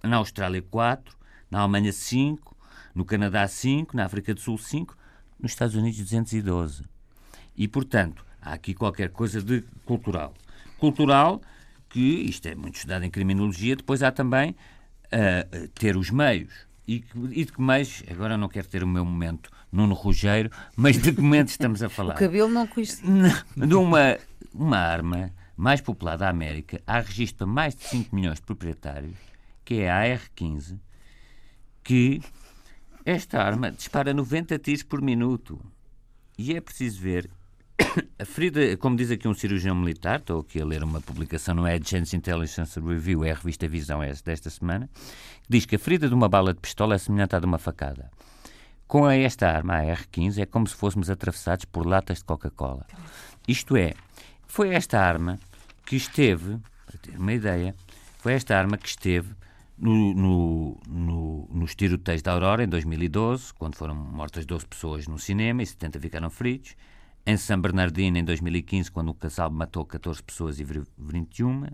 Na 0.01 0.17
Austrália 0.17 0.61
4, 0.61 1.15
na 1.51 1.59
Alemanha 1.59 1.93
5, 1.93 2.57
no 2.95 3.05
Canadá 3.05 3.47
5, 3.47 3.95
na 3.95 4.05
África 4.05 4.33
do 4.33 4.39
Sul 4.39 4.57
5, 4.57 4.97
nos 5.39 5.51
Estados 5.51 5.75
Unidos 5.75 5.99
212. 5.99 6.83
E, 7.55 7.67
portanto, 7.67 8.25
há 8.41 8.53
aqui 8.53 8.73
qualquer 8.73 9.09
coisa 9.11 9.39
de 9.39 9.63
cultural. 9.85 10.33
Cultural 10.79 11.41
que 11.89 11.99
isto 11.99 12.47
é 12.47 12.55
muito 12.55 12.75
estudado 12.75 13.03
em 13.03 13.09
criminologia, 13.09 13.75
depois 13.75 14.03
há 14.03 14.11
também 14.11 14.51
uh, 14.51 15.67
ter 15.69 15.97
os 15.97 16.09
meios. 16.09 16.67
E, 16.87 17.03
e 17.31 17.43
de 17.43 17.51
que 17.51 17.61
meios, 17.61 18.03
agora 18.09 18.37
não 18.37 18.47
quero 18.47 18.67
ter 18.67 18.81
o 18.83 18.87
meu 18.87 19.03
momento 19.03 19.49
Nuno 19.71 19.93
Rugeiro, 19.93 20.49
mas 20.75 20.97
de 20.97 21.11
que 21.11 21.21
momento 21.21 21.49
estamos 21.49 21.83
a 21.83 21.89
falar? 21.89 22.15
O 22.15 22.17
cabelo 22.17 22.49
não 22.49 22.65
conhecia. 22.65 23.05
De 23.55 23.75
uma, 23.75 24.17
uma 24.53 24.77
arma 24.77 25.33
mais 25.55 25.81
popular 25.81 26.17
da 26.17 26.29
América, 26.29 26.81
há 26.85 26.99
registro 26.99 27.39
para 27.39 27.47
mais 27.47 27.75
de 27.75 27.83
5 27.85 28.15
milhões 28.15 28.35
de 28.35 28.43
proprietários, 28.43 29.17
que 29.65 29.81
é 29.81 29.89
a 29.89 29.97
AR-15, 29.97 30.79
que 31.83 32.21
esta 33.03 33.41
arma 33.41 33.71
dispara 33.71 34.13
90 34.13 34.59
tiros 34.59 34.83
por 34.83 35.01
minuto. 35.01 35.59
E 36.37 36.55
é 36.55 36.61
preciso 36.61 37.01
ver 37.01 37.29
a 38.19 38.25
ferida, 38.25 38.77
como 38.77 38.95
diz 38.95 39.11
aqui 39.11 39.27
um 39.27 39.33
cirurgião 39.33 39.75
militar, 39.75 40.19
estou 40.19 40.41
aqui 40.41 40.61
a 40.61 40.65
ler 40.65 40.83
uma 40.83 41.01
publicação 41.01 41.55
no 41.55 41.65
Agents 41.65 42.13
Intelligence 42.13 42.79
Review, 42.79 43.23
é 43.23 43.31
a 43.31 43.35
revista 43.35 43.67
Visão 43.67 44.01
é 44.01 44.13
desta 44.23 44.49
semana, 44.49 44.89
que 45.43 45.49
diz 45.49 45.65
que 45.65 45.75
a 45.75 45.79
ferida 45.79 46.07
de 46.07 46.13
uma 46.13 46.29
bala 46.29 46.53
de 46.53 46.59
pistola 46.59 46.95
é 46.95 46.97
semelhante 46.97 47.35
à 47.35 47.39
de 47.39 47.45
uma 47.45 47.57
facada. 47.57 48.09
Com 48.87 49.09
esta 49.09 49.49
arma, 49.49 49.75
a 49.75 49.83
R-15, 49.83 50.39
é 50.39 50.45
como 50.45 50.65
se 50.65 50.75
fôssemos 50.75 51.09
atravessados 51.09 51.65
por 51.65 51.85
latas 51.85 52.19
de 52.19 52.23
Coca-Cola. 52.23 52.85
Isto 53.47 53.75
é, 53.75 53.93
foi 54.47 54.73
esta 54.73 54.99
arma 54.99 55.39
que 55.85 55.95
esteve, 55.95 56.57
para 56.85 56.97
ter 56.97 57.17
uma 57.17 57.33
ideia, 57.33 57.75
foi 58.19 58.33
esta 58.33 58.57
arma 58.57 58.77
que 58.77 58.87
esteve 58.87 59.29
no, 59.77 60.13
no, 60.13 60.77
no, 60.87 61.49
nos 61.51 61.75
tiroteios 61.75 62.21
da 62.21 62.31
Aurora, 62.31 62.63
em 62.63 62.67
2012, 62.67 63.53
quando 63.53 63.75
foram 63.75 63.93
mortas 63.93 64.45
12 64.45 64.65
pessoas 64.65 65.07
no 65.07 65.19
cinema 65.19 65.61
e 65.61 65.65
70 65.65 65.99
ficaram 65.99 66.29
feridos. 66.29 66.75
Em 67.27 67.35
São 67.35 67.59
Bernardino, 67.59 68.17
em 68.17 68.23
2015, 68.23 68.89
quando 68.89 69.09
o 69.09 69.13
casal 69.13 69.51
matou 69.51 69.83
14 69.83 70.23
pessoas 70.23 70.61
e 70.61 70.65
21 70.97 71.67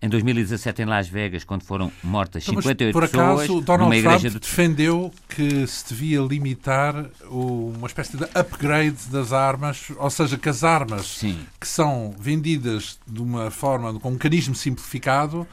em 0.00 0.08
2017 0.08 0.82
em 0.82 0.84
Las 0.84 1.08
Vegas, 1.08 1.42
quando 1.42 1.62
foram 1.62 1.90
mortas 2.02 2.44
58 2.44 2.90
então, 2.90 2.92
por 2.92 3.04
acaso, 3.04 3.40
pessoas 3.40 3.64
Donald 3.64 3.84
numa 3.84 3.96
igreja 3.96 4.30
Trump 4.30 4.32
de... 4.34 4.40
defendeu 4.40 5.12
que 5.28 5.66
se 5.66 5.88
devia 5.88 6.20
limitar 6.20 7.06
o, 7.28 7.72
uma 7.76 7.86
espécie 7.86 8.16
de 8.16 8.24
upgrade 8.24 9.08
das 9.10 9.32
armas, 9.32 9.90
ou 9.96 10.10
seja, 10.10 10.36
que 10.36 10.48
as 10.48 10.62
armas 10.62 11.06
Sim. 11.06 11.38
que 11.58 11.66
são 11.66 12.14
vendidas 12.18 12.98
de 13.06 13.20
uma 13.20 13.50
forma, 13.50 13.98
com 13.98 14.10
um 14.10 14.12
mecanismo 14.12 14.54
simplificado, 14.54 15.46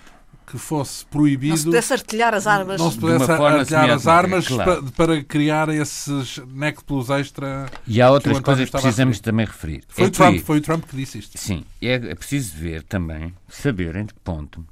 que 0.45 0.57
fosse 0.57 1.05
proibido. 1.05 1.51
Não 1.51 1.57
se 1.57 1.65
pudesse 1.65 1.93
artilhar 1.93 2.33
as 2.33 2.47
armas. 2.47 2.79
Não 2.79 2.91
se 2.91 2.97
pudesse 2.97 3.31
artilhar 3.31 3.89
as 3.89 4.07
armas 4.07 4.47
claro. 4.47 4.83
para, 4.83 5.07
para, 5.07 5.23
criar 5.23 5.69
esses 5.69 6.37
NEC 6.47 6.83
Plus 6.83 7.09
extra. 7.09 7.69
E 7.87 8.01
há 8.01 8.11
outras 8.11 8.37
que 8.37 8.43
coisas 8.43 8.65
que 8.65 8.71
precisamos 8.71 9.19
também 9.19 9.45
referir. 9.45 9.83
Foi, 9.87 10.05
é 10.05 10.07
o 10.07 10.11
Trump, 10.11 10.39
foi 10.39 10.57
o 10.57 10.61
Trump 10.61 10.85
que 10.85 10.95
disse 10.95 11.19
isto. 11.19 11.37
Sim, 11.37 11.63
é, 11.81 11.93
é 11.93 12.15
preciso 12.15 12.55
ver 12.57 12.83
também, 12.83 13.33
saber 13.47 13.95
em 13.95 14.05
que 14.05 14.13
ponto, 14.15 14.65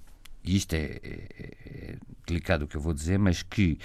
e 0.43 0.57
isto 0.57 0.73
é, 0.73 0.99
é, 1.03 1.27
é 1.39 1.95
delicado 2.25 2.65
o 2.65 2.67
que 2.67 2.75
eu 2.75 2.81
vou 2.81 2.93
dizer, 2.93 3.17
mas 3.17 3.43
que 3.43 3.77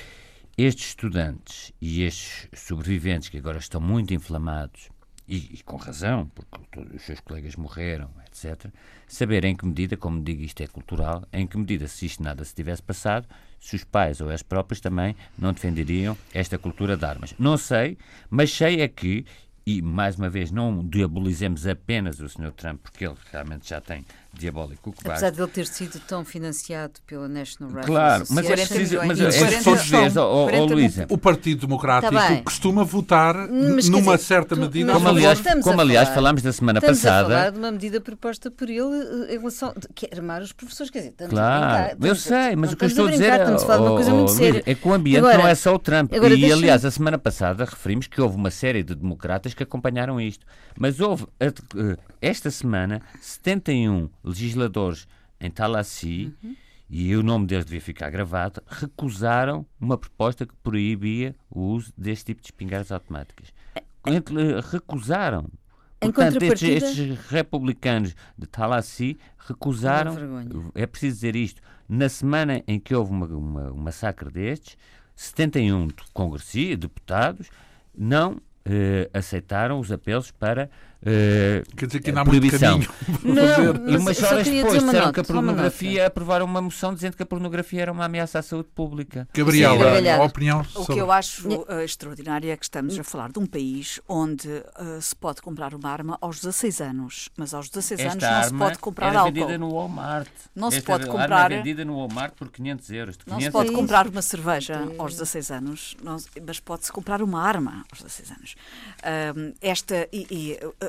estes 0.57 0.89
estudantes 0.89 1.73
e 1.81 2.03
estes 2.03 2.49
sobreviventes 2.55 3.29
que 3.29 3.39
agora 3.39 3.59
estão 3.59 3.81
muito 3.81 4.15
inflamados 4.15 4.89
e, 5.29 5.55
e, 5.55 5.63
com 5.65 5.77
razão, 5.77 6.31
porque 6.35 6.59
todos 6.71 6.95
os 6.95 7.03
seus 7.03 7.21
colegas 7.21 7.57
morreram, 7.57 8.11
etc., 8.27 8.71
saber 9.09 9.45
em 9.45 9.57
que 9.57 9.67
medida, 9.67 9.97
como 9.97 10.23
digo, 10.23 10.43
isto 10.43 10.63
é 10.63 10.67
cultural, 10.67 11.27
em 11.33 11.47
que 11.47 11.59
medida, 11.59 11.89
se 11.89 12.07
isto 12.07 12.23
nada 12.23 12.45
se 12.45 12.55
tivesse 12.55 12.83
passado, 12.83 13.27
se 13.59 13.75
os 13.75 13.85
pais 13.85 14.21
ou 14.21 14.31
as 14.31 14.43
próprias 14.43 14.81
também 14.81 15.17
não 15.37 15.53
defenderiam 15.53 16.17
esta 16.33 16.59
cultura 16.59 16.97
de 16.97 17.05
armas. 17.05 17.35
Não 17.39 17.57
sei, 17.57 17.99
mas 18.31 18.53
sei 18.53 18.81
é 18.81 18.89
que, 18.89 19.25
e 19.67 19.83
mais 19.83 20.17
uma 20.17 20.31
vez, 20.31 20.51
não 20.53 20.87
diabolizemos 20.87 21.67
apenas 21.67 22.21
o 22.21 22.29
Sr. 22.29 22.53
Trump, 22.53 22.81
porque 22.83 23.05
ele 23.05 23.17
realmente 23.33 23.69
já 23.69 23.81
tem 23.81 24.05
diabólico. 24.39 24.93
Que 24.93 25.09
Apesar 25.09 25.31
de 25.31 25.41
ele 25.41 25.51
ter 25.51 25.67
sido 25.67 26.01
tão 26.01 26.25
financiado 26.25 26.95
pela 27.07 27.29
National 27.29 27.71
Rifle 27.73 27.87
Claro, 27.87 28.25
mas 28.31 28.51
é 28.51 28.57
preciso. 28.57 28.99
Mas 29.07 29.21
é 29.21 29.61
preciso 29.61 30.21
oh, 30.21 30.49
oh, 30.53 30.65
Luísa. 30.67 31.07
O 31.11 31.19
Partido 31.19 31.67
Democrático 31.67 32.13
tá 32.13 32.43
costuma 32.43 32.85
votar 32.85 33.35
mas, 33.49 33.89
numa 33.89 34.17
dizer, 34.17 34.27
certa 34.27 34.55
tu, 34.55 34.61
medida. 34.61 34.93
Como, 34.93 35.09
aliás, 35.09 35.41
como 35.63 35.81
aliás 35.81 36.09
falámos 36.11 36.43
da 36.43 36.53
semana 36.53 36.79
estamos 36.79 36.99
passada. 37.01 37.21
Estamos 37.21 37.35
a 37.35 37.39
falar 37.39 37.51
de 37.51 37.59
uma 37.59 37.73
medida 37.73 38.01
proposta 38.01 38.51
por 38.51 38.69
ele 38.69 39.29
eh, 39.29 39.35
em 39.35 39.39
relação. 39.39 39.75
que 39.95 40.07
é 40.07 40.17
armar 40.17 40.43
os 40.43 40.53
professores. 40.53 40.91
Quer 40.91 40.99
dizer, 40.99 41.15
claro, 41.29 41.97
eu 42.01 42.15
sei, 42.15 42.57
mas 42.57 42.73
o 42.73 42.77
que 42.77 42.85
eu 42.85 42.89
estou 42.89 43.07
a 43.07 43.11
dizer 43.11 43.33
é, 43.33 44.71
é 44.71 44.75
que 44.75 44.89
o 44.89 44.93
ambiente 44.93 45.19
agora, 45.19 45.39
não 45.39 45.49
é 45.49 45.55
só 45.55 45.75
o 45.75 45.79
Trump. 45.79 46.13
Agora, 46.13 46.35
e 46.35 46.53
aliás, 46.53 46.85
a 46.85 46.91
semana 46.91 47.19
passada 47.19 47.65
referimos 47.65 48.07
que 48.07 48.21
houve 48.21 48.37
uma 48.37 48.51
série 48.51 48.83
de 48.83 48.95
democratas 48.95 49.55
que 49.55 49.63
acompanharam 49.63 50.21
isto. 50.21 50.47
Mas 50.79 51.01
houve, 51.01 51.27
eh, 51.41 51.53
esta 52.21 52.51
semana, 52.51 53.01
71 53.21 54.11
legisladores 54.27 55.07
em 55.41 55.51
Talassi, 55.51 56.35
uhum. 56.43 56.57
e 56.91 57.15
o 57.15 57.23
nome 57.23 57.47
deles 57.47 57.65
devia 57.65 57.81
ficar 57.81 58.11
gravado, 58.11 58.63
recusaram 58.67 59.65
uma 59.81 59.97
proposta 59.97 60.45
que 60.45 60.55
proibia 60.63 61.35
o 61.51 61.61
uso 61.61 61.93
deste 61.97 62.27
tipo 62.27 62.41
de 62.41 62.49
espingardas 62.49 62.91
automáticas. 62.91 63.53
É. 63.75 63.85
Recusaram. 64.71 65.49
Em 66.01 66.13
Portanto, 66.13 66.43
estes, 66.43 66.83
estes, 66.83 67.19
republicanos 67.29 68.15
de 68.37 68.47
Talassi 68.47 69.19
recusaram. 69.39 70.15
É 70.75 70.87
preciso 70.87 71.15
dizer 71.15 71.35
isto. 71.35 71.63
Na 71.89 72.09
semana 72.09 72.63
em 72.67 72.79
que 72.79 72.95
houve 72.95 73.11
uma, 73.11 73.27
uma, 73.27 73.73
um 73.73 73.77
massacre 73.79 74.31
destes, 74.31 74.77
71 75.15 75.89
congressistas, 76.13 76.79
deputados, 76.79 77.51
não 77.97 78.41
eh, 78.65 79.09
aceitaram 79.15 79.81
os 79.81 79.91
apelos 79.91 80.31
para 80.31 80.69
Uh, 81.07 81.63
Quer 81.77 81.87
dizer 81.87 82.01
que 82.01 82.11
ainda 82.11 82.23
há 82.23 82.25
proibição. 82.25 82.79
muito 82.79 82.93
não, 83.23 83.89
E 83.89 83.97
umas 83.97 84.21
horas 84.21 84.49
depois 84.49 84.83
disseram 84.83 85.13
que 85.13 85.21
a 85.21 85.25
pornografia, 85.25 86.07
aprovaram 86.09 86.45
uma 86.45 86.61
moção 86.61 86.93
dizendo 86.93 87.17
que 87.17 87.23
a 87.23 87.27
pornografia 87.27 87.83
era 87.83 87.93
uma 87.93 88.07
ameaça 88.07 88.41
à 88.41 88.43
saúde 88.43 88.69
pública. 88.75 89.29
Gabriela, 89.33 90.01
Sim, 90.01 90.09
a 90.09 90.23
opinião 90.25 90.65
sobre... 90.65 90.93
O 90.93 90.95
que 90.97 91.01
eu 91.01 91.13
acho 91.13 91.49
uh, 91.49 91.81
extraordinário 91.81 92.51
é 92.51 92.57
que 92.57 92.65
estamos 92.65 92.99
a 92.99 93.05
falar 93.05 93.31
de 93.31 93.39
um 93.39 93.47
país 93.47 94.01
onde 94.09 94.49
uh, 94.49 95.01
se 95.01 95.15
pode 95.15 95.41
comprar 95.41 95.75
uma 95.75 95.89
arma 95.89 96.19
aos 96.21 96.41
16 96.41 96.81
anos, 96.81 97.29
mas 97.37 97.55
aos 97.55 97.69
16 97.69 98.01
Esta 98.01 98.13
anos 98.13 98.25
não 98.25 98.43
se 98.49 98.65
pode 98.65 98.79
comprar 98.81 99.09
era 99.11 99.21
álcool. 99.21 99.33
vendida 99.33 99.59
no 99.59 99.75
Walmart. 99.75 100.29
Não 100.57 100.69
Esta 100.69 100.81
se 100.81 100.87
pode 100.87 101.07
comprar... 101.07 101.45
Arma 101.45 101.55
é 101.55 101.59
vendida 101.59 101.85
no 101.85 101.99
Walmart 101.99 102.35
por 102.35 102.51
500 102.51 102.91
euros. 102.91 103.17
500 103.17 103.33
não 103.33 103.41
se 103.41 103.51
pode 103.53 103.71
comprar 103.71 104.09
uma 104.09 104.23
cerveja 104.23 104.93
aos 104.99 105.13
16 105.13 105.51
anos, 105.53 105.97
mas 106.45 106.59
pode-se 106.59 106.91
comprar 106.91 107.23
uma 107.23 107.41
arma 107.41 107.85
aos 107.93 108.03
16 108.03 108.31
anos. 108.33 108.57
esta... 109.61 110.09
E, 110.13 110.27
e, 110.31 110.59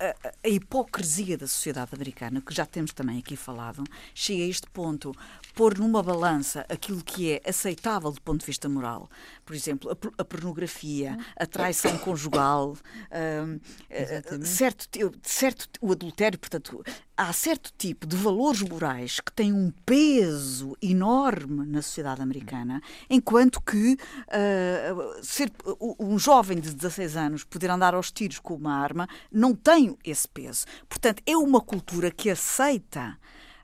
a, 0.00 0.14
a, 0.44 0.48
hipocrisia 0.48 1.36
da 1.36 1.46
sociedade 1.46 1.90
americana, 1.94 2.40
que 2.40 2.54
já 2.54 2.64
temos 2.64 2.92
também 2.92 3.18
aqui 3.18 3.36
falado, 3.36 3.84
chega 4.14 4.42
a 4.42 4.46
este 4.46 4.68
ponto. 4.70 5.14
Pôr 5.54 5.78
numa 5.78 6.02
balança 6.02 6.64
aquilo 6.68 7.04
que 7.04 7.32
é 7.32 7.42
aceitável 7.48 8.10
do 8.10 8.20
ponto 8.22 8.40
de 8.40 8.46
vista 8.46 8.68
moral, 8.68 9.10
por 9.44 9.54
exemplo, 9.54 9.90
a, 9.90 10.22
a 10.22 10.24
pornografia, 10.24 11.18
a 11.36 11.44
traição 11.44 11.98
conjugal, 11.98 12.72
uh, 12.72 14.46
certo, 14.46 15.12
certo, 15.22 15.68
o 15.80 15.92
adultério, 15.92 16.38
portanto, 16.38 16.82
há 17.20 17.32
certo 17.34 17.70
tipo 17.76 18.06
de 18.06 18.16
valores 18.16 18.62
morais 18.62 19.20
que 19.20 19.30
têm 19.30 19.52
um 19.52 19.70
peso 19.84 20.74
enorme 20.80 21.66
na 21.66 21.82
sociedade 21.82 22.22
americana, 22.22 22.80
enquanto 23.10 23.60
que 23.60 23.92
uh, 23.94 25.22
ser 25.22 25.52
um 25.98 26.18
jovem 26.18 26.58
de 26.58 26.74
16 26.74 27.16
anos 27.16 27.44
poder 27.44 27.68
andar 27.68 27.94
aos 27.94 28.10
tiros 28.10 28.38
com 28.38 28.54
uma 28.54 28.74
arma 28.74 29.06
não 29.30 29.54
tem 29.54 29.89
esse 30.04 30.28
peso. 30.28 30.66
Portanto, 30.88 31.22
é 31.26 31.36
uma 31.36 31.60
cultura 31.60 32.10
que 32.10 32.30
aceita 32.30 33.18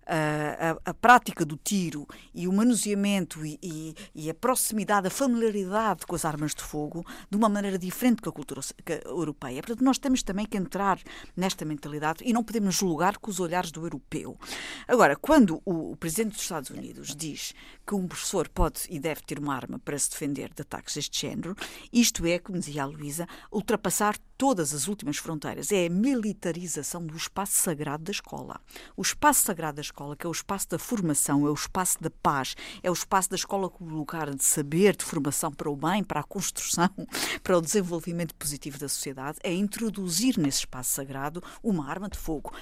a, 0.07 0.79
a, 0.85 0.95
prática 0.95 1.45
do 1.45 1.57
tiro 1.57 2.07
e 2.33 2.47
o 2.47 2.53
manuseamento 2.53 3.45
e, 3.45 3.59
e, 3.61 3.95
e, 4.15 4.31
a 4.31 4.35
proximidade, 4.35 5.09
a 5.09 5.11
familiaridade 5.11 6.07
com 6.07 6.15
as 6.15 6.25
armas 6.25 6.55
de 6.55 6.63
fogo 6.63 7.05
de 7.29 7.37
uma 7.37 7.49
maneira 7.49 7.77
diferente 7.77 8.23
que 8.23 8.29
a 8.29 8.33
cultura 8.33 8.61
europeia. 9.05 9.61
Portanto, 9.61 9.85
nós 9.85 9.99
temos 9.99 10.23
também 10.23 10.47
que 10.47 10.57
entrar 10.57 11.01
nesta 11.37 11.65
mentalidade 11.65 12.23
e 12.25 12.33
não 12.33 12.45
podemos 12.45 12.75
julgar 12.75 13.19
com 13.19 13.31
os 13.31 13.41
olhares 13.41 13.73
do 13.73 13.85
europeu. 13.85 14.39
Agora, 14.87 15.17
quando 15.17 15.61
o, 15.65 15.93
o 15.93 15.97
Presidente 15.97 16.35
dos 16.35 16.43
Estados 16.43 16.71
Unidos 16.71 17.15
diz 17.17 17.53
que 17.87 17.95
um 17.95 18.09
professor 18.09 18.49
pode 18.49 18.83
e 18.91 18.99
deve 18.99 19.23
ter 19.23 19.39
uma 19.39 19.55
arma 19.55 19.79
para 19.79 19.99
se 19.99 20.11
defender 20.11 20.53
de 20.53 20.63
ataques 20.63 20.95
deste 20.95 21.21
género, 21.21 21.55
isto 21.93 22.27
é, 22.27 22.39
como 22.39 22.59
dizia 22.59 22.83
a 22.83 22.87
Luísa, 22.87 23.29
ultrapassar 23.53 24.17
todas 24.37 24.75
as 24.75 24.89
últimas 24.89 25.17
fronteiras. 25.17 25.71
É 25.71 25.87
a 25.87 25.91
militarização 25.91 27.07
do 27.07 27.17
espaço 27.17 27.55
sagrado 27.55 28.05
da 28.05 28.11
escola. 28.11 28.61
O 28.97 29.03
espaço 29.03 29.45
sagrado 29.45 29.77
da 29.77 29.83
escola, 29.83 30.17
que 30.17 30.27
é 30.27 30.29
o 30.29 30.33
espaço 30.33 30.69
da 30.69 30.79
formação, 30.79 31.47
é 31.47 31.51
o 31.51 31.55
espaço 31.55 32.03
da 32.03 32.11
paz, 32.11 32.57
é 32.83 32.91
o 32.91 32.95
espaço 32.95 33.31
da 33.31 33.37
escola 33.37 33.71
como 33.71 33.95
lugar 33.95 34.35
de 34.35 34.45
saber, 34.45 34.97
de 34.97 35.05
formação 35.05 35.53
para 35.53 35.71
o 35.71 35.77
bem, 35.77 36.03
para 36.03 36.21
a 36.21 36.25
construção, 36.25 36.91
para 37.43 37.57
o 37.57 37.63
desenvolvimento 37.63 38.35
positivo 38.35 38.79
da 38.79 38.89
sociedade, 38.89 39.39
é 39.43 39.53
introduzir 39.53 40.39
nesse 40.39 40.59
espaço 40.59 40.93
sagrado 40.93 41.43
uma 41.63 41.89
arma 41.89 42.09
de 42.09 42.19
fogo 42.19 42.53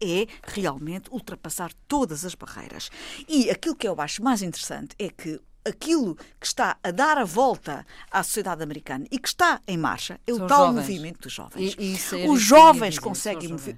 é 0.00 0.26
realmente 0.44 1.10
ultrapassar 1.10 1.72
todas 1.86 2.24
as 2.24 2.34
barreiras. 2.34 2.90
E 3.28 3.50
aquilo 3.50 3.76
que 3.76 3.86
eu 3.88 4.00
acho 4.00 4.22
mais 4.22 4.42
interessante 4.42 4.94
é 4.98 5.08
que 5.08 5.40
aquilo 5.68 6.16
que 6.40 6.46
está 6.46 6.78
a 6.82 6.90
dar 6.90 7.18
a 7.18 7.24
volta 7.24 7.86
à 8.10 8.22
sociedade 8.22 8.62
americana 8.62 9.06
e 9.10 9.18
que 9.18 9.28
está 9.28 9.60
em 9.66 9.76
marcha 9.76 10.18
é 10.26 10.32
o 10.32 10.36
São 10.38 10.46
tal 10.46 10.66
jovens. 10.68 10.80
movimento 10.80 11.20
dos 11.22 11.32
jovens. 11.32 11.76
E, 11.78 11.96
e 12.16 12.28
Os 12.28 12.40
jovens 12.40 12.98
conseguem 12.98 13.50
mover, 13.50 13.76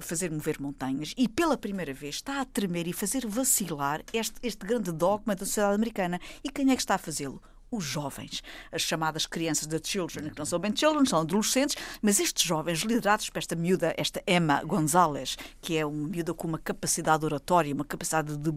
fazer 0.00 0.30
mover 0.30 0.60
montanhas 0.60 1.14
e 1.16 1.28
pela 1.28 1.56
primeira 1.56 1.94
vez 1.94 2.16
está 2.16 2.40
a 2.40 2.44
tremer 2.44 2.86
e 2.88 2.92
fazer 2.92 3.26
vacilar 3.26 4.02
este, 4.12 4.34
este 4.42 4.66
grande 4.66 4.90
dogma 4.90 5.34
da 5.34 5.46
sociedade 5.46 5.74
americana. 5.74 6.20
E 6.42 6.50
quem 6.50 6.70
é 6.70 6.74
que 6.74 6.82
está 6.82 6.96
a 6.96 6.98
fazê-lo? 6.98 7.40
Os 7.70 7.84
jovens, 7.84 8.42
as 8.72 8.82
chamadas 8.82 9.26
crianças 9.26 9.66
da 9.66 9.78
children, 9.82 10.30
que 10.30 10.38
não 10.38 10.44
são 10.44 10.58
bem 10.58 10.74
children, 10.74 11.04
são 11.04 11.20
adolescentes, 11.20 11.76
mas 12.02 12.18
estes 12.18 12.42
jovens, 12.42 12.80
liderados 12.80 13.30
por 13.30 13.38
esta 13.38 13.54
miúda, 13.54 13.94
esta 13.96 14.22
Emma 14.26 14.62
Gonzalez, 14.64 15.36
que 15.60 15.76
é 15.76 15.86
uma 15.86 16.08
miúda 16.08 16.34
com 16.34 16.48
uma 16.48 16.58
capacidade 16.58 17.24
oratória, 17.24 17.72
uma 17.72 17.84
capacidade 17.84 18.36
de 18.36 18.50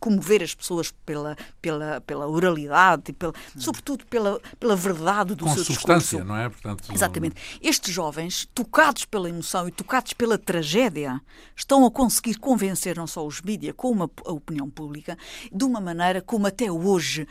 comover 0.00 0.42
as 0.42 0.54
pessoas 0.54 0.90
pela, 1.04 1.36
pela, 1.60 2.00
pela 2.00 2.26
oralidade, 2.26 3.02
e 3.08 3.12
pela, 3.12 3.32
sobretudo 3.58 4.06
pela, 4.06 4.40
pela 4.58 4.74
verdade 4.74 5.34
do 5.34 5.44
com 5.44 5.54
seu 5.54 5.64
substância, 5.64 6.18
discurso. 6.18 6.24
não 6.24 6.36
é? 6.36 6.48
Portanto, 6.48 6.92
Exatamente. 6.92 7.36
Estes 7.60 7.92
jovens, 7.92 8.48
tocados 8.54 9.04
pela 9.04 9.28
emoção 9.28 9.68
e 9.68 9.70
tocados 9.70 10.12
pela 10.14 10.38
tragédia, 10.38 11.20
estão 11.54 11.84
a 11.84 11.90
conseguir 11.90 12.36
convencer 12.36 12.96
não 12.96 13.06
só 13.06 13.26
os 13.26 13.42
mídias, 13.42 13.74
como 13.76 14.10
a 14.24 14.32
opinião 14.32 14.70
pública, 14.70 15.18
de 15.52 15.64
uma 15.64 15.80
maneira 15.80 16.22
como 16.22 16.46
até 16.46 16.70
hoje 16.70 17.26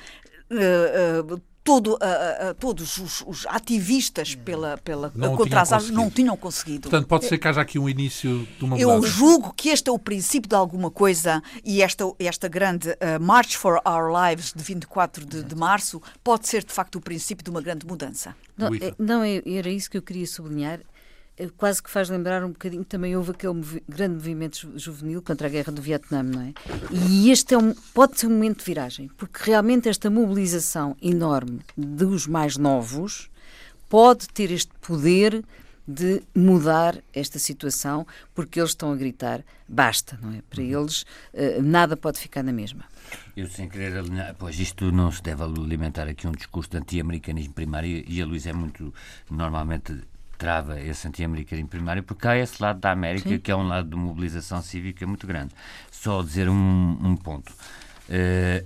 todo, 1.66 1.93
uh, 1.93 1.96
uh, 1.96 2.54
todos 2.60 3.00
os, 3.00 3.24
os, 3.26 3.48
ativistas 3.48 4.36
pela, 4.36 4.78
pela 4.78 5.12
não 5.16 5.36
contra 5.36 5.62
as 5.62 5.74
armas 5.74 5.89
não 5.89 6.12
tinham 6.12 6.38
conseguido. 6.38 6.82
Portanto, 6.84 7.08
pode 7.08 7.26
ser 7.26 7.39
que 7.39 7.48
haja 7.48 7.60
aqui 7.60 7.80
um 7.80 7.89
início 7.89 8.48
de 8.60 8.64
uma 8.64 8.78
Eu 8.78 9.02
julgo 9.02 9.52
que 9.52 9.70
este 9.70 9.89
é 9.89 9.91
o 9.91 9.98
princípio 9.98 10.48
de 10.48 10.56
alguma 10.56 10.91
coisa 10.91 11.41
e 11.64 11.82
esta, 11.82 12.06
esta 12.20 12.48
grande 12.48 12.89
uh, 12.91 13.20
March 13.20 13.58
for 13.58 13.82
Our 13.84 14.14
Lives 14.30 14.54
de 14.56 14.64
24 14.64 15.26
de, 15.26 15.43
de, 15.43 15.56
março 15.56 16.00
pode 16.24 16.48
ser 16.48 16.64
de 16.64 16.72
facto 16.72 16.98
o 16.98 17.02
princípio 17.02 17.43
de 17.43 17.50
uma 17.50 17.62
grande 17.62 17.84
mudança. 17.88 18.36
Não, 18.56 18.70
não 19.00 19.24
era 19.24 19.70
isso 19.70 19.89
que 19.89 19.98
eu 19.98 20.04
queria 20.04 20.28
sublinhar 20.28 20.80
quase 21.58 21.84
que 21.84 21.90
faz 21.90 22.10
lembrar 22.10 22.44
um 22.44 22.50
bocadinho, 22.50 22.84
também 22.84 23.16
houve 23.16 23.32
aquele 23.32 23.54
movi 23.54 23.84
grande 23.88 24.16
movimento 24.16 24.72
juvenil 24.78 25.22
contra 25.22 25.48
a 25.48 25.50
guerra 25.50 25.72
do 25.72 25.82
Vietnã, 25.82 26.24
não 26.24 26.42
é? 26.42 26.54
E 26.92 27.30
este 27.30 27.54
é 27.54 27.58
um, 27.58 27.74
pode 27.94 28.20
ser 28.20 28.28
um 28.28 28.32
momento 28.32 28.60
de 28.60 28.66
viragem, 28.66 29.10
porque 29.18 29.40
realmente 29.44 29.90
esta 29.90 30.10
mobilização 30.10 30.96
enorme 31.02 31.60
dos 31.76 32.28
mais 32.28 32.58
novos 32.58 33.30
pode 33.90 34.28
ter 34.30 34.52
este 34.52 34.72
poder 34.82 35.44
de 35.88 36.24
mudar 36.34 36.98
esta 37.14 37.38
situação, 37.38 38.08
porque 38.34 38.60
eles 38.60 38.72
estão 38.72 38.92
a 38.92 38.96
gritar 38.96 39.44
basta, 39.68 40.18
não 40.22 40.32
é? 40.32 40.42
Para 40.50 40.62
uhum. 40.62 40.82
eles 40.82 41.06
eh, 41.34 41.62
nada 41.62 41.96
pode 41.96 42.20
ficar 42.20 42.44
na 42.44 42.52
mesma. 42.52 42.86
Eu, 43.36 43.48
sem 43.48 43.70
querer 43.70 43.98
alinhar, 43.98 44.36
pois 44.38 44.60
isto 44.60 44.92
não 44.92 45.12
se 45.12 45.22
deve 45.22 45.44
alimentar 45.44 46.08
aqui 46.08 46.28
um 46.28 46.32
discurso 46.32 46.72
de 46.72 46.78
anti-americanismo 46.78 47.54
primário 47.54 48.04
e 48.08 48.22
a 48.22 48.26
Luísa 48.26 48.50
é 48.50 48.54
muito, 48.54 48.94
normalmente, 49.30 49.94
trava 50.38 50.80
esse 50.80 51.08
anti-americanismo 51.08 51.70
primário, 51.70 52.04
porque 52.04 52.28
há 52.28 52.38
esse 52.38 52.62
lado 52.62 52.80
da 52.80 52.92
América 52.92 53.30
Sim. 53.30 53.40
que 53.40 53.52
é 53.52 53.56
um 53.56 53.68
lado 53.68 53.90
de 53.90 53.96
mobilização 53.96 54.62
cívica 54.62 55.06
muito 55.06 55.26
grande. 55.26 55.54
Só 55.92 56.22
dizer 56.22 56.50
um, 56.50 56.98
um 57.02 57.16
ponto. 57.16 57.52
Uh, 58.10 58.66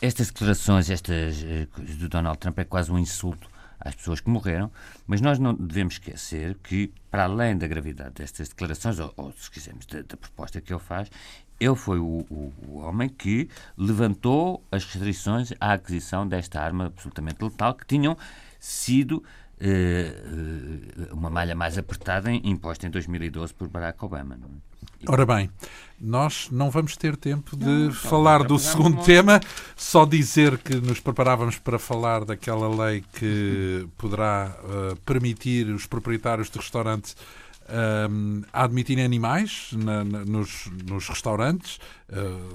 estas 0.00 0.28
declarações 0.28 0.90
estas 0.90 1.42
uh, 1.42 1.96
do 1.98 2.08
Donald 2.08 2.38
Trump 2.38 2.58
é 2.58 2.64
quase 2.64 2.92
um 2.92 2.98
insulto 2.98 3.48
às 3.80 3.94
pessoas 3.94 4.20
que 4.20 4.28
morreram, 4.28 4.70
mas 5.06 5.20
nós 5.20 5.38
não 5.38 5.54
devemos 5.54 5.94
esquecer 5.94 6.56
que, 6.62 6.92
para 7.10 7.24
além 7.24 7.56
da 7.56 7.66
gravidade 7.66 8.14
destas 8.14 8.48
declarações, 8.48 8.98
ou, 8.98 9.12
ou 9.16 9.32
se 9.32 9.50
quisermos, 9.50 9.86
da, 9.86 10.02
da, 10.02 10.16
proposta 10.16 10.60
que 10.60 10.72
ele 10.72 10.80
faz, 10.80 11.10
ele 11.58 11.74
foi 11.74 11.98
o, 11.98 12.26
o, 12.30 12.52
o, 12.68 12.78
homem 12.78 13.08
que 13.08 13.48
levantou 13.76 14.62
as 14.70 14.84
restrições 14.84 15.52
à 15.60 15.74
aquisição 15.74 16.26
desta 16.26 16.60
arma 16.60 16.86
absolutamente 16.86 17.42
letal 17.42 17.74
que 17.74 17.86
tinham 17.86 18.16
sido 18.58 19.22
uma 21.12 21.30
malha 21.30 21.54
mais 21.54 21.78
apertada 21.78 22.30
imposta 22.30 22.86
em 22.86 22.90
2012 22.90 23.54
por 23.54 23.68
Barack 23.68 24.04
Obama. 24.04 24.34
É? 24.34 25.10
Ora 25.10 25.24
bem, 25.24 25.50
nós 26.00 26.48
não 26.50 26.70
vamos 26.70 26.96
ter 26.96 27.16
tempo 27.16 27.56
de 27.56 27.64
não, 27.64 27.92
falar 27.92 28.42
do 28.42 28.58
segundo 28.58 29.02
tema, 29.02 29.40
só 29.76 30.04
dizer 30.04 30.58
que 30.58 30.74
nos 30.76 31.00
preparávamos 31.00 31.58
para 31.58 31.78
falar 31.78 32.24
daquela 32.24 32.68
lei 32.68 33.04
que 33.14 33.86
poderá 33.96 34.56
uh, 34.62 34.96
permitir 35.04 35.68
os 35.68 35.86
proprietários 35.86 36.50
de 36.50 36.58
restaurantes 36.58 37.16
um, 38.10 38.42
a 38.52 38.64
admitirem 38.64 39.04
animais 39.04 39.70
na, 39.72 40.04
na, 40.04 40.24
nos, 40.24 40.70
nos, 40.88 41.08
restaurantes, 41.08 41.76
uh, 42.05 42.05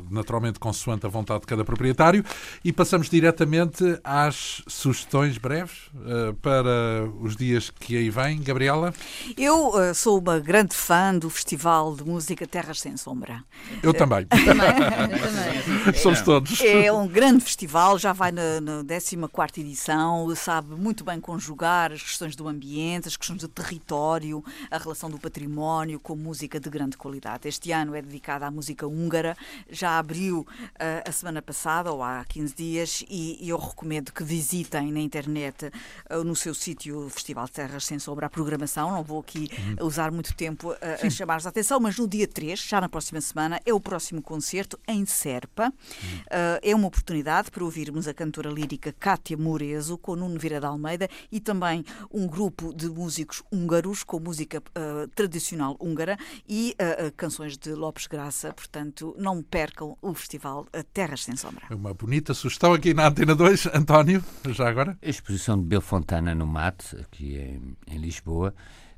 naturalmente 0.10 0.60
consoante 0.60 1.06
a 1.06 1.10
vontade 1.10 1.42
de 1.42 1.48
cada 1.48 1.64
proprietário, 1.64 2.24
e 2.64 2.72
passamos 2.72 3.10
diretamente 3.10 4.00
às 4.04 4.62
sugestões 4.68 5.38
breves 5.38 5.88
uh, 5.96 6.34
para 6.36 7.06
os 7.22 7.36
dias 7.36 7.70
que 7.70 7.98
aí 7.98 8.10
vêm. 8.10 8.42
Gabriela? 8.42 8.94
Eu 9.38 9.70
uh, 9.70 9.94
sou 9.94 10.20
uma 10.20 10.40
grande 10.40 10.76
fã 10.76 11.18
do 11.18 11.30
Festival 11.30 11.96
de 11.96 12.04
Música 12.04 12.48
Terras 12.48 12.80
Sem 12.80 12.96
Sombra. 12.98 13.44
Eu 13.84 13.94
também. 13.94 14.26
também. 14.28 14.68
Eu 15.12 15.84
também. 15.84 15.94
Somos 16.02 16.22
todos. 16.22 16.62
É 16.62 16.92
um 16.92 17.08
grande 17.08 17.44
festival, 17.44 17.98
já 17.98 18.14
vai 18.14 18.32
na, 18.32 18.62
na 18.62 18.84
14 18.84 19.62
edição, 19.62 20.34
sabe 20.36 20.76
muito 20.76 21.04
bem 21.04 21.20
conjugar 21.20 21.92
as 21.92 22.02
questões 22.02 22.36
do 22.36 22.48
ambiente, 22.48 23.08
as 23.08 23.18
questões 23.18 23.42
do 23.42 23.48
território, 23.48 24.44
a 24.70 24.78
relação 24.78 25.10
do 25.10 25.20
património 25.20 26.00
com 26.00 26.16
música 26.16 26.60
de 26.60 26.70
grande 26.70 26.98
qualidade. 26.98 27.48
Este 27.48 27.72
ano 27.72 27.96
é 27.96 28.02
dedicado 28.02 28.46
à 28.46 28.52
música 28.52 28.88
húngara, 28.88 29.36
já 29.70 29.98
abriu 29.98 30.40
uh, 30.40 31.08
a 31.08 31.12
semana 31.12 31.42
passada, 31.42 31.92
ou 31.92 32.04
há 32.04 32.24
15 32.26 32.56
dias, 32.56 33.04
e, 33.10 33.38
e 33.44 33.50
eu 33.50 33.58
recomendo 33.58 34.12
que 34.12 34.24
visitem 34.24 34.92
na 34.92 35.00
internet, 35.00 35.72
uh, 36.10 36.24
no 36.24 36.36
seu 36.36 36.54
sítio, 36.54 37.10
Festival 37.10 37.46
de 37.46 37.52
Terras 37.52 37.86
Sem 37.86 38.00
Sobre, 38.00 38.26
a 38.26 38.30
programação. 38.30 38.92
Não 38.92 39.04
vou 39.04 39.20
aqui 39.20 39.50
uhum. 39.58 39.86
usar 39.86 40.12
muito 40.12 40.36
tempo 40.36 40.72
a, 40.72 41.06
a 41.06 41.10
chamar-vos 41.10 41.46
a 41.46 41.50
atenção, 41.50 41.80
mas 41.80 41.98
no 41.98 42.08
dia 42.08 42.28
3, 42.28 42.60
já 42.60 42.82
na 42.82 42.90
próxima 42.90 43.22
semana, 43.22 43.60
é 43.66 43.74
o 43.74 43.80
próximo 43.80 44.22
concerto 44.22 44.80
em 44.88 45.06
Serpa. 45.06 45.66
Uhum. 45.66 46.18
Uh, 46.20 46.60
é 46.62 46.76
uma 46.76 46.88
oportunidade 46.88 47.52
para 47.52 47.64
ouvirmos 47.64 48.08
a 48.08 48.14
cantora 48.14 48.50
lírica 48.50 48.94
Cátia 48.94 49.38
Morezo, 49.38 49.98
com 49.98 50.16
Nuno 50.16 50.40
Vieira 50.40 50.60
de 50.60 50.66
Almeida, 50.66 51.10
e 51.32 51.40
também 51.40 51.84
um 52.12 52.28
grupo 52.28 52.74
de 52.74 52.88
músicos 52.88 53.44
húngaros 53.52 54.04
com 54.04 54.20
música 54.20 54.60
uh, 54.60 55.08
tradicional 55.10 55.76
húngara 55.80 56.18
e 56.48 56.76
uh, 56.80 57.12
canções 57.16 57.58
de 57.58 57.74
Lopes 57.74 58.08
Graça. 58.08 58.54
Portanto, 58.54 59.16
não 59.18 59.31
percam 59.40 59.96
o 60.02 60.16
Festival 60.16 60.66
Terras 60.92 61.24
Sem 61.24 61.36
Sombra. 61.36 61.68
É 61.70 61.76
uma 61.76 61.94
bonita 61.94 62.34
sugestão 62.34 62.74
aqui 62.74 62.92
na 62.92 63.08
Antena 63.08 63.36
2. 63.36 63.68
António, 63.68 64.24
já 64.50 64.68
agora? 64.68 64.98
A 65.00 65.08
exposição 65.08 65.56
de 65.56 65.64
Bel 65.66 65.80
Fontana 65.80 66.34
no 66.34 66.48
Mate, 66.48 66.96
aqui 66.96 67.36
em, 67.38 67.78
em 67.86 67.98
Lisboa, 68.00 68.52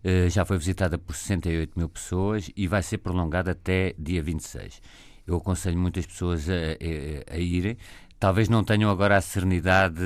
uh, 0.05 0.29
já 0.29 0.45
foi 0.45 0.57
visitada 0.57 0.97
por 0.97 1.13
68 1.13 1.77
mil 1.77 1.89
pessoas 1.89 2.49
e 2.55 2.65
vai 2.65 2.81
ser 2.81 2.99
prolongada 2.99 3.51
até 3.51 3.93
dia 3.99 4.23
26. 4.23 4.81
Eu 5.27 5.35
aconselho 5.35 5.77
muitas 5.77 6.05
pessoas 6.05 6.47
a, 6.49 6.53
a, 6.53 7.35
a 7.35 7.37
irem. 7.37 7.77
Talvez 8.17 8.47
não 8.47 8.63
tenham 8.63 8.89
agora 8.89 9.17
a 9.17 9.21
serenidade, 9.21 10.01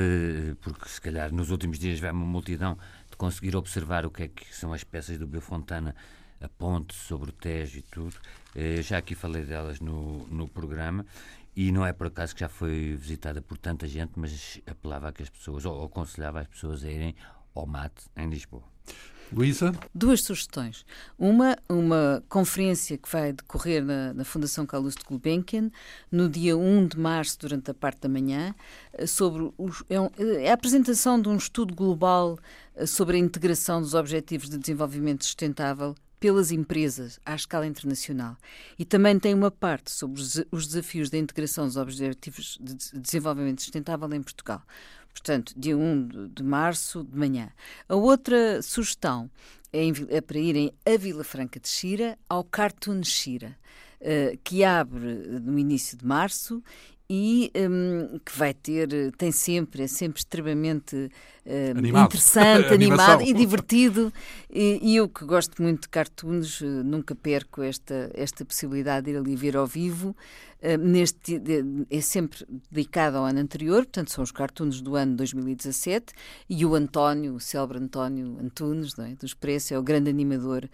porque 0.61 0.89
se 0.89 0.99
calhar 0.99 1.31
nos 1.31 1.51
últimos 1.51 1.77
dias 1.77 1.99
vai 1.99 2.09
uma 2.09 2.25
multidão 2.25 2.75
conseguir 3.17 3.55
observar 3.55 4.05
o 4.05 4.11
que 4.11 4.23
é 4.23 4.27
que 4.27 4.55
são 4.55 4.71
as 4.71 4.83
peças 4.83 5.17
do 5.17 5.41
Fontana, 5.41 5.95
a 6.39 6.47
ponte 6.47 6.93
sobre 6.93 7.31
o 7.31 7.33
Tejo 7.33 7.79
e 7.79 7.81
tudo. 7.81 8.15
Eu 8.57 8.79
eh, 8.79 8.81
já 8.81 8.97
aqui 8.97 9.13
falei 9.13 9.45
delas 9.45 9.79
no, 9.79 10.25
no 10.27 10.47
programa 10.47 11.05
e 11.55 11.71
não 11.71 11.85
é 11.85 11.93
por 11.93 12.07
acaso 12.07 12.33
que 12.33 12.41
já 12.41 12.49
foi 12.49 12.95
visitada 12.95 13.39
por 13.39 13.55
tanta 13.55 13.87
gente, 13.87 14.13
mas 14.15 14.59
apelava 14.65 15.09
a 15.09 15.11
que 15.13 15.21
as 15.21 15.29
pessoas, 15.29 15.63
ou 15.63 15.85
aconselhava 15.85 16.41
as 16.41 16.47
pessoas 16.47 16.83
a 16.83 16.89
irem 16.89 17.15
ao 17.53 17.67
mate 17.67 18.05
em 18.15 18.27
Lisboa. 18.27 18.63
Luísa? 19.31 19.73
Duas 19.93 20.21
sugestões. 20.23 20.85
Uma, 21.19 21.57
uma 21.67 22.23
conferência 22.29 22.97
que 22.97 23.11
vai 23.11 23.33
decorrer 23.33 23.83
na, 23.83 24.13
na 24.13 24.23
Fundação 24.23 24.65
Carlos 24.65 24.95
de 24.95 25.03
Gulbenkian 25.03 25.69
no 26.11 26.29
dia 26.29 26.57
1 26.57 26.87
de 26.87 26.99
março, 26.99 27.37
durante 27.39 27.69
a 27.69 27.73
parte 27.73 28.01
da 28.01 28.09
manhã, 28.09 28.55
eh, 28.93 29.05
sobre 29.05 29.51
os, 29.57 29.83
é, 29.89 29.99
um, 29.99 30.09
é, 30.17 30.49
a 30.49 30.53
apresentação 30.53 31.21
de 31.21 31.27
um 31.27 31.35
estudo 31.35 31.75
global 31.75 32.39
eh, 32.75 32.85
sobre 32.85 33.17
a 33.17 33.19
integração 33.19 33.81
dos 33.81 33.93
Objetivos 33.93 34.49
de 34.49 34.57
Desenvolvimento 34.57 35.25
Sustentável 35.25 35.93
pelas 36.19 36.51
empresas 36.51 37.19
à 37.25 37.35
escala 37.35 37.67
internacional. 37.67 38.35
E 38.77 38.85
também 38.85 39.19
tem 39.19 39.33
uma 39.33 39.51
parte 39.51 39.91
sobre 39.91 40.21
os 40.51 40.67
desafios 40.67 41.09
da 41.09 41.17
integração 41.17 41.65
dos 41.65 41.77
Objetivos 41.77 42.57
de 42.61 42.99
Desenvolvimento 42.99 43.61
Sustentável 43.61 44.11
em 44.13 44.21
Portugal 44.21 44.63
portanto, 45.17 45.53
dia 45.57 45.75
1 45.75 46.29
de 46.29 46.43
março, 46.43 47.03
de 47.03 47.17
manhã. 47.17 47.49
A 47.89 47.95
outra 47.95 48.61
sugestão 48.61 49.29
é, 49.73 49.81
é 50.09 50.21
para 50.21 50.37
irem 50.37 50.71
a 50.85 50.97
Vila 50.97 51.23
Franca 51.23 51.59
de 51.59 51.67
Xira, 51.67 52.17
ao 52.29 52.43
Cartoon 52.43 53.03
Xira, 53.03 53.57
uh, 53.99 54.37
que 54.43 54.63
abre 54.63 55.15
no 55.41 55.57
início 55.57 55.97
de 55.97 56.05
março 56.05 56.63
e 57.09 57.51
um, 57.55 58.19
que 58.19 58.37
vai 58.37 58.53
ter, 58.53 58.89
tem 59.17 59.31
sempre, 59.31 59.83
é 59.83 59.87
sempre 59.87 60.19
extremamente 60.19 61.09
uh, 61.47 62.05
interessante, 62.05 62.71
animado 62.73 63.23
e 63.23 63.33
divertido. 63.33 64.13
E, 64.49 64.79
e, 64.81 64.95
eu 64.97 65.07
que 65.07 65.25
gosto 65.25 65.61
muito 65.61 65.83
de 65.83 65.89
cartoons, 65.89 66.61
uh, 66.61 66.83
nunca 66.83 67.15
perco 67.15 67.61
esta, 67.61 68.11
esta 68.13 68.43
possibilidade 68.43 69.05
de 69.05 69.11
ir 69.11 69.17
ali 69.17 69.35
ver 69.35 69.55
ao 69.55 69.65
vivo. 69.65 70.15
Uh, 70.61 70.77
neste, 70.77 71.39
é 71.89 72.01
sempre 72.01 72.45
dedicado 72.71 73.17
ao 73.17 73.25
ano 73.25 73.39
anterior, 73.39 73.83
portanto, 73.83 74.11
são 74.11 74.23
os 74.23 74.31
cartoons 74.31 74.81
do 74.81 74.95
ano 74.95 75.15
2017. 75.15 76.13
E 76.49 76.65
o 76.65 76.75
António, 76.75 77.35
o 77.35 77.39
célebre 77.39 77.77
António 77.77 78.37
Antunes, 78.41 78.97
é? 78.99 79.15
do 79.15 79.25
Expresso, 79.25 79.73
é 79.73 79.79
o 79.79 79.83
grande 79.83 80.09
animador 80.09 80.67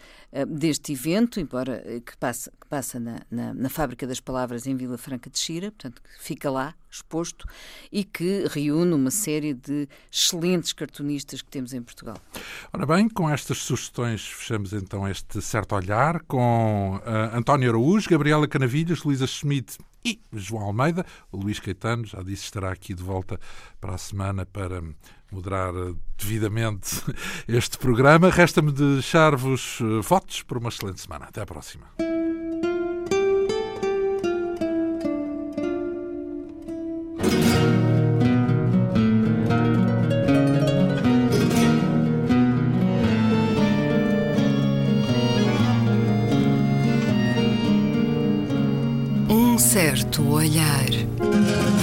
deste 0.48 0.94
evento, 0.94 1.40
embora 1.40 1.84
que 2.06 2.18
passa, 2.18 2.52
que 2.60 2.68
passa 2.68 3.00
na, 3.00 3.22
na, 3.30 3.54
na 3.54 3.70
Fábrica 3.70 4.08
das 4.08 4.20
Palavras 4.20 4.66
em 4.66 4.76
Vila 4.76 4.98
Franca 4.98 5.30
de 5.30 5.38
Xira, 5.38 5.72
portanto, 5.72 6.02
fica 6.18 6.50
lá 6.50 6.74
exposto 6.94 7.48
e 7.91 8.04
que 8.04 8.46
reúne 8.50 8.94
uma 8.94 9.12
série 9.12 9.54
de 9.54 9.88
excelentes 10.12 10.74
cartunistas 10.74 11.41
que 11.41 11.50
temos 11.50 11.74
em 11.74 11.82
Portugal. 11.82 12.18
Ora 12.72 12.86
bem, 12.86 13.10
com 13.10 13.30
estas 13.30 13.58
sugestões 13.60 14.26
fechamos 14.26 14.74
então 14.74 15.08
este 15.08 15.41
certo 15.41 15.76
olhar 15.76 16.22
com 16.24 16.98
uh, 16.98 17.36
António 17.36 17.70
Araújo, 17.70 18.10
Gabriela 18.10 18.48
Canavilhas, 18.48 19.04
Luísa 19.04 19.28
Schmidt 19.28 19.78
e 20.06 20.20
João 20.34 20.64
Almeida. 20.64 21.06
O 21.32 21.38
Luís 21.38 21.60
Caetano 21.60 22.06
já 22.06 22.22
disse 22.22 22.44
estará 22.44 22.72
aqui 22.72 22.94
de 22.94 23.04
volta 23.04 23.39
para 23.80 23.96
a 23.96 23.98
semana 23.98 24.46
para 24.46 24.82
moderar 25.32 25.74
eh, 25.74 25.96
devidamente 26.18 27.02
este 27.48 27.78
programa. 27.78 28.30
Resta-me 28.30 28.72
deixar-vos 28.72 29.80
eh, 29.82 30.02
votos 30.02 30.44
por 30.44 30.58
uma 30.58 30.70
excelente 30.70 31.02
semana. 31.02 31.26
Até 31.26 31.41
à 31.41 31.46
próxima. 31.46 31.88
certo 49.74 50.22
olhar. 50.22 51.83